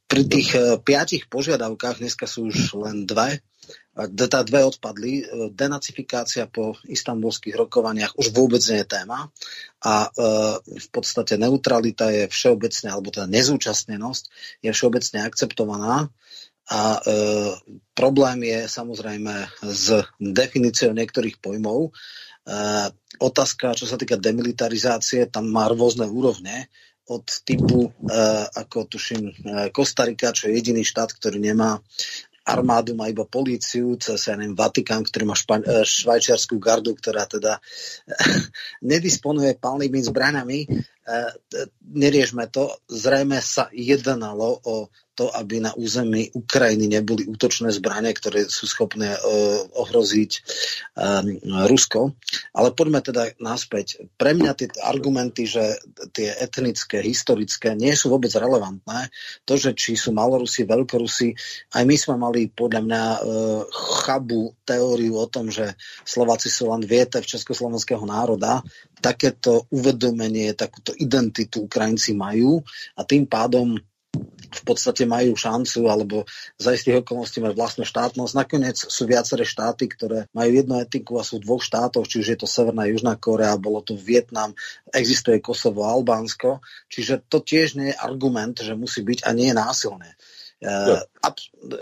[0.07, 3.43] Pri tých e, piatich požiadavkách, dneska sú už len dve,
[3.95, 5.13] teda dve odpadli.
[5.19, 9.27] E, denacifikácia po istambulských rokovaniach už vôbec nie je téma
[9.85, 10.09] a
[10.65, 14.25] v podstate neutralita je všeobecne, alebo teda nezúčastnenosť
[14.65, 16.09] je všeobecne akceptovaná
[16.65, 17.01] a e,
[17.93, 21.93] problém je samozrejme s definíciou niektorých pojmov.
[22.49, 22.59] E,
[23.21, 26.73] otázka, čo sa týka demilitarizácie, tam má rôzne úrovne
[27.11, 29.33] od typu, uh, ako tuším,
[29.73, 31.81] Kostarika, čo je jediný štát, ktorý nemá
[32.45, 37.25] armádu, má iba políciu, cez ja neviem, Vatikán, ktorý má špa- e, švajčiarskú gardu, ktorá
[37.25, 37.57] teda
[38.85, 40.69] nedisponuje palnými zbraňami.
[41.89, 42.69] Neriešme to.
[42.89, 49.15] Zrejme sa jednalo o to, aby na území Ukrajiny neboli útočné zbranie, ktoré sú schopné
[49.15, 50.31] uh, ohroziť
[50.99, 51.39] um,
[51.71, 52.19] Rusko.
[52.51, 54.03] Ale poďme teda naspäť.
[54.19, 55.79] Pre mňa tie argumenty, že
[56.11, 59.09] tie etnické, historické nie sú vôbec relevantné.
[59.47, 61.35] To, že či sú Malorusi, Veľkorusi,
[61.79, 63.21] aj my sme mali podľa mňa uh,
[64.05, 68.67] chabu teóriu o tom, že Slováci sú len viete v československého národa.
[68.99, 72.59] Takéto uvedomenie, takúto identitu Ukrajinci majú
[72.99, 73.79] a tým pádom
[74.55, 76.17] v podstate majú šancu alebo
[76.55, 78.33] za istých okolností mať vlastnú štátnosť.
[78.39, 82.27] Nakoniec sú viaceré štáty, ktoré majú jednu etiku a sú v dvoch štátoch, či už
[82.35, 84.55] je to Severná a Južná Korea, bolo to Vietnam,
[84.95, 86.63] existuje Kosovo, Albánsko.
[86.87, 90.15] Čiže to tiež nie je argument, že musí byť a nie je násilné.
[90.65, 91.05] Uh,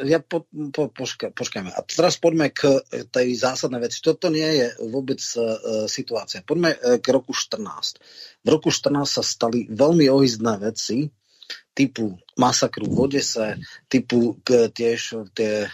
[0.02, 0.42] ja po,
[0.74, 1.70] po, počka, počkajme.
[1.70, 2.82] A teraz poďme k
[3.14, 4.02] tej zásadnej veci.
[4.02, 6.42] Toto nie je vôbec uh, situácia.
[6.42, 7.62] Poďme uh, k roku 14.
[8.42, 11.06] V roku 14 sa stali veľmi ohyzdné veci,
[11.72, 13.60] typu masakru v Odese,
[13.92, 15.70] typu k, tiež tie e,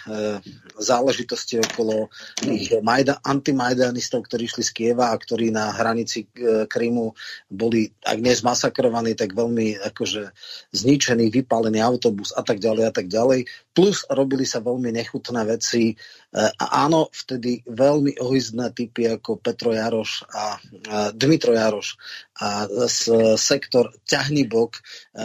[0.75, 7.15] záležitosti okolo tých majda, antimajdanistov, ktorí išli z Kieva a ktorí na hranici e, Krymu
[7.47, 10.35] boli, ak nie zmasakrovaní, tak veľmi akože
[10.75, 13.47] zničený, vypálený autobus a tak ďalej a tak ďalej.
[13.71, 15.97] Plus robili sa veľmi nechutné veci e,
[16.43, 20.59] a áno, vtedy veľmi ohyzdné typy ako Petro Jaroš a,
[20.91, 21.95] a Dmitro Jaroš
[22.43, 23.07] a s,
[23.39, 24.81] sektor Ťahnibok, e,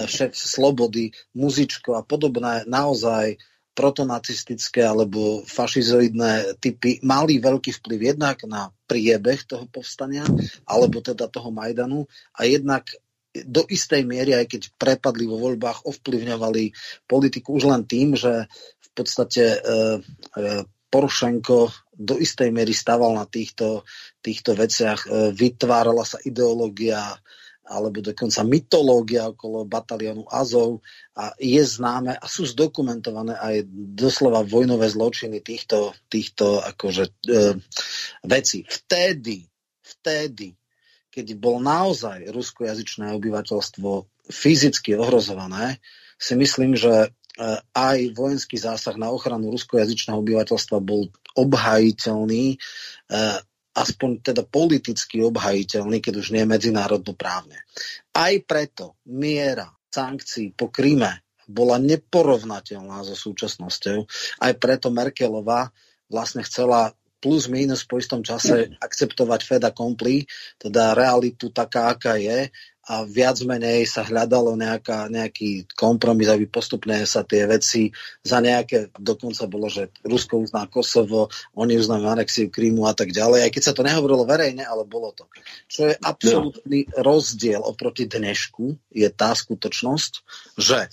[0.05, 3.35] šéf Slobody, muzičko a podobné naozaj
[3.75, 10.23] protonacistické alebo fašizoidné typy mali veľký vplyv jednak na priebeh toho povstania,
[10.63, 12.07] alebo teda toho Majdanu
[12.39, 12.87] a jednak
[13.43, 16.71] do istej miery, aj keď prepadli vo voľbách, ovplyvňovali
[17.11, 18.47] politiku už len tým, že
[18.79, 21.59] v podstate e, e, Porošenko
[21.91, 23.83] do istej miery staval na týchto,
[24.23, 25.01] týchto veciach.
[25.03, 27.19] E, vytvárala sa ideológia
[27.63, 30.83] alebo dokonca mytológia okolo batalionu Azov
[31.15, 33.63] a je známe a sú zdokumentované aj
[33.95, 37.55] doslova vojnové zločiny týchto, týchto akože, e,
[38.27, 38.67] veci.
[38.67, 39.47] Vtedy,
[39.79, 40.51] vtedy,
[41.07, 43.89] keď bol naozaj ruskojazyčné obyvateľstvo
[44.27, 45.79] fyzicky ohrozované,
[46.19, 47.07] si myslím, že e,
[47.71, 51.07] aj vojenský zásah na ochranu ruskojazyčného obyvateľstva bol
[51.39, 52.57] obhajiteľný e,
[53.73, 57.65] aspoň teda politicky obhajiteľný, keď už nie medzinárodno právne.
[58.13, 64.05] Aj preto miera sankcií po Kríme bola neporovnateľná so súčasnosťou.
[64.39, 65.69] Aj preto Merkelová
[66.07, 66.93] vlastne chcela
[67.23, 70.27] plus minus po istom čase akceptovať Fed compli,
[70.59, 72.51] teda realitu taká, aká je
[72.83, 78.91] a viac menej sa hľadalo nejaká, nejaký kompromis, aby postupne sa tie veci za nejaké,
[78.99, 83.63] dokonca bolo, že Rusko uzná Kosovo, oni uznajú anexiu Krímu a tak ďalej, aj keď
[83.63, 85.23] sa to nehovorilo verejne, ale bolo to.
[85.71, 87.07] Čo je absolútny no.
[87.07, 90.11] rozdiel oproti dnešku, je tá skutočnosť,
[90.59, 90.91] že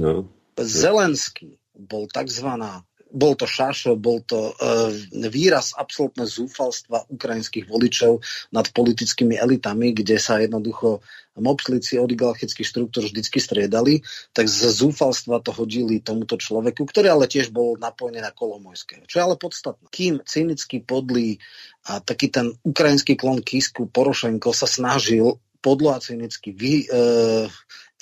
[0.00, 0.32] no.
[0.56, 4.88] Zelenský bol takzvaná bol to šašo, bol to uh,
[5.28, 11.04] výraz absolútne zúfalstva ukrajinských voličov nad politickými elitami, kde sa jednoducho
[11.36, 14.04] mobslici oligarchických štruktúr vždycky striedali,
[14.36, 19.08] tak z zúfalstva to hodili tomuto človeku, ktorý ale tiež bol napojený na Kolomojského.
[19.08, 19.84] Čo je ale podstatné.
[19.88, 21.40] Kým cynický podlý
[21.88, 26.86] a taký ten ukrajinský klon Kisku Porošenko sa snažil podlo a cynicky vy, e,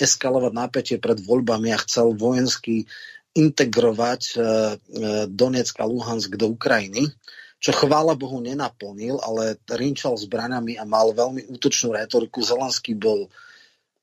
[0.00, 2.88] eskalovať napätie pred voľbami a chcel vojenský
[3.34, 4.42] integrovať e, e,
[5.30, 7.06] Donetsk a Luhansk do Ukrajiny,
[7.60, 12.40] čo chvála Bohu nenaplnil, ale rinčal zbraňami a mal veľmi útočnú retoriku.
[12.40, 13.28] Zelenský bol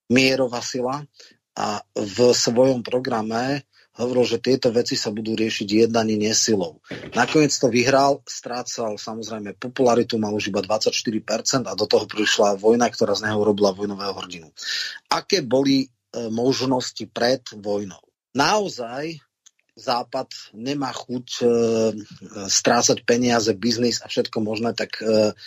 [0.08, 1.04] mierová sila
[1.58, 3.66] a v svojom programe
[3.98, 6.78] hovoril, že tieto veci sa budú riešiť jednaní nesilou.
[7.18, 12.88] Nakoniec to vyhral, strácal samozrejme popularitu, mal už iba 24% a do toho prišla vojna,
[12.94, 14.54] ktorá z neho robila vojnového hrdinu.
[15.10, 15.88] Aké boli e,
[16.30, 18.00] možnosti pred vojnou?
[18.36, 19.22] Naozaj
[19.78, 21.46] Západ nemá chuť e,
[22.50, 25.38] strácať peniaze, biznis a všetko možné, tak e,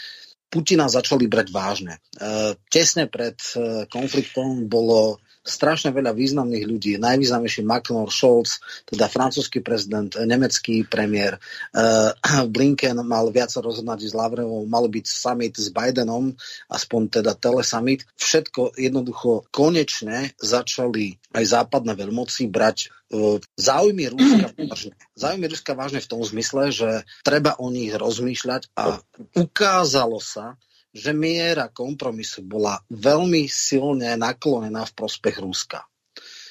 [0.46, 1.98] Putina začali brať vážne.
[2.14, 5.18] E, tesne pred e, konfliktom bolo
[5.50, 6.92] strašne veľa významných ľudí.
[7.02, 11.42] Najvýznamnejší Macron, Scholz, teda francúzsky prezident, nemecký premiér.
[11.74, 12.14] Uh,
[12.54, 16.38] Blinken mal viac rozhodnať s Lavrovou, mal byť summit s Bidenom,
[16.70, 18.06] aspoň teda telesummit.
[18.14, 24.94] Všetko jednoducho konečne začali aj západné veľmoci brať uh, záujmy Ruska vážne.
[25.18, 26.90] Záujmy Ruska vážne v tom zmysle, že
[27.26, 29.02] treba o nich rozmýšľať a
[29.34, 30.54] ukázalo sa,
[30.90, 35.86] že miera kompromisu bola veľmi silne naklonená v prospech Ruska.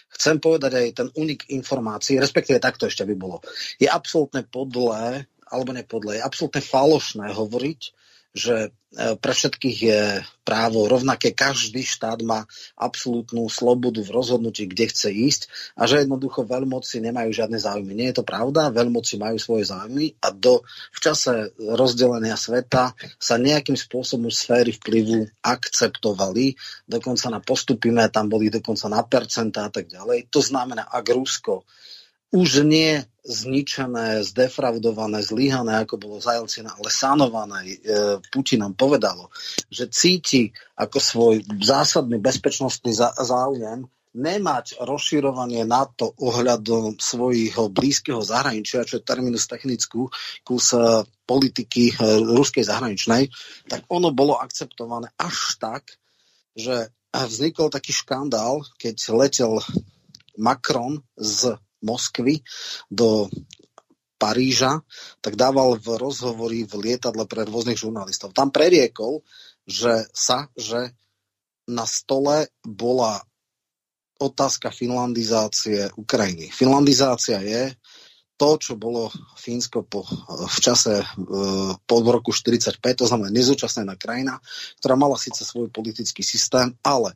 [0.10, 3.46] Chcem povedať aj ten unik informácií, respektíve takto ešte by bolo.
[3.78, 7.82] Je absolútne podlé, alebo nepodlé, je absolútne falošné hovoriť,
[8.34, 10.02] že e, pre všetkých je
[10.46, 12.46] právo rovnaké, každý štát má
[12.78, 15.42] absolútnu slobodu v rozhodnutí, kde chce ísť
[15.74, 17.94] a že jednoducho veľmoci nemajú žiadne záujmy.
[17.98, 20.62] Nie je to pravda, veľmoci majú svoje záujmy a do,
[20.94, 26.54] v čase rozdelenia sveta sa nejakým spôsobom sféry vplyvu akceptovali,
[26.86, 30.30] dokonca na postupíme, tam boli dokonca na percentá a tak ďalej.
[30.30, 31.66] To znamená, ak Rusko
[32.30, 37.60] už nie zničené, zdefraudované, zlyhané, ako bolo za Jelcina, ale sanované.
[37.68, 37.76] E,
[38.34, 39.30] Putin nám povedalo,
[39.70, 48.98] že cíti ako svoj zásadný bezpečnostný záujem nemať rozširovanie NATO ohľadom svojho blízkeho zahraničia, čo
[48.98, 50.10] je terminus technickú
[50.42, 53.30] kus e, politiky e, ruskej zahraničnej,
[53.70, 55.86] tak ono bolo akceptované až tak,
[56.58, 59.62] že vznikol taký škandál, keď letel
[60.38, 62.44] Macron z Moskvy
[62.92, 63.28] do
[64.20, 64.84] Paríža,
[65.24, 68.36] tak dával v rozhovory v lietadle pre rôznych žurnalistov.
[68.36, 69.24] Tam preriekol,
[69.64, 70.92] že sa, že
[71.72, 73.24] na stole bola
[74.20, 76.52] otázka finlandizácie Ukrajiny.
[76.52, 77.72] Finlandizácia je
[78.36, 80.04] to, čo bolo Fínsko po,
[80.48, 81.06] v čase e,
[81.80, 84.40] po roku 45, to znamená nezúčastnená krajina,
[84.80, 87.16] ktorá mala síce svoj politický systém, ale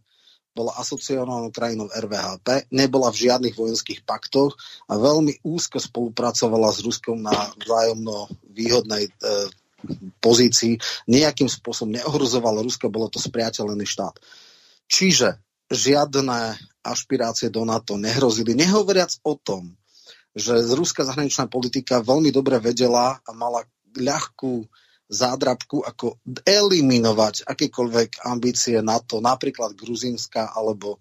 [0.53, 4.53] bola asociovanou krajinou RVHP, nebola v žiadnych vojenských paktoch
[4.85, 9.11] a veľmi úzko spolupracovala s Ruskom na vzájomno výhodnej e,
[10.21, 10.77] pozícii.
[11.09, 14.15] Nejakým spôsobom neohrozovala Rusko, bolo to spriateľený štát.
[14.85, 15.41] Čiže
[15.73, 16.53] žiadne
[16.85, 18.53] ašpirácie do NATO nehrozili.
[18.53, 19.73] Nehovoriac o tom,
[20.37, 23.65] že ruská zahraničná politika veľmi dobre vedela a mala
[23.97, 24.69] ľahkú
[25.09, 30.99] zádrabku, ako eliminovať akékoľvek ambície NATO, napríklad Gruzínska alebo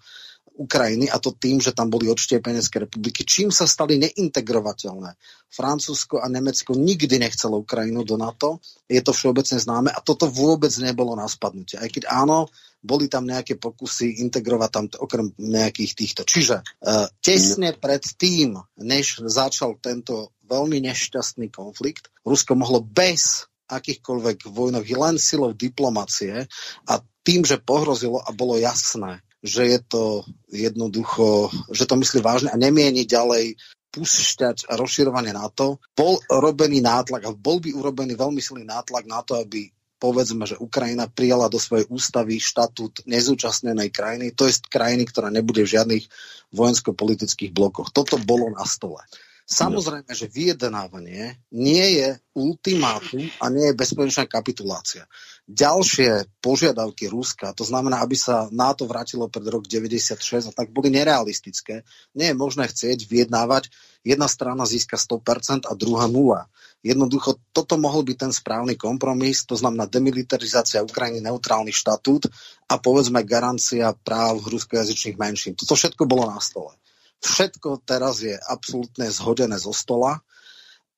[0.52, 5.16] Ukrajiny a to tým, že tam boli odštiepenecké republiky, čím sa stali neintegrovateľné.
[5.48, 10.72] Francúzsko a Nemecko nikdy nechcelo Ukrajinu do NATO, je to všeobecne známe a toto vôbec
[10.80, 11.80] nebolo na spadnutie.
[11.80, 12.52] Aj keď áno,
[12.84, 16.22] boli tam nejaké pokusy integrovať tam okrem nejakých týchto.
[16.26, 24.50] Čiže uh, tesne pred tým, než začal tento veľmi nešťastný konflikt, Rusko mohlo bez akýchkoľvek
[24.50, 26.46] vojnových, len silou diplomacie
[26.88, 30.04] a tým, že pohrozilo a bolo jasné, že je to
[30.50, 33.58] jednoducho, že to myslí vážne a nemieni ďalej
[33.92, 39.20] pušťať a rozširovanie NATO, bol robený nátlak a bol by urobený veľmi silný nátlak na
[39.20, 39.68] to, aby
[40.00, 45.62] povedzme, že Ukrajina prijala do svojej ústavy štatút nezúčastnenej krajiny, to je krajiny, ktorá nebude
[45.62, 46.04] v žiadnych
[46.50, 47.94] vojensko-politických blokoch.
[47.94, 48.98] Toto bolo na stole.
[49.42, 55.04] Samozrejme, že vyjednávanie nie je ultimátum a nie je bezpečná kapitulácia.
[55.50, 60.88] Ďalšie požiadavky Ruska, to znamená, aby sa NATO vrátilo pred rok 96, a tak boli
[60.94, 61.82] nerealistické.
[62.14, 63.68] Nie je možné chcieť vyjednávať,
[64.06, 66.46] jedna strana získa 100% a druhá nula.
[66.82, 72.26] Jednoducho, toto mohol byť ten správny kompromis, to znamená demilitarizácia Ukrajiny, neutrálny štatút
[72.66, 75.54] a povedzme garancia práv ruskojazyčných menšín.
[75.54, 76.74] Toto všetko bolo na stole.
[77.22, 80.18] Všetko teraz je absolútne zhodené zo stola.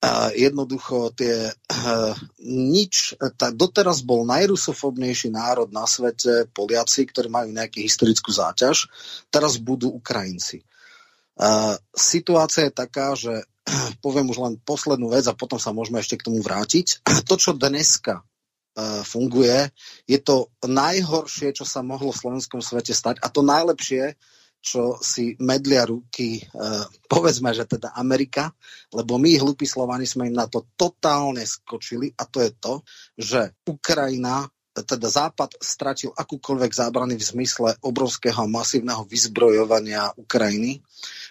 [0.05, 2.13] Uh, jednoducho tie uh,
[2.45, 8.85] nič, tá, doteraz bol najrusofobnejší národ na svete Poliaci, ktorí majú nejakú historickú záťaž,
[9.33, 10.61] teraz budú Ukrajinci.
[11.41, 13.49] Uh, situácia je taká, že
[14.05, 17.01] poviem už len poslednú vec a potom sa môžeme ešte k tomu vrátiť.
[17.29, 18.21] To, čo dneska
[19.07, 19.71] funguje,
[20.11, 24.19] je to najhoršie, čo sa mohlo v slovenskom svete stať a to najlepšie,
[24.65, 26.43] čo si medlia ruky, e,
[27.05, 28.49] povedzme, že teda Amerika,
[28.97, 32.75] lebo my, hlupí Slovani, sme im na to totálne skočili a to je to,
[33.21, 40.83] že Ukrajina teda Západ stratil akúkoľvek zábrany v zmysle obrovského masívneho vyzbrojovania Ukrajiny.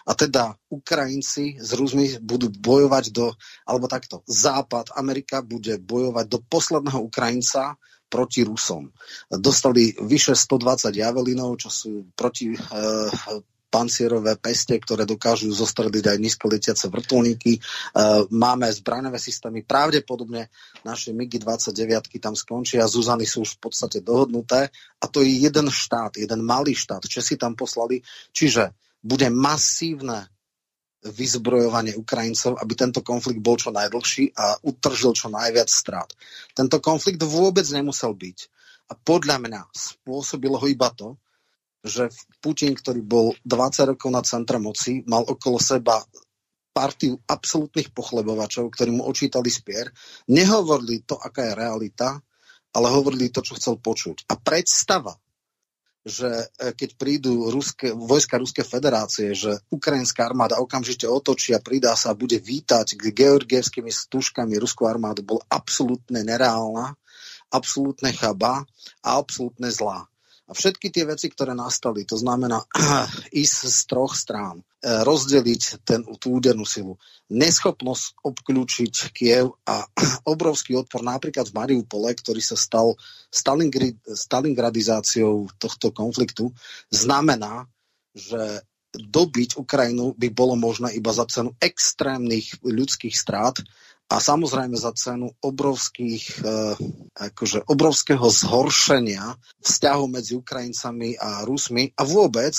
[0.08, 3.36] A teda Ukrajinci z Rusmi budú bojovať do,
[3.68, 7.76] alebo takto, Západ, Amerika bude bojovať do posledného Ukrajinca,
[8.14, 8.94] proti Rusom.
[9.26, 12.58] Dostali vyše 120 javelinov, čo sú proti e,
[13.74, 17.58] pancierové peste, ktoré dokážu zostrediť aj nízkoletiace vrtulníky.
[17.58, 17.60] E,
[18.30, 20.54] máme zbraňové systémy, pravdepodobne
[20.86, 24.70] naše MiG-29 tam skončia, Zuzany sú už v podstate dohodnuté.
[25.02, 30.33] A to je jeden štát, jeden malý štát, Česi tam poslali, čiže bude masívne
[31.04, 36.10] vyzbrojovanie Ukrajincov, aby tento konflikt bol čo najdlhší a utržil čo najviac strát.
[36.56, 38.38] Tento konflikt vôbec nemusel byť.
[38.92, 41.20] A podľa mňa spôsobilo ho iba to,
[41.84, 42.08] že
[42.40, 46.00] Putin, ktorý bol 20 rokov na centre moci, mal okolo seba
[46.74, 49.92] partiu absolútnych pochlebovačov, ktorí mu očítali spier,
[50.32, 52.18] nehovorili to, aká je realita,
[52.74, 54.26] ale hovorili to, čo chcel počuť.
[54.32, 55.14] A predstava,
[56.04, 56.28] že
[56.60, 62.12] e, keď prídu ruské, vojska Ruskej federácie, že ukrajinská armáda okamžite otočí a pridá sa
[62.12, 66.96] a bude vítať georgievskými stužkami ruskú armádu, bol absolútne nereálna
[67.54, 68.66] absolútne chaba
[69.06, 70.10] a absolútne zlá.
[70.44, 72.68] A všetky tie veci, ktoré nastali, to znamená
[73.44, 74.64] ísť z troch strán, e,
[75.08, 77.00] rozdeliť ten, tú údernú silu,
[77.32, 79.88] neschopnosť obklúčiť Kiev a
[80.34, 83.00] obrovský odpor napríklad v Mariupole, ktorý sa stal
[83.32, 86.52] Stalingradizáciou tohto konfliktu,
[86.92, 87.72] znamená,
[88.12, 93.58] že dobiť Ukrajinu by bolo možné iba za cenu extrémnych ľudských strát
[94.14, 96.78] a samozrejme za cenu obrovských, eh,
[97.18, 99.34] akože obrovského zhoršenia
[99.66, 102.54] vzťahu medzi Ukrajincami a Rusmi a vôbec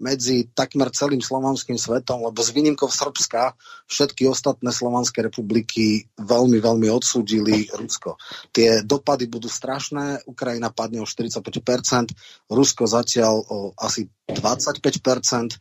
[0.00, 3.52] medzi takmer celým slovanským svetom, lebo s výnimkou Srbska
[3.86, 8.16] všetky ostatné slovanské republiky veľmi, veľmi odsúdili Rusko.
[8.50, 12.16] Tie dopady budú strašné, Ukrajina padne o 45%,
[12.48, 15.60] Rusko zatiaľ o asi 25%,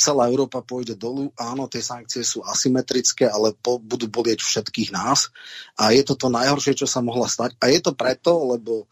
[0.00, 5.28] celá Európa pôjde dolu, áno, tie sankcie sú asymetrické, ale po, budú bolieť všetkých nás.
[5.76, 7.58] A je to to najhoršie, čo sa mohla stať.
[7.60, 8.86] A je to preto, lebo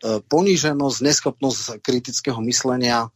[0.00, 3.12] e, poníženosť, neschopnosť kritického myslenia,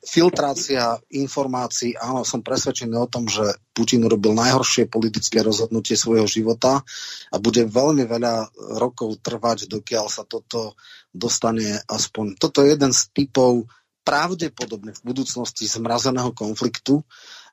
[0.00, 3.44] filtrácia informácií, áno, som presvedčený o tom, že
[3.76, 6.80] Putin urobil najhoršie politické rozhodnutie svojho života
[7.28, 8.48] a bude veľmi veľa
[8.80, 10.72] rokov trvať, dokiaľ sa toto
[11.12, 12.40] dostane aspoň.
[12.40, 13.68] Toto je jeden z typov
[14.02, 17.04] pravdepodobne v budúcnosti zmrazeného konfliktu,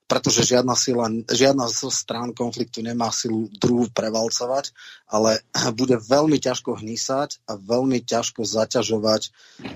[0.10, 4.73] pretože žiadna, sila, žiadna zo strán konfliktu nemá silu druhú prevalcovať,
[5.06, 5.45] ale
[5.80, 9.22] bude veľmi ťažko hnísať a veľmi ťažko zaťažovať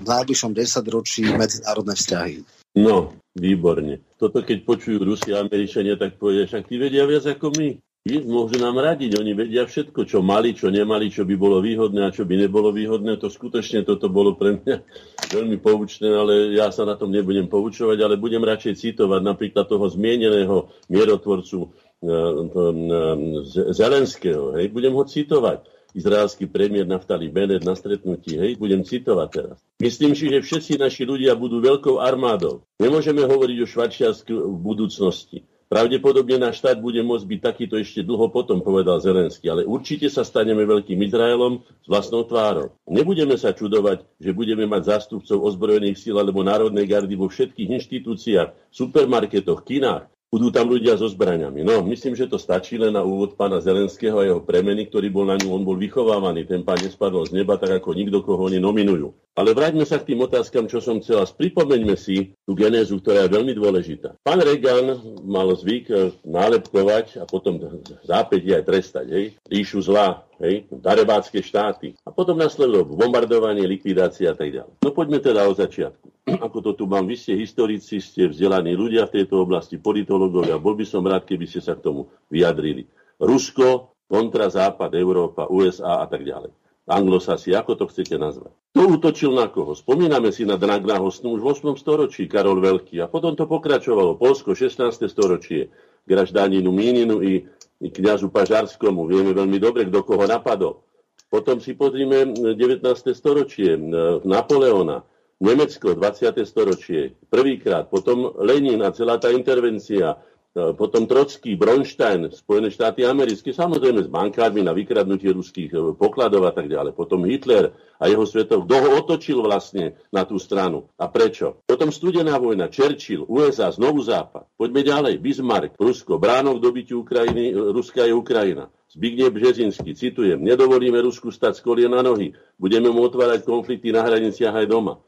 [0.02, 2.36] v najbližšom desaťročí medzinárodné vzťahy.
[2.74, 4.02] No, výborne.
[4.18, 8.60] Toto keď počujú Rusi a Američania, tak povedia, však tí vedia viac ako my môžu
[8.60, 12.28] nám radiť, oni vedia všetko, čo mali, čo nemali, čo by bolo výhodné a čo
[12.28, 13.16] by nebolo výhodné.
[13.16, 14.76] To skutočne toto bolo pre mňa
[15.40, 19.88] veľmi poučné, ale ja sa na tom nebudem poučovať, ale budem radšej citovať napríklad toho
[19.88, 21.72] zmieneného mierotvorcu eh,
[22.04, 24.60] eh, Zelenského.
[24.60, 24.68] Hej.
[24.68, 25.72] Budem ho citovať.
[25.94, 29.56] Izraelský premiér Naftali Bennett na stretnutí, hej, budem citovať teraz.
[29.78, 32.66] Myslím si, že všetci naši ľudia budú veľkou armádou.
[32.82, 35.46] Nemôžeme hovoriť o Švačiarsku v budúcnosti.
[35.74, 40.22] Pravdepodobne náš štát bude môcť byť takýto ešte dlho potom, povedal Zelenský, ale určite sa
[40.22, 42.78] staneme veľkým Izraelom s vlastnou tvárou.
[42.86, 48.70] Nebudeme sa čudovať, že budeme mať zástupcov ozbrojených síl alebo národnej gardy vo všetkých inštitúciách,
[48.70, 51.66] supermarketoch, kinách, budú tam ľudia so zbraňami.
[51.66, 55.26] No, myslím, že to stačí len na úvod pána Zelenského a jeho premeny, ktorý bol
[55.26, 58.62] na ňu, on bol vychovávaný, ten pán nespadol z neba, tak ako nikto, koho oni
[58.62, 59.10] nominujú.
[59.34, 61.26] Ale vráťme sa k tým otázkam, čo som chcel.
[61.26, 64.14] Pripomeňme si tú genézu, ktorá je veľmi dôležitá.
[64.22, 67.58] Pán Reagan mal zvyk eh, nálepkovať a potom
[68.06, 71.98] zápäť aj trestať, hej, ríšu zla, hej, darebácké štáty.
[72.06, 74.74] A potom nasledovalo bombardovanie, likvidácia a tak ďalej.
[74.78, 76.14] No poďme teda od začiatku.
[76.46, 80.78] ako to tu mám, vy ste historici, ste vzdelaní ľudia v tejto oblasti, politológovia, bol
[80.78, 82.86] by som rád, keby ste sa k tomu vyjadrili.
[83.18, 86.63] Rusko, kontra Západ, Európa, USA a tak ďalej.
[86.84, 88.52] Anglosasi, ako to chcete nazvať.
[88.76, 89.72] To útočil na koho?
[89.72, 91.80] Spomíname si na Dragna Hostnu už v 8.
[91.80, 93.00] storočí, Karol Veľký.
[93.00, 94.20] A potom to pokračovalo.
[94.20, 95.08] Polsko, 16.
[95.08, 95.72] storočie,
[96.04, 97.48] Graždáninu Míninu i,
[97.80, 99.08] i kniažu Pažarskomu.
[99.08, 100.84] Vieme veľmi dobre, kto koho napadol.
[101.32, 102.84] Potom si pozrime 19.
[103.16, 103.80] storočie,
[104.22, 105.08] Napoleona.
[105.42, 106.46] Nemecko, 20.
[106.46, 110.14] storočie, prvýkrát, potom Lenin a celá tá intervencia,
[110.54, 116.54] potom Trocký, Bronstein, Spojené štáty americké, samozrejme s bankármi na vykradnutie ruských e, pokladov a
[116.54, 116.94] tak ďalej.
[116.94, 121.58] Potom Hitler a jeho svetov, kto ho otočil vlastne na tú stranu a prečo.
[121.66, 124.46] Potom studená vojna, Churchill, USA, znovu Západ.
[124.54, 128.70] Poďme ďalej, Bismarck, Rusko, bránok dobytiu Ukrajiny, e, Ruska je Ukrajina.
[128.94, 132.30] Zbigniew Březinský, citujem, nedovolíme Rusku stať z kolien na nohy,
[132.62, 135.02] budeme mu otvárať konflikty na hraniciach aj doma.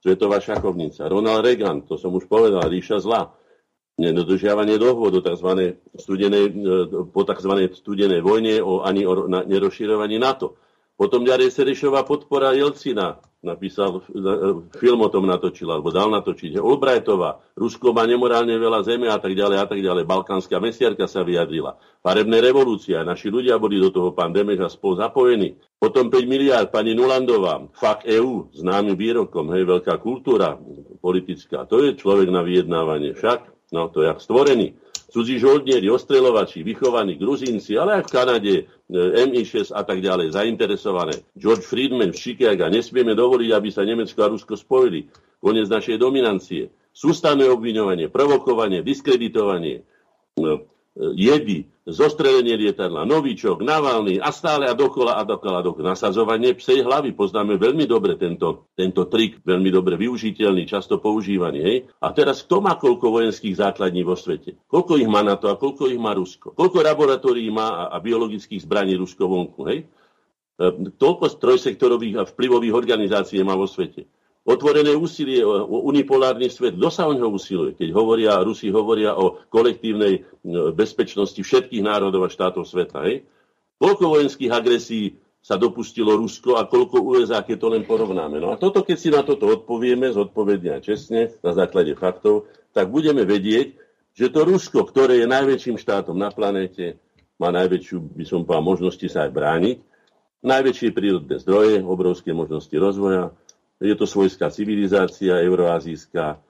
[0.00, 1.04] Svetová šachovnica.
[1.04, 3.36] Ronald Reagan, to som už povedal, ríša zla.
[3.96, 5.80] Nedodržiavanie dohôd tzv.
[5.96, 7.52] Studenej, e, po tzv.
[7.72, 10.60] studenej vojne o, ani o na, nerozširovaní NATO.
[10.96, 14.24] Potom ďalej Serešová podpora Jelcina, napísal, e,
[14.76, 16.60] film o tom natočil, alebo dal natočiť.
[16.60, 20.04] Olbrajtová, Rusko má nemorálne veľa zeme a tak ďalej a tak ďalej.
[20.04, 21.80] Balkánska mesiarka sa vyjadrila.
[22.04, 25.56] Farebné revolúcia, naši ľudia boli do toho pán Demeš a spolu zapojení.
[25.80, 30.60] Potom 5 miliard, pani Nulandová, fakt EU, známym výrokom, hej, veľká kultúra
[31.00, 31.64] politická.
[31.68, 33.16] To je človek na vyjednávanie.
[33.16, 34.74] Však, no to je stvorený
[35.16, 38.64] cudzí žoldnieri, ostreľovači, vychovaní Gruzínci, ale aj v Kanade, e,
[39.24, 41.24] MI6 a tak ďalej, zainteresované.
[41.38, 45.08] George Friedman v Chicago, nesmieme dovoliť, aby sa Nemecko a Rusko spojili.
[45.40, 46.68] Konec našej dominancie.
[46.90, 49.84] Sústavné obviňovanie, provokovanie, diskreditovanie,
[50.40, 50.64] no,
[50.96, 55.94] jedy, zostrelenie lietadla, novičok, Navalny a stále a dokola a dokola, dokola.
[55.94, 57.14] Nasadzovanie psej hlavy.
[57.14, 61.58] Poznáme veľmi dobre tento, tento trik, veľmi dobre využiteľný, často používaný.
[61.62, 61.76] Hej?
[62.02, 64.58] A teraz kto má koľko vojenských základní vo svete?
[64.66, 66.58] Koľko ich má NATO a koľko ich má Rusko?
[66.58, 69.62] Koľko laboratórií má a, a biologických zbraní Rusko vonku?
[69.70, 69.86] Hej?
[70.96, 74.08] toľko trojsektorových a vplyvových organizácií má vo svete.
[74.46, 76.78] Otvorené úsilie o unipolárny svet.
[76.78, 77.74] Kto sa o neho usiluje?
[77.74, 80.22] Keď hovoria, Rusi hovoria o kolektívnej
[80.70, 83.02] bezpečnosti všetkých národov a štátov sveta.
[83.10, 83.26] Hej?
[83.82, 88.38] Koľko vojenských agresí sa dopustilo Rusko a koľko USA, keď to len porovnáme.
[88.38, 92.86] No a toto, keď si na toto odpovieme zodpovedne a čestne, na základe faktov, tak
[92.90, 93.74] budeme vedieť,
[94.14, 96.98] že to Rusko, ktoré je najväčším štátom na planéte,
[97.38, 99.76] má najväčšiu, by som povedal, možnosti sa aj brániť,
[100.42, 103.30] najväčšie prírodné zdroje, obrovské možnosti rozvoja,
[103.80, 106.40] je to svojská civilizácia euroazijská,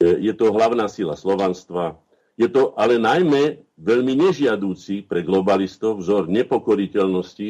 [0.00, 1.96] je to hlavná sila slovanstva,
[2.34, 7.48] je to ale najmä veľmi nežiadúci pre globalistov vzor nepokoriteľnosti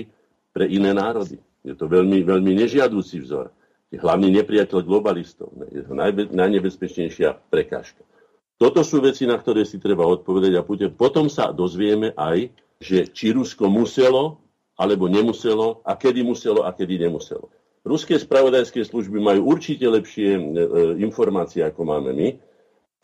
[0.53, 1.41] pre iné národy.
[1.65, 3.49] Je to veľmi, veľmi nežiadúci vzor.
[3.89, 5.57] Je hlavný nepriateľ globalistov.
[5.73, 8.05] Je to najbe, najnebezpečnejšia prekážka.
[8.61, 13.33] Toto sú veci, na ktoré si treba odpovedať a potom sa dozvieme aj, že či
[13.33, 14.45] Rusko muselo
[14.77, 17.49] alebo nemuselo a kedy muselo a kedy nemuselo.
[17.85, 20.45] Ruské spravodajské služby majú určite lepšie e, e,
[21.05, 22.29] informácie, ako máme my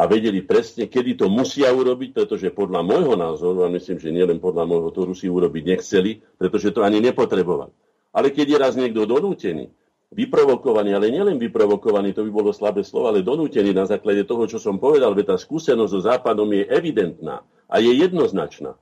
[0.01, 4.41] a vedeli presne, kedy to musia urobiť, pretože podľa môjho názoru, a myslím, že nielen
[4.41, 7.69] podľa môjho, to Rusi urobiť nechceli, pretože to ani nepotrebovali.
[8.17, 9.69] Ale keď je raz niekto donútený,
[10.11, 14.57] vyprovokovaný, ale nielen vyprovokovaný, to by bolo slabé slovo, ale donútený na základe toho, čo
[14.57, 18.75] som povedal, veď tá skúsenosť so Západom je evidentná a je jednoznačná,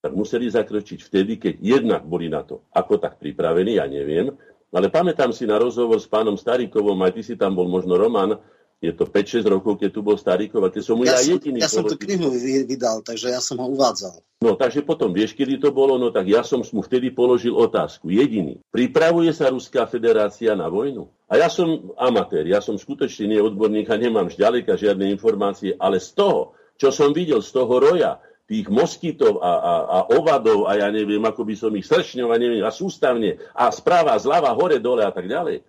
[0.00, 4.32] tak museli zakročiť vtedy, keď jednak boli na to ako tak pripravení, ja neviem,
[4.70, 8.38] ale pamätám si na rozhovor s pánom Staríkovom, aj ty si tam bol možno Roman,
[8.80, 11.60] je to 5-6 rokov, keď tu bol Starikov a keď som mu ja, ja jediný...
[11.60, 12.32] Ja som tú knihu
[12.64, 14.24] vydal, takže ja som ho uvádzal.
[14.40, 16.00] No, takže potom vieš, kedy to bolo?
[16.00, 18.08] No tak ja som mu vtedy položil otázku.
[18.08, 18.56] Jediný.
[18.72, 21.12] Pripravuje sa Ruská federácia na vojnu?
[21.28, 26.00] A ja som amatér, ja som skutočne nie odborník a nemám ďaleka žiadne informácie, ale
[26.00, 28.16] z toho, čo som videl, z toho roja,
[28.50, 32.66] tých moskytov a, a, a ovadov a ja neviem, ako by som ich sršňov neviem,
[32.66, 35.62] a sústavne a správa, zľava, hore, dole a tak ďalej.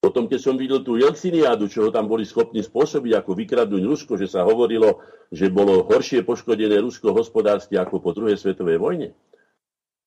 [0.00, 4.16] Potom, keď som videl tú Jelciniádu, čo ho tam boli schopní spôsobiť, ako vykradnúť Rusko,
[4.16, 9.08] že sa hovorilo, že bolo horšie poškodené Rusko hospodársky ako po druhej svetovej vojne.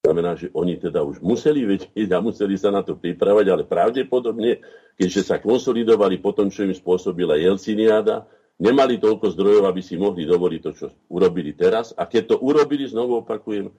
[0.02, 4.62] Znamená, že oni teda už museli vedieť a museli sa na to pripravať, ale pravdepodobne,
[4.98, 8.26] keďže sa konsolidovali po tom, čo im spôsobila Jelciniáda,
[8.58, 11.94] nemali toľko zdrojov, aby si mohli dovoliť to, čo urobili teraz.
[11.98, 13.70] A keď to urobili, znovu opakujem,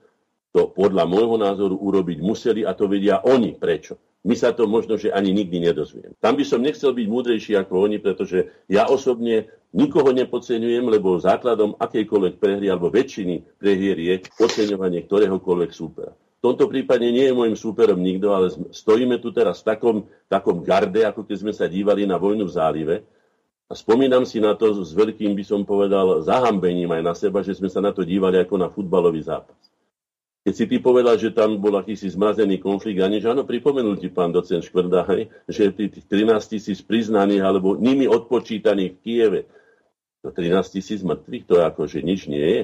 [0.49, 3.53] to podľa môjho názoru urobiť museli a to vedia oni.
[3.53, 4.01] Prečo?
[4.25, 6.11] My sa to možno, že ani nikdy nedozviem.
[6.19, 11.79] Tam by som nechcel byť múdrejší ako oni, pretože ja osobne nikoho nepodceňujem, lebo základom
[11.79, 16.11] akejkoľvek prehry alebo väčšiny prehier je podceňovanie ktoréhokoľvek súpera.
[16.39, 19.97] V tomto prípade nie je môjim súperom nikto, ale stojíme tu teraz v takom,
[20.31, 22.95] takom garde, ako keď sme sa dívali na vojnu v zálive,
[23.77, 27.69] spomínam si na to s veľkým, by som povedal, zahambením aj na seba, že sme
[27.69, 29.57] sa na to dívali ako na futbalový zápas.
[30.41, 34.09] Keď si ty povedal, že tam bol akýsi zmrazený konflikt, a než áno, pripomenul ti
[34.09, 35.05] pán docent Škvrda,
[35.45, 39.41] že tých 13 tisíc priznaných alebo nimi odpočítaných v Kieve,
[40.25, 42.61] to 13 tisíc mŕtvych, to akože nič nie je.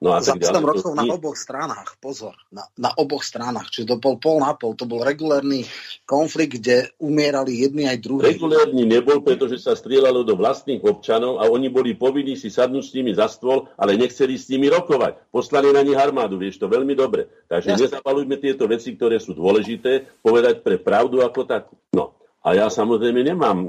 [0.00, 3.96] No a Za 7 rokov na oboch stranách, pozor, na, na oboch stranách, čiže to
[4.00, 5.68] bol pol na pol, to bol regulárny
[6.08, 8.24] konflikt, kde umierali jedni aj druhí.
[8.24, 12.96] Regulárny nebol, pretože sa strieľalo do vlastných občanov a oni boli povinní si sadnúť s
[12.96, 15.28] nimi za stôl, ale nechceli s nimi rokovať.
[15.28, 17.28] Poslali na nich armádu, vieš to veľmi dobre.
[17.52, 17.76] Takže ja.
[17.76, 21.76] nezapalujme tieto veci, ktoré sú dôležité, povedať pre pravdu ako takú.
[21.92, 23.60] No, a ja samozrejme nemám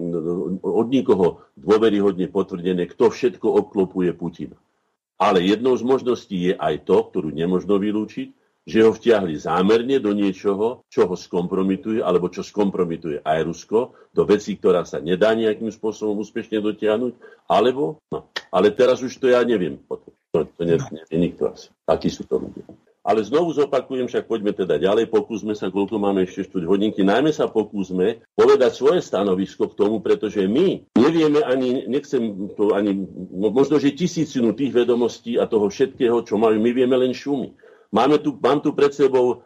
[0.64, 4.56] od nikoho dôveryhodne potvrdené, kto všetko obklopuje Putina.
[5.22, 8.34] Ale jednou z možností je aj to, ktorú nemožno vylúčiť,
[8.66, 14.24] že ho vtiahli zámerne do niečoho, čo ho skompromituje, alebo čo skompromituje aj Rusko, do
[14.26, 17.14] vecí, ktorá sa nedá nejakým spôsobom úspešne dotiahnuť,
[17.50, 19.82] alebo, no, ale teraz už to ja neviem.
[20.32, 21.74] To, to nevie, nevie nikto asi.
[21.90, 22.66] Akí sú to ľudia.
[23.02, 27.34] Ale znovu zopakujem, však poďme teda ďalej, pokúsme sa, koľko máme ešte štúť hodinky, najmä
[27.34, 32.94] sa pokúsme povedať svoje stanovisko k tomu, pretože my nevieme ani, nechcem to ani,
[33.34, 37.58] no možno, že tisícinu tých vedomostí a toho všetkého, čo máme, my vieme len šumy.
[37.90, 39.42] Máme tu, mám tu pred sebou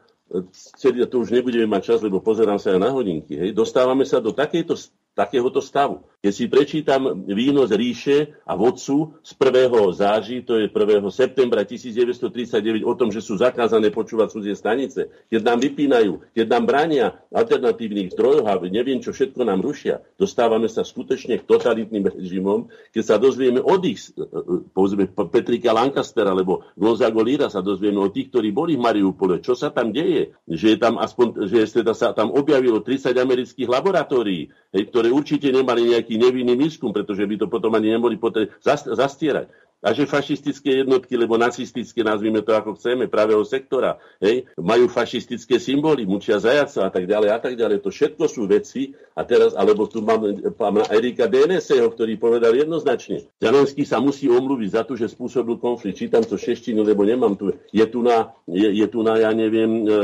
[0.75, 3.37] celý, to už nebudeme mať čas, lebo pozerám sa aj na hodinky.
[3.37, 3.49] Hej.
[3.53, 4.75] Dostávame sa do takejto
[5.15, 6.03] takéhoto stavu.
[6.19, 9.69] Keď si prečítam výnos ríše a vodcu z 1.
[9.93, 11.05] záži, to je 1.
[11.13, 16.63] septembra 1939 o tom, že sú zakázané počúvať cudzie stanice, keď nám vypínajú, keď nám
[16.65, 22.73] bránia alternatívnych zdrojov a neviem, čo všetko nám rušia, dostávame sa skutočne k totalitným režimom,
[22.89, 28.01] keď sa dozvieme od ich, e, e, povedzme Petrika Lancastera alebo Gonzago Lira sa dozvieme
[28.01, 31.69] od tých, ktorí boli v Mariupole, čo sa tam deje, že, je tam aspoň, že
[31.69, 37.29] teda sa tam objavilo 30 amerických laboratórií, hej, ktoré určite nemali nejaký nevinný výskum, pretože
[37.29, 39.53] by to potom ani neboli potrebné zastierať.
[39.85, 45.61] A že fašistické jednotky, lebo nacistické, nazvime to ako chceme, pravého sektora, hej, majú fašistické
[45.61, 47.85] symboly, mučia zajaca a tak ďalej a tak ďalej.
[47.85, 50.25] To všetko sú veci a teraz, alebo tu mám
[50.57, 56.01] pána Erika DNSEho, ktorý povedal jednoznačne, Zelenský sa musí omluviť za to, že spôsobil konflikt.
[56.01, 57.53] Čítam to šeštinu, lebo nemám tu.
[57.69, 60.01] Je tu na, je, je tu na ja neviem, e,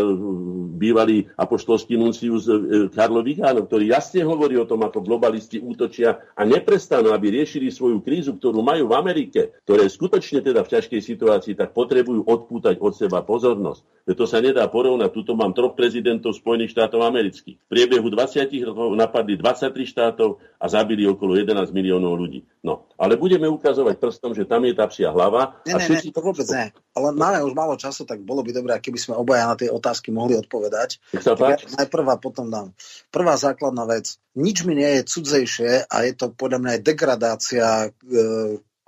[0.77, 6.43] bývalý apoštolský nuncius e, Karlo Vigánov, ktorý jasne hovorí o tom, ako globalisti útočia a
[6.43, 11.55] neprestanú, aby riešili svoju krízu, ktorú majú v Amerike, ktoré skutočne teda v ťažkej situácii,
[11.55, 13.87] tak potrebujú odpútať od seba pozornosť.
[14.11, 15.13] To sa nedá porovnať.
[15.13, 17.55] Tuto mám troch prezidentov Spojených štátov amerických.
[17.55, 22.43] V priebehu 20 rokov napadli 23 štátov a zabili okolo 11 miliónov ľudí.
[22.65, 25.61] No, ale budeme ukazovať prstom, že tam je tá psia hlava.
[25.65, 26.11] Nie, a všetci...
[26.11, 26.69] nie, to vôbec nie.
[26.91, 30.11] Ale máme už málo času, tak bolo by dobré, keby sme obaja na tie otázky
[30.11, 30.99] mohli odpovedať.
[31.15, 31.33] Ja
[31.77, 32.73] najprv a potom dám.
[33.13, 34.17] Prvá základná vec.
[34.31, 37.89] Nič mi nie je cudzejšie a je to podľa mňa aj degradácia e,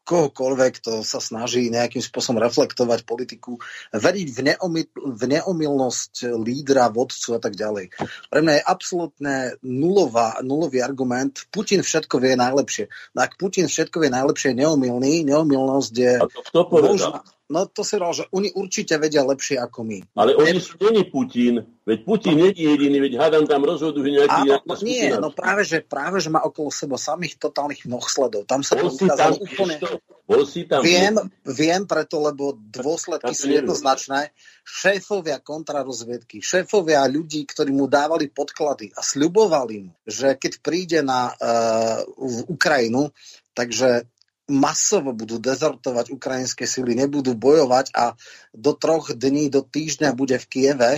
[0.04, 3.56] kohokoľvek, kto sa snaží nejakým spôsobom reflektovať politiku,
[3.96, 7.96] veriť v, neomil, v neomilnosť lídra, vodcu a tak ďalej.
[8.28, 11.48] Pre mňa je absolútne nulová, nulový argument.
[11.50, 12.92] Putin všetko vie najlepšie.
[13.16, 15.24] No ak Putin všetko vie najlepšie, je neomilný.
[15.24, 16.14] Neomilnosť je...
[16.20, 17.24] A to kto povedal?
[17.54, 20.02] No to si že oni určite vedia lepšie ako my.
[20.18, 21.62] Ale oni sú není Putin.
[21.86, 24.42] Veď Putin nie je jediný, veď hádam tam rozhodujú nejaký...
[24.50, 28.50] Áno, nie, no práve že, práve, že má okolo seba samých totálnych nohsledov.
[28.50, 29.76] Tam sa bol to ukázalo úplne...
[30.24, 30.80] Bol si tam...
[30.80, 34.32] Viem, viem preto, lebo dôsledky sú jednoznačné.
[34.64, 41.36] Šéfovia kontrarozviedky, šéfovia ľudí, ktorí mu dávali podklady a sľubovali mu, že keď príde na
[41.36, 42.00] uh,
[42.48, 43.12] Ukrajinu,
[43.52, 44.08] takže
[44.52, 48.12] masovo budú dezertovať ukrajinské sily, nebudú bojovať a
[48.52, 50.92] do troch dní, do týždňa bude v Kieve,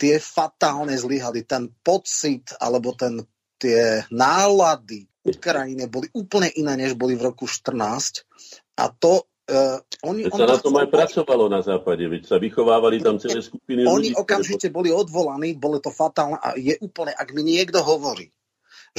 [0.00, 1.44] tie fatálne zlyhali.
[1.44, 3.24] Ten pocit alebo ten,
[3.60, 8.24] tie nálady Ukrajine boli úplne iné, než boli v roku 14
[8.80, 12.98] a to Uh, oni, on sa na tom aj pracovalo na západe, veď sa vychovávali
[12.98, 17.30] tam celé skupiny Oni ľudí, okamžite boli odvolaní, bolo to fatálne a je úplne, ak
[17.30, 18.26] mi niekto hovorí,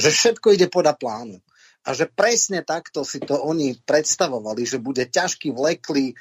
[0.00, 1.36] že všetko ide podľa plánu,
[1.84, 6.14] a že presne takto si to oni predstavovali, že bude ťažký, vleklý e,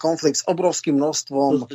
[0.00, 1.66] konflikt s obrovským množstvom e,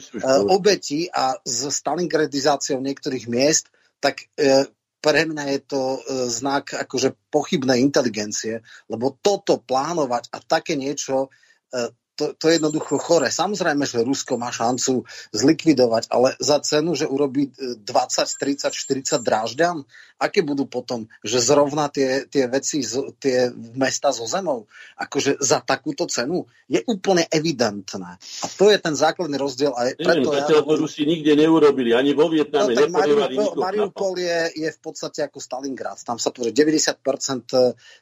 [0.49, 3.72] obetí a s stalingradizáciou niektorých miest,
[4.03, 4.68] tak e,
[4.99, 5.81] pre mňa je to
[6.27, 8.60] znak akože pochybnej inteligencie,
[8.91, 11.31] lebo toto plánovať a také niečo
[12.20, 13.32] to, to je jednoducho chore.
[13.32, 19.88] Samozrejme, že Rusko má šancu zlikvidovať, ale za cenu, že urobí 20, 30, 40 drážďan,
[20.20, 22.84] aké budú potom, že zrovna tie, tie veci,
[23.24, 23.48] tie
[23.80, 24.68] mesta so zemou,
[25.00, 28.20] akože za takúto cenu, je úplne evidentné.
[28.20, 29.72] A to je ten základný rozdiel.
[29.80, 34.70] A preto Neviem, ja, Rusi nikde neurobili, ani vo Vietname no, Mariupol, Mariupol je, je
[34.70, 36.04] v podstate ako Stalingrad.
[36.04, 37.00] Tam sa tvorí 90%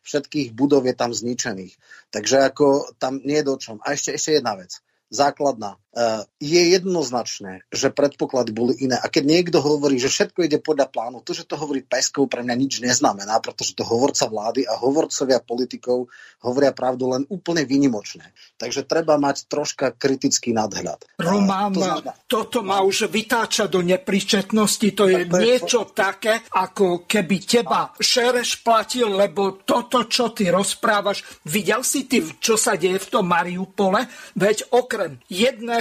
[0.02, 1.78] všetkých budov je tam zničených.
[2.10, 3.78] Takže ako tam nie je do čom.
[3.84, 4.72] A ešte, ešte jedna vec
[5.10, 5.76] základná.
[5.98, 9.02] E, je jednoznačné, že predpoklady boli iné.
[9.02, 12.46] A keď niekto hovorí, že všetko ide podľa plánu, to, že to hovorí Peskov, pre
[12.46, 16.06] mňa nič neznamená, pretože to hovorca vlády a hovorcovia politikov
[16.46, 18.30] hovoria pravdu len úplne výnimočne.
[18.62, 21.02] Takže treba mať troška kritický nadhľad.
[21.18, 22.14] E, Román, to znamená...
[22.30, 24.88] toto má už vytáča do nepríčetnosti.
[24.94, 25.92] To je to niečo je...
[25.98, 32.54] také, ako keby teba Šereš platil, lebo toto, čo ty rozprávaš, videl si ty, čo
[32.54, 34.06] sa deje v tom Mariupole?
[34.38, 35.22] Veď okrem okrem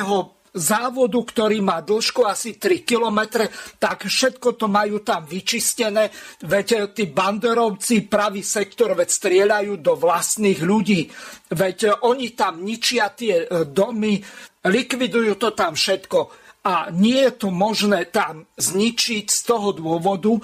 [0.07, 3.45] jedného závodu, ktorý má dĺžku asi 3 km,
[3.77, 6.09] tak všetko to majú tam vyčistené.
[6.41, 11.13] Veď tí banderovci, pravý sektor, veď strieľajú do vlastných ľudí.
[11.53, 14.17] Veď oni tam ničia tie e, domy,
[14.65, 20.35] likvidujú to tam všetko a nie je to možné tam zničiť z toho dôvodu,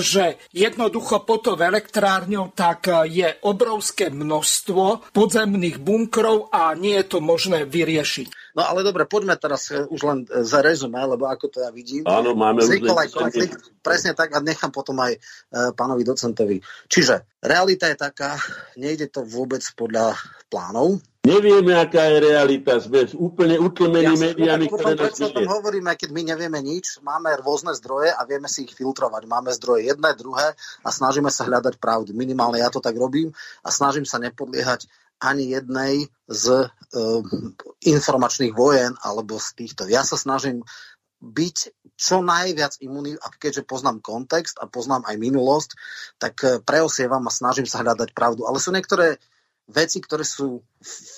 [0.00, 7.18] že jednoducho pod tou elektrárňou tak je obrovské množstvo podzemných bunkrov a nie je to
[7.20, 8.45] možné vyriešiť.
[8.56, 11.68] No ale dobre, poďme teraz e, už len e, za rezume, lebo ako to ja
[11.68, 12.08] vidím.
[12.08, 15.20] Áno, máme Vznikol aj konflikt, presne tak a nechám potom aj e,
[15.76, 16.64] pánovi docentovi.
[16.88, 18.40] Čiže realita je taká,
[18.80, 20.16] nejde to vôbec podľa
[20.48, 22.78] plánov, Nevieme, aká je realita.
[22.78, 27.02] Sme úplne utlmení ja, médiami, ktoré nás o tom hovoríme, keď my nevieme nič.
[27.02, 29.26] Máme rôzne zdroje a vieme si ich filtrovať.
[29.26, 30.54] Máme zdroje jedné, druhé
[30.86, 32.14] a snažíme sa hľadať pravdu.
[32.14, 33.34] Minimálne ja to tak robím
[33.66, 34.86] a snažím sa nepodliehať
[35.18, 36.70] ani jednej z
[37.82, 39.88] informačných vojen alebo z týchto.
[39.90, 40.62] Ja sa snažím
[41.20, 41.56] byť
[41.96, 45.70] čo najviac imunný, a keďže poznám kontext a poznám aj minulosť,
[46.20, 48.44] tak eh, preosievam a snažím sa hľadať pravdu.
[48.44, 49.16] Ale sú niektoré
[49.66, 50.62] veci, ktoré sú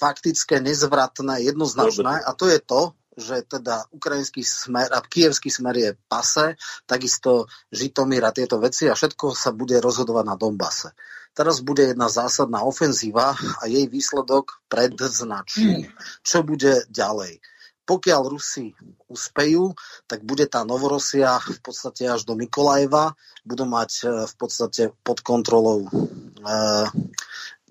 [0.00, 5.90] faktické, nezvratné, jednoznačné a to je to, že teda ukrajinský smer a kievský smer je
[6.06, 6.54] pase,
[6.86, 10.94] takisto Žitomír a tieto veci a všetko sa bude rozhodovať na Donbase.
[11.34, 15.90] Teraz bude jedna zásadná ofenzíva a jej výsledok predznačí,
[16.26, 17.42] čo bude ďalej.
[17.88, 18.76] Pokiaľ Rusi
[19.08, 19.72] uspejú,
[20.04, 23.16] tak bude tá Novorosia v podstate až do Mikolajeva,
[23.48, 25.90] budú mať e, v podstate pod kontrolou e,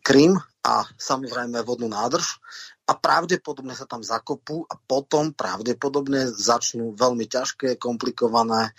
[0.02, 2.42] Krym a samozrejme vodnú nádrž
[2.88, 8.72] a pravdepodobne sa tam zakopú a potom pravdepodobne začnú veľmi ťažké, komplikované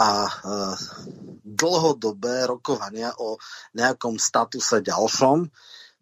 [0.00, 0.30] a e,
[1.44, 3.36] dlhodobé rokovania o
[3.76, 5.52] nejakom statuse ďalšom,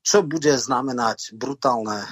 [0.06, 2.08] čo bude znamenať brutálne e,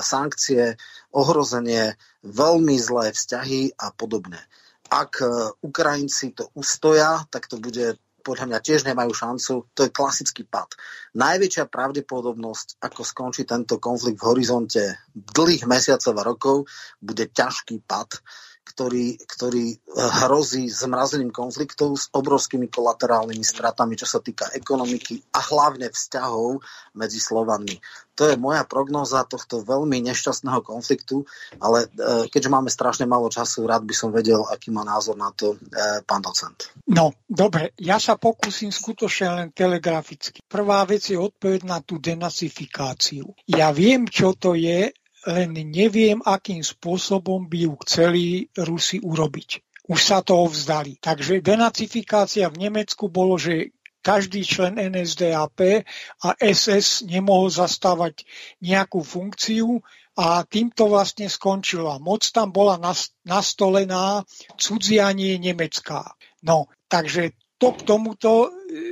[0.00, 0.80] sankcie,
[1.12, 4.40] ohrozenie, veľmi zlé vzťahy a podobne.
[4.88, 9.70] Ak e, Ukrajinci to ustoja, tak to bude podľa mňa tiež nemajú šancu.
[9.70, 10.74] To je klasický pad.
[11.14, 14.82] Najväčšia pravdepodobnosť, ako skončí tento konflikt v horizonte
[15.14, 16.56] dlhých mesiacov a rokov,
[16.98, 18.18] bude ťažký pad
[18.66, 19.78] ktorý, ktorý eh,
[20.26, 26.58] hrozí zmrazením konfliktov s obrovskými kolaterálnymi stratami, čo sa týka ekonomiky a hlavne vzťahov
[26.98, 27.78] medzi Slovanmi.
[28.16, 31.22] To je moja prognóza tohto veľmi nešťastného konfliktu,
[31.62, 35.30] ale eh, keďže máme strašne málo času, rád by som vedel, aký má názor na
[35.30, 36.74] to eh, pán docent.
[36.90, 40.42] No, dobre, ja sa pokúsim skutočne len telegraficky.
[40.50, 43.30] Prvá vec je odpoveď na tú denacifikáciu.
[43.46, 44.90] Ja viem, čo to je,
[45.26, 48.24] len neviem, akým spôsobom by ju chceli
[48.54, 49.62] Rusi urobiť.
[49.86, 50.98] Už sa toho vzdali.
[50.98, 55.82] Takže denacifikácia v Nemecku bolo, že každý člen NSDAP
[56.22, 58.22] a SS nemohol zastávať
[58.62, 59.82] nejakú funkciu
[60.14, 61.98] a týmto vlastne skončila.
[61.98, 62.78] Moc tam bola
[63.26, 64.22] nastolená
[64.56, 66.14] cudzianie nemecká.
[66.46, 68.48] No, takže to k tomuto e,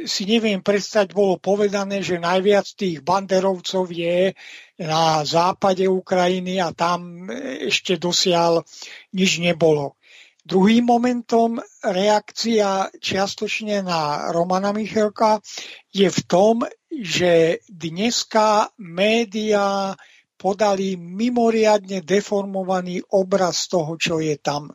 [0.08, 4.32] si neviem predstať, bolo povedané, že najviac tých banderovcov je
[4.80, 7.28] na západe Ukrajiny a tam
[7.68, 8.64] ešte dosiaľ
[9.12, 10.00] nič nebolo.
[10.44, 15.40] Druhým momentom reakcia čiastočne na Romana Michalka
[15.88, 19.96] je v tom, že dneska médiá
[20.36, 24.68] podali mimoriadne deformovaný obraz toho, čo je tam.
[24.68, 24.72] E,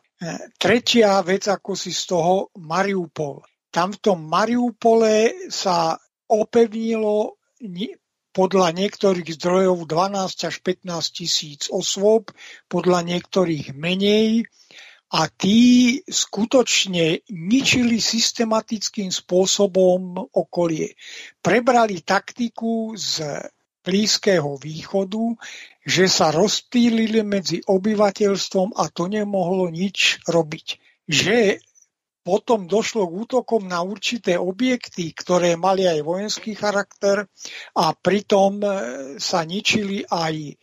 [0.58, 3.49] tretia vec, ako si z toho Mariupol.
[3.70, 5.94] Tam v tom Mariupole sa
[6.26, 7.38] opevnilo
[8.30, 12.30] podľa niektorých zdrojov 12 až 15 tisíc osôb,
[12.70, 14.46] podľa niektorých menej
[15.10, 20.94] a tí skutočne ničili systematickým spôsobom okolie.
[21.42, 23.42] Prebrali taktiku z
[23.82, 25.34] Blízkeho východu,
[25.82, 30.66] že sa rozptýlili medzi obyvateľstvom a to nemohlo nič robiť.
[31.10, 31.58] Že
[32.20, 37.24] potom došlo k útokom na určité objekty, ktoré mali aj vojenský charakter
[37.76, 38.68] a pritom e,
[39.16, 40.54] sa ničili aj e,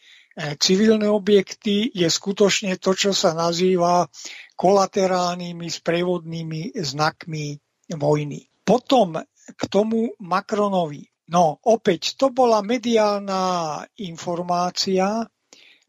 [0.62, 4.06] civilné objekty, je skutočne to, čo sa nazýva
[4.58, 7.46] kolaterálnymi sprievodnými znakmi
[7.98, 8.50] vojny.
[8.62, 9.18] Potom
[9.48, 11.08] k tomu Macronovi.
[11.28, 15.28] No opäť, to bola mediálna informácia,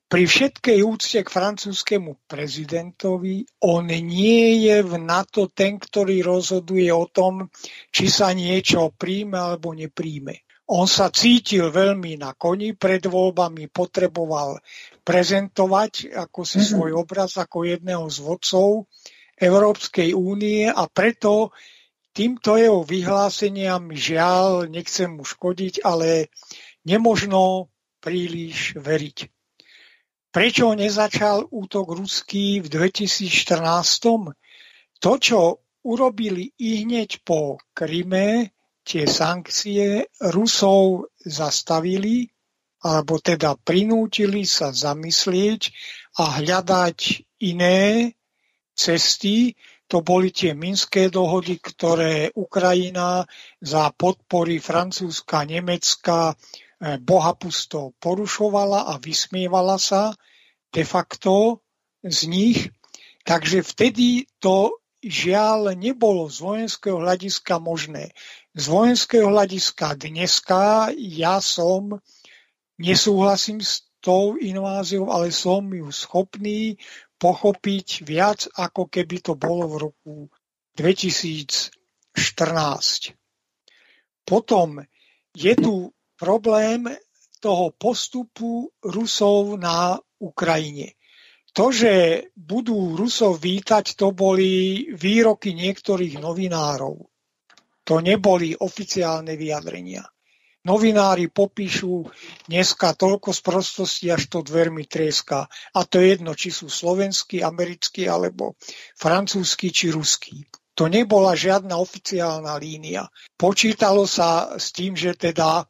[0.09, 7.05] pri všetkej úcte k francúzskému prezidentovi, on nie je v NATO ten, ktorý rozhoduje o
[7.12, 7.52] tom,
[7.93, 10.48] či sa niečo príjme alebo nepríjme.
[10.68, 14.60] On sa cítil veľmi na koni pred voľbami, potreboval
[15.05, 16.68] prezentovať ako si mhm.
[16.72, 18.89] svoj obraz ako jedného z vodcov
[19.39, 21.52] Európskej únie a preto
[22.16, 26.32] týmto jeho vyhláseniam žiaľ, nechcem mu škodiť, ale
[26.82, 27.68] nemožno
[28.01, 29.38] príliš veriť.
[30.29, 34.29] Prečo nezačal útok ruský v 2014?
[35.01, 38.53] To, čo urobili i hneď po Kryme,
[38.85, 42.29] tie sankcie Rusov zastavili,
[42.85, 45.73] alebo teda prinútili sa zamyslieť
[46.21, 46.99] a hľadať
[47.49, 48.13] iné
[48.77, 49.57] cesty.
[49.89, 53.25] To boli tie minské dohody, ktoré Ukrajina
[53.65, 56.37] za podpory Francúzska, Nemecka,
[56.81, 60.15] bohapusto porušovala a vysmievala sa
[60.71, 61.63] de facto
[62.07, 62.59] z nich.
[63.27, 68.15] Takže vtedy to žiaľ nebolo z vojenského hľadiska možné.
[68.55, 72.03] Z vojenského hľadiska dneska ja som,
[72.79, 76.79] nesúhlasím s tou inváziou, ale som ju schopný
[77.19, 80.15] pochopiť viac, ako keby to bolo v roku
[80.79, 81.75] 2014.
[84.23, 84.79] Potom
[85.35, 86.90] je tu problém
[87.39, 90.99] toho postupu Rusov na Ukrajine.
[91.55, 96.99] To, že budú Rusov vítať, to boli výroky niektorých novinárov.
[97.89, 100.05] To neboli oficiálne vyjadrenia.
[100.69, 102.05] novinári popíšu
[102.45, 105.49] dneska toľko sprostosti, až to dvermi trieska.
[105.49, 108.61] A to je jedno, či sú slovenskí, americkí, alebo
[109.01, 110.45] francúzsky, či ruský.
[110.77, 113.09] To nebola žiadna oficiálna línia.
[113.40, 115.65] Počítalo sa s tým, že teda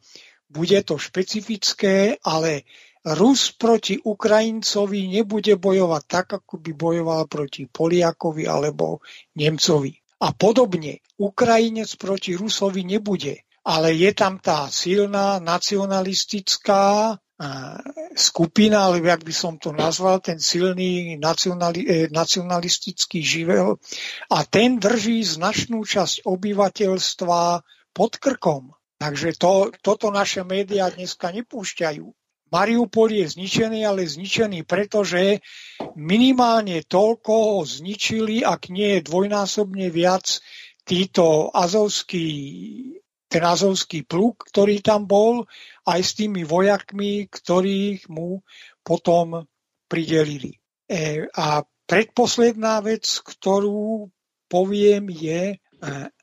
[0.48, 2.64] bude to špecifické, ale
[3.04, 9.00] Rus proti Ukrajincovi nebude bojovať tak, ako by bojoval proti Poliakovi alebo
[9.38, 9.94] Nemcovi.
[10.18, 17.12] A podobne, Ukrajinec proti Rusovi nebude ale je tam tá silná nacionalistická
[18.16, 23.78] skupina, alebo jak by som to nazval, ten silný nacionali, e, nacionalistický živel
[24.32, 27.62] a ten drží značnú časť obyvateľstva
[27.94, 28.74] pod krkom.
[28.98, 32.06] Takže to, toto naše médiá dneska nepúšťajú.
[32.48, 35.44] Mariupol je zničený, ale zničený pretože
[35.94, 40.40] minimálne toľko ho zničili, ak nie je dvojnásobne viac
[40.88, 42.26] títo azovskí
[43.28, 45.44] ten azovský pluk, ktorý tam bol,
[45.84, 48.40] aj s tými vojakmi, ktorých mu
[48.80, 49.44] potom
[49.84, 50.56] pridelili.
[50.88, 54.08] E, a predposledná vec, ktorú
[54.48, 55.56] poviem, je, e,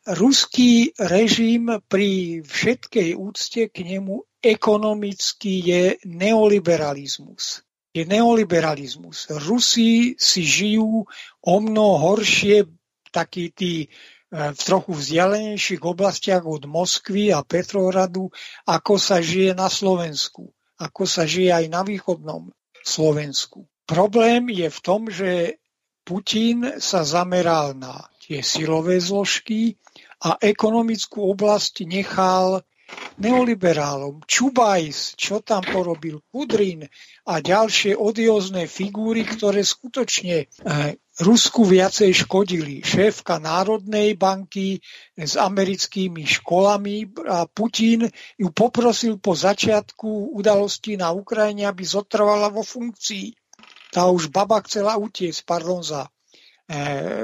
[0.06, 7.66] ruský režim pri všetkej úcte k nemu ekonomicky je neoliberalizmus.
[7.96, 9.32] Je neoliberalizmus.
[9.34, 11.10] Rusi si žijú
[11.42, 12.70] o mnoho horšie,
[13.10, 13.90] takí tí
[14.36, 18.28] v trochu vzdialenejších oblastiach od Moskvy a Petrohradu,
[18.68, 22.52] ako sa žije na Slovensku, ako sa žije aj na východnom
[22.84, 23.64] Slovensku.
[23.88, 25.62] Problém je v tom, že
[26.04, 29.78] Putin sa zameral na tie silové zložky
[30.24, 32.64] a ekonomickú oblasť nechal
[33.18, 34.22] neoliberálom.
[34.28, 36.86] Čubajs, čo tam porobil, Kudrin
[37.26, 42.84] a ďalšie odiózne figúry, ktoré skutočne eh, Rusku viacej škodili.
[42.84, 44.84] Šéfka Národnej banky
[45.16, 48.04] s americkými školami a Putin
[48.36, 53.32] ju poprosil po začiatku udalostí na Ukrajine, aby zotrvala vo funkcii.
[53.96, 56.10] Tá už baba chcela utiecť, pardon za e,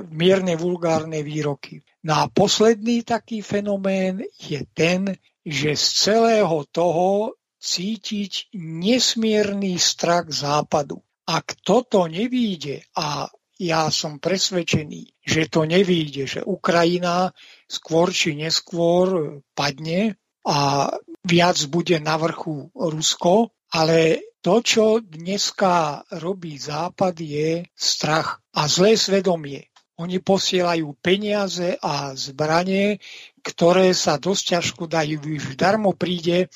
[0.08, 1.84] mierne vulgárne výroky.
[2.02, 5.14] No a posledný taký fenomén je ten,
[5.46, 10.98] že z celého toho cítiť nesmierný strach západu.
[11.30, 13.30] Ak toto nevíde a
[13.62, 17.30] ja som presvedčený, že to nevíde, že Ukrajina
[17.70, 20.90] skôr či neskôr padne a
[21.22, 28.98] viac bude na vrchu Rusko, ale to, čo dneska robí Západ, je strach a zlé
[28.98, 29.70] svedomie.
[30.02, 32.98] Oni posielajú peniaze a zbranie,
[33.42, 35.58] ktoré sa dosť ťažko dajú využiť.
[35.58, 36.50] Darmo príde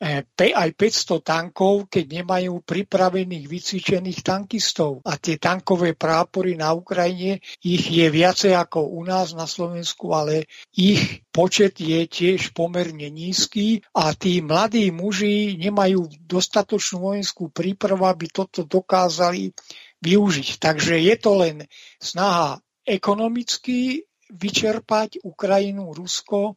[0.00, 5.04] eh, aj 500 tankov, keď nemajú pripravených vycvičených tankistov.
[5.04, 10.48] A tie tankové prápory na Ukrajine, ich je viacej ako u nás na Slovensku, ale
[10.72, 18.28] ich počet je tiež pomerne nízky a tí mladí muži nemajú dostatočnú vojenskú prípravu, aby
[18.32, 19.52] toto dokázali
[20.00, 20.48] využiť.
[20.56, 21.56] Takže je to len
[22.00, 22.60] snaha
[22.90, 26.54] ekonomicky vyčerpať Ukrajinu, Rusko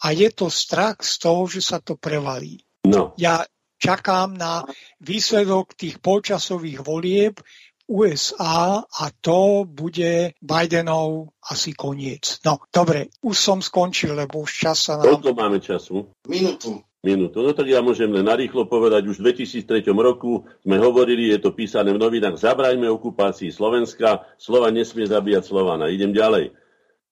[0.00, 2.60] a je to strach z toho, že sa to prevalí.
[2.84, 3.16] No.
[3.16, 3.44] Ja
[3.80, 4.64] čakám na
[5.00, 7.40] výsledok tých polčasových volieb
[7.84, 12.40] USA a to bude Bidenov asi koniec.
[12.44, 15.20] No, dobre, už som skončil, lebo už čas sa nám...
[15.20, 16.08] Koľko máme času?
[16.24, 16.80] Minútu.
[17.04, 17.44] Minútu.
[17.44, 21.52] No tak ja môžem len narýchlo povedať, už v 2003 roku sme hovorili, je to
[21.52, 25.92] písané v novinách, zabrajme okupácii Slovenska, Slova nesmie zabíjať Slovana.
[25.92, 26.56] Idem ďalej.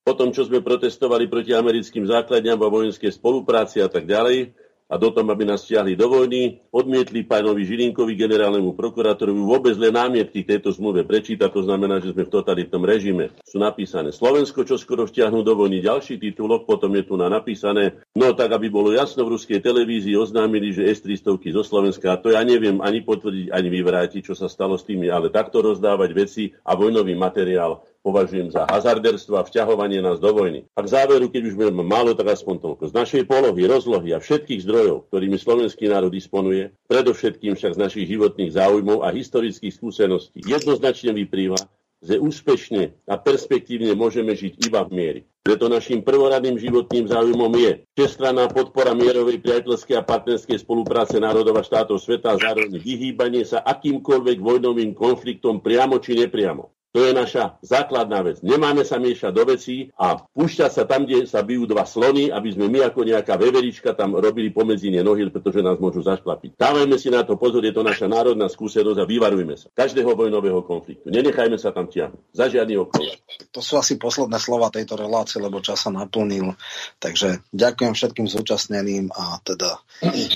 [0.01, 4.56] Potom, čo sme protestovali proti americkým základňam a vojenskej spolupráci a tak ďalej,
[4.93, 9.97] a do tom, aby nás stiahli do vojny, odmietli pánovi Žilinkovi, generálnemu prokurátorovi, vôbec len
[9.97, 13.32] námietky tejto zmluve prečítať, to znamená, že sme v totalitnom režime.
[13.48, 15.81] Sú napísané Slovensko, čo skoro vtiahnu do vojny.
[15.81, 20.12] Ďalší titulok, potom je tu na napísané, no tak, aby bolo jasno, v ruskej televízii
[20.12, 24.52] oznámili, že S-300 zo Slovenska, a to ja neviem ani potvrdiť, ani vyvrátiť, čo sa
[24.52, 30.02] stalo s tými, ale takto rozdávať veci a vojnový materiál považujem za hazarderstvo a vťahovanie
[30.02, 30.66] nás do vojny.
[30.74, 32.82] A k záveru, keď už budeme málo, tak aspoň toľko.
[32.90, 38.06] Z našej polohy, rozlohy a všetkých zdrojov, ktorými slovenský národ disponuje, predovšetkým však z našich
[38.10, 41.62] životných záujmov a historických skúseností, jednoznačne vyplýva,
[42.02, 45.20] že úspešne a perspektívne môžeme žiť iba v miery.
[45.42, 51.66] Preto našim prvoradným životným záujmom je všestranná podpora mierovej, priateľskej a partnerskej spolupráce národov a
[51.66, 56.70] štátov sveta a zároveň vyhýbanie sa akýmkoľvek vojnovým konfliktom priamo či nepriamo.
[56.93, 58.44] To je naša základná vec.
[58.44, 62.52] Nemáme sa miešať do vecí a púšťať sa tam, kde sa bijú dva slony, aby
[62.52, 66.60] sme my ako nejaká veverička tam robili pomedzi nohy, pretože nás môžu zašklapiť.
[66.60, 69.73] Dávajme si na to pozor, je to naša národná skúsenosť a vyvarujme sa.
[69.73, 71.09] Každého vojnového konfliktu.
[71.09, 72.36] Nenechajme sa tam ťahnuť.
[72.36, 73.09] Za žiadny okolo.
[73.56, 76.52] To sú asi posledné slova tejto relácie, lebo čas sa naplnil.
[77.01, 79.81] Takže ďakujem všetkým zúčastneným a teda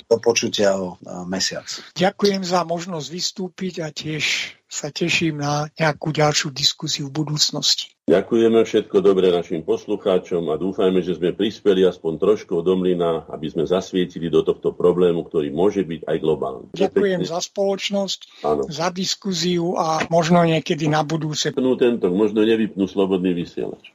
[0.09, 0.97] do počutia o
[1.28, 1.69] mesiac.
[1.93, 7.94] Ďakujem za možnosť vystúpiť a tiež sa teším na nejakú ďalšiu diskusiu v budúcnosti.
[8.06, 13.51] Ďakujeme všetko dobre našim poslucháčom a dúfajme, že sme prispeli aspoň trošku do mlyna, aby
[13.51, 16.66] sme zasvietili do tohto problému, ktorý môže byť aj globálny.
[16.74, 18.62] Ďakujem za spoločnosť, Áno.
[18.70, 21.51] za diskuziu a možno niekedy na budúce.
[21.51, 23.90] Tento, možno nevypnú slobodný vysielač.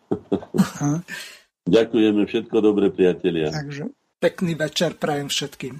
[1.67, 3.47] Ďakujeme všetko dobre, priatelia.
[3.47, 5.79] Takže pekný večer prajem všetkým.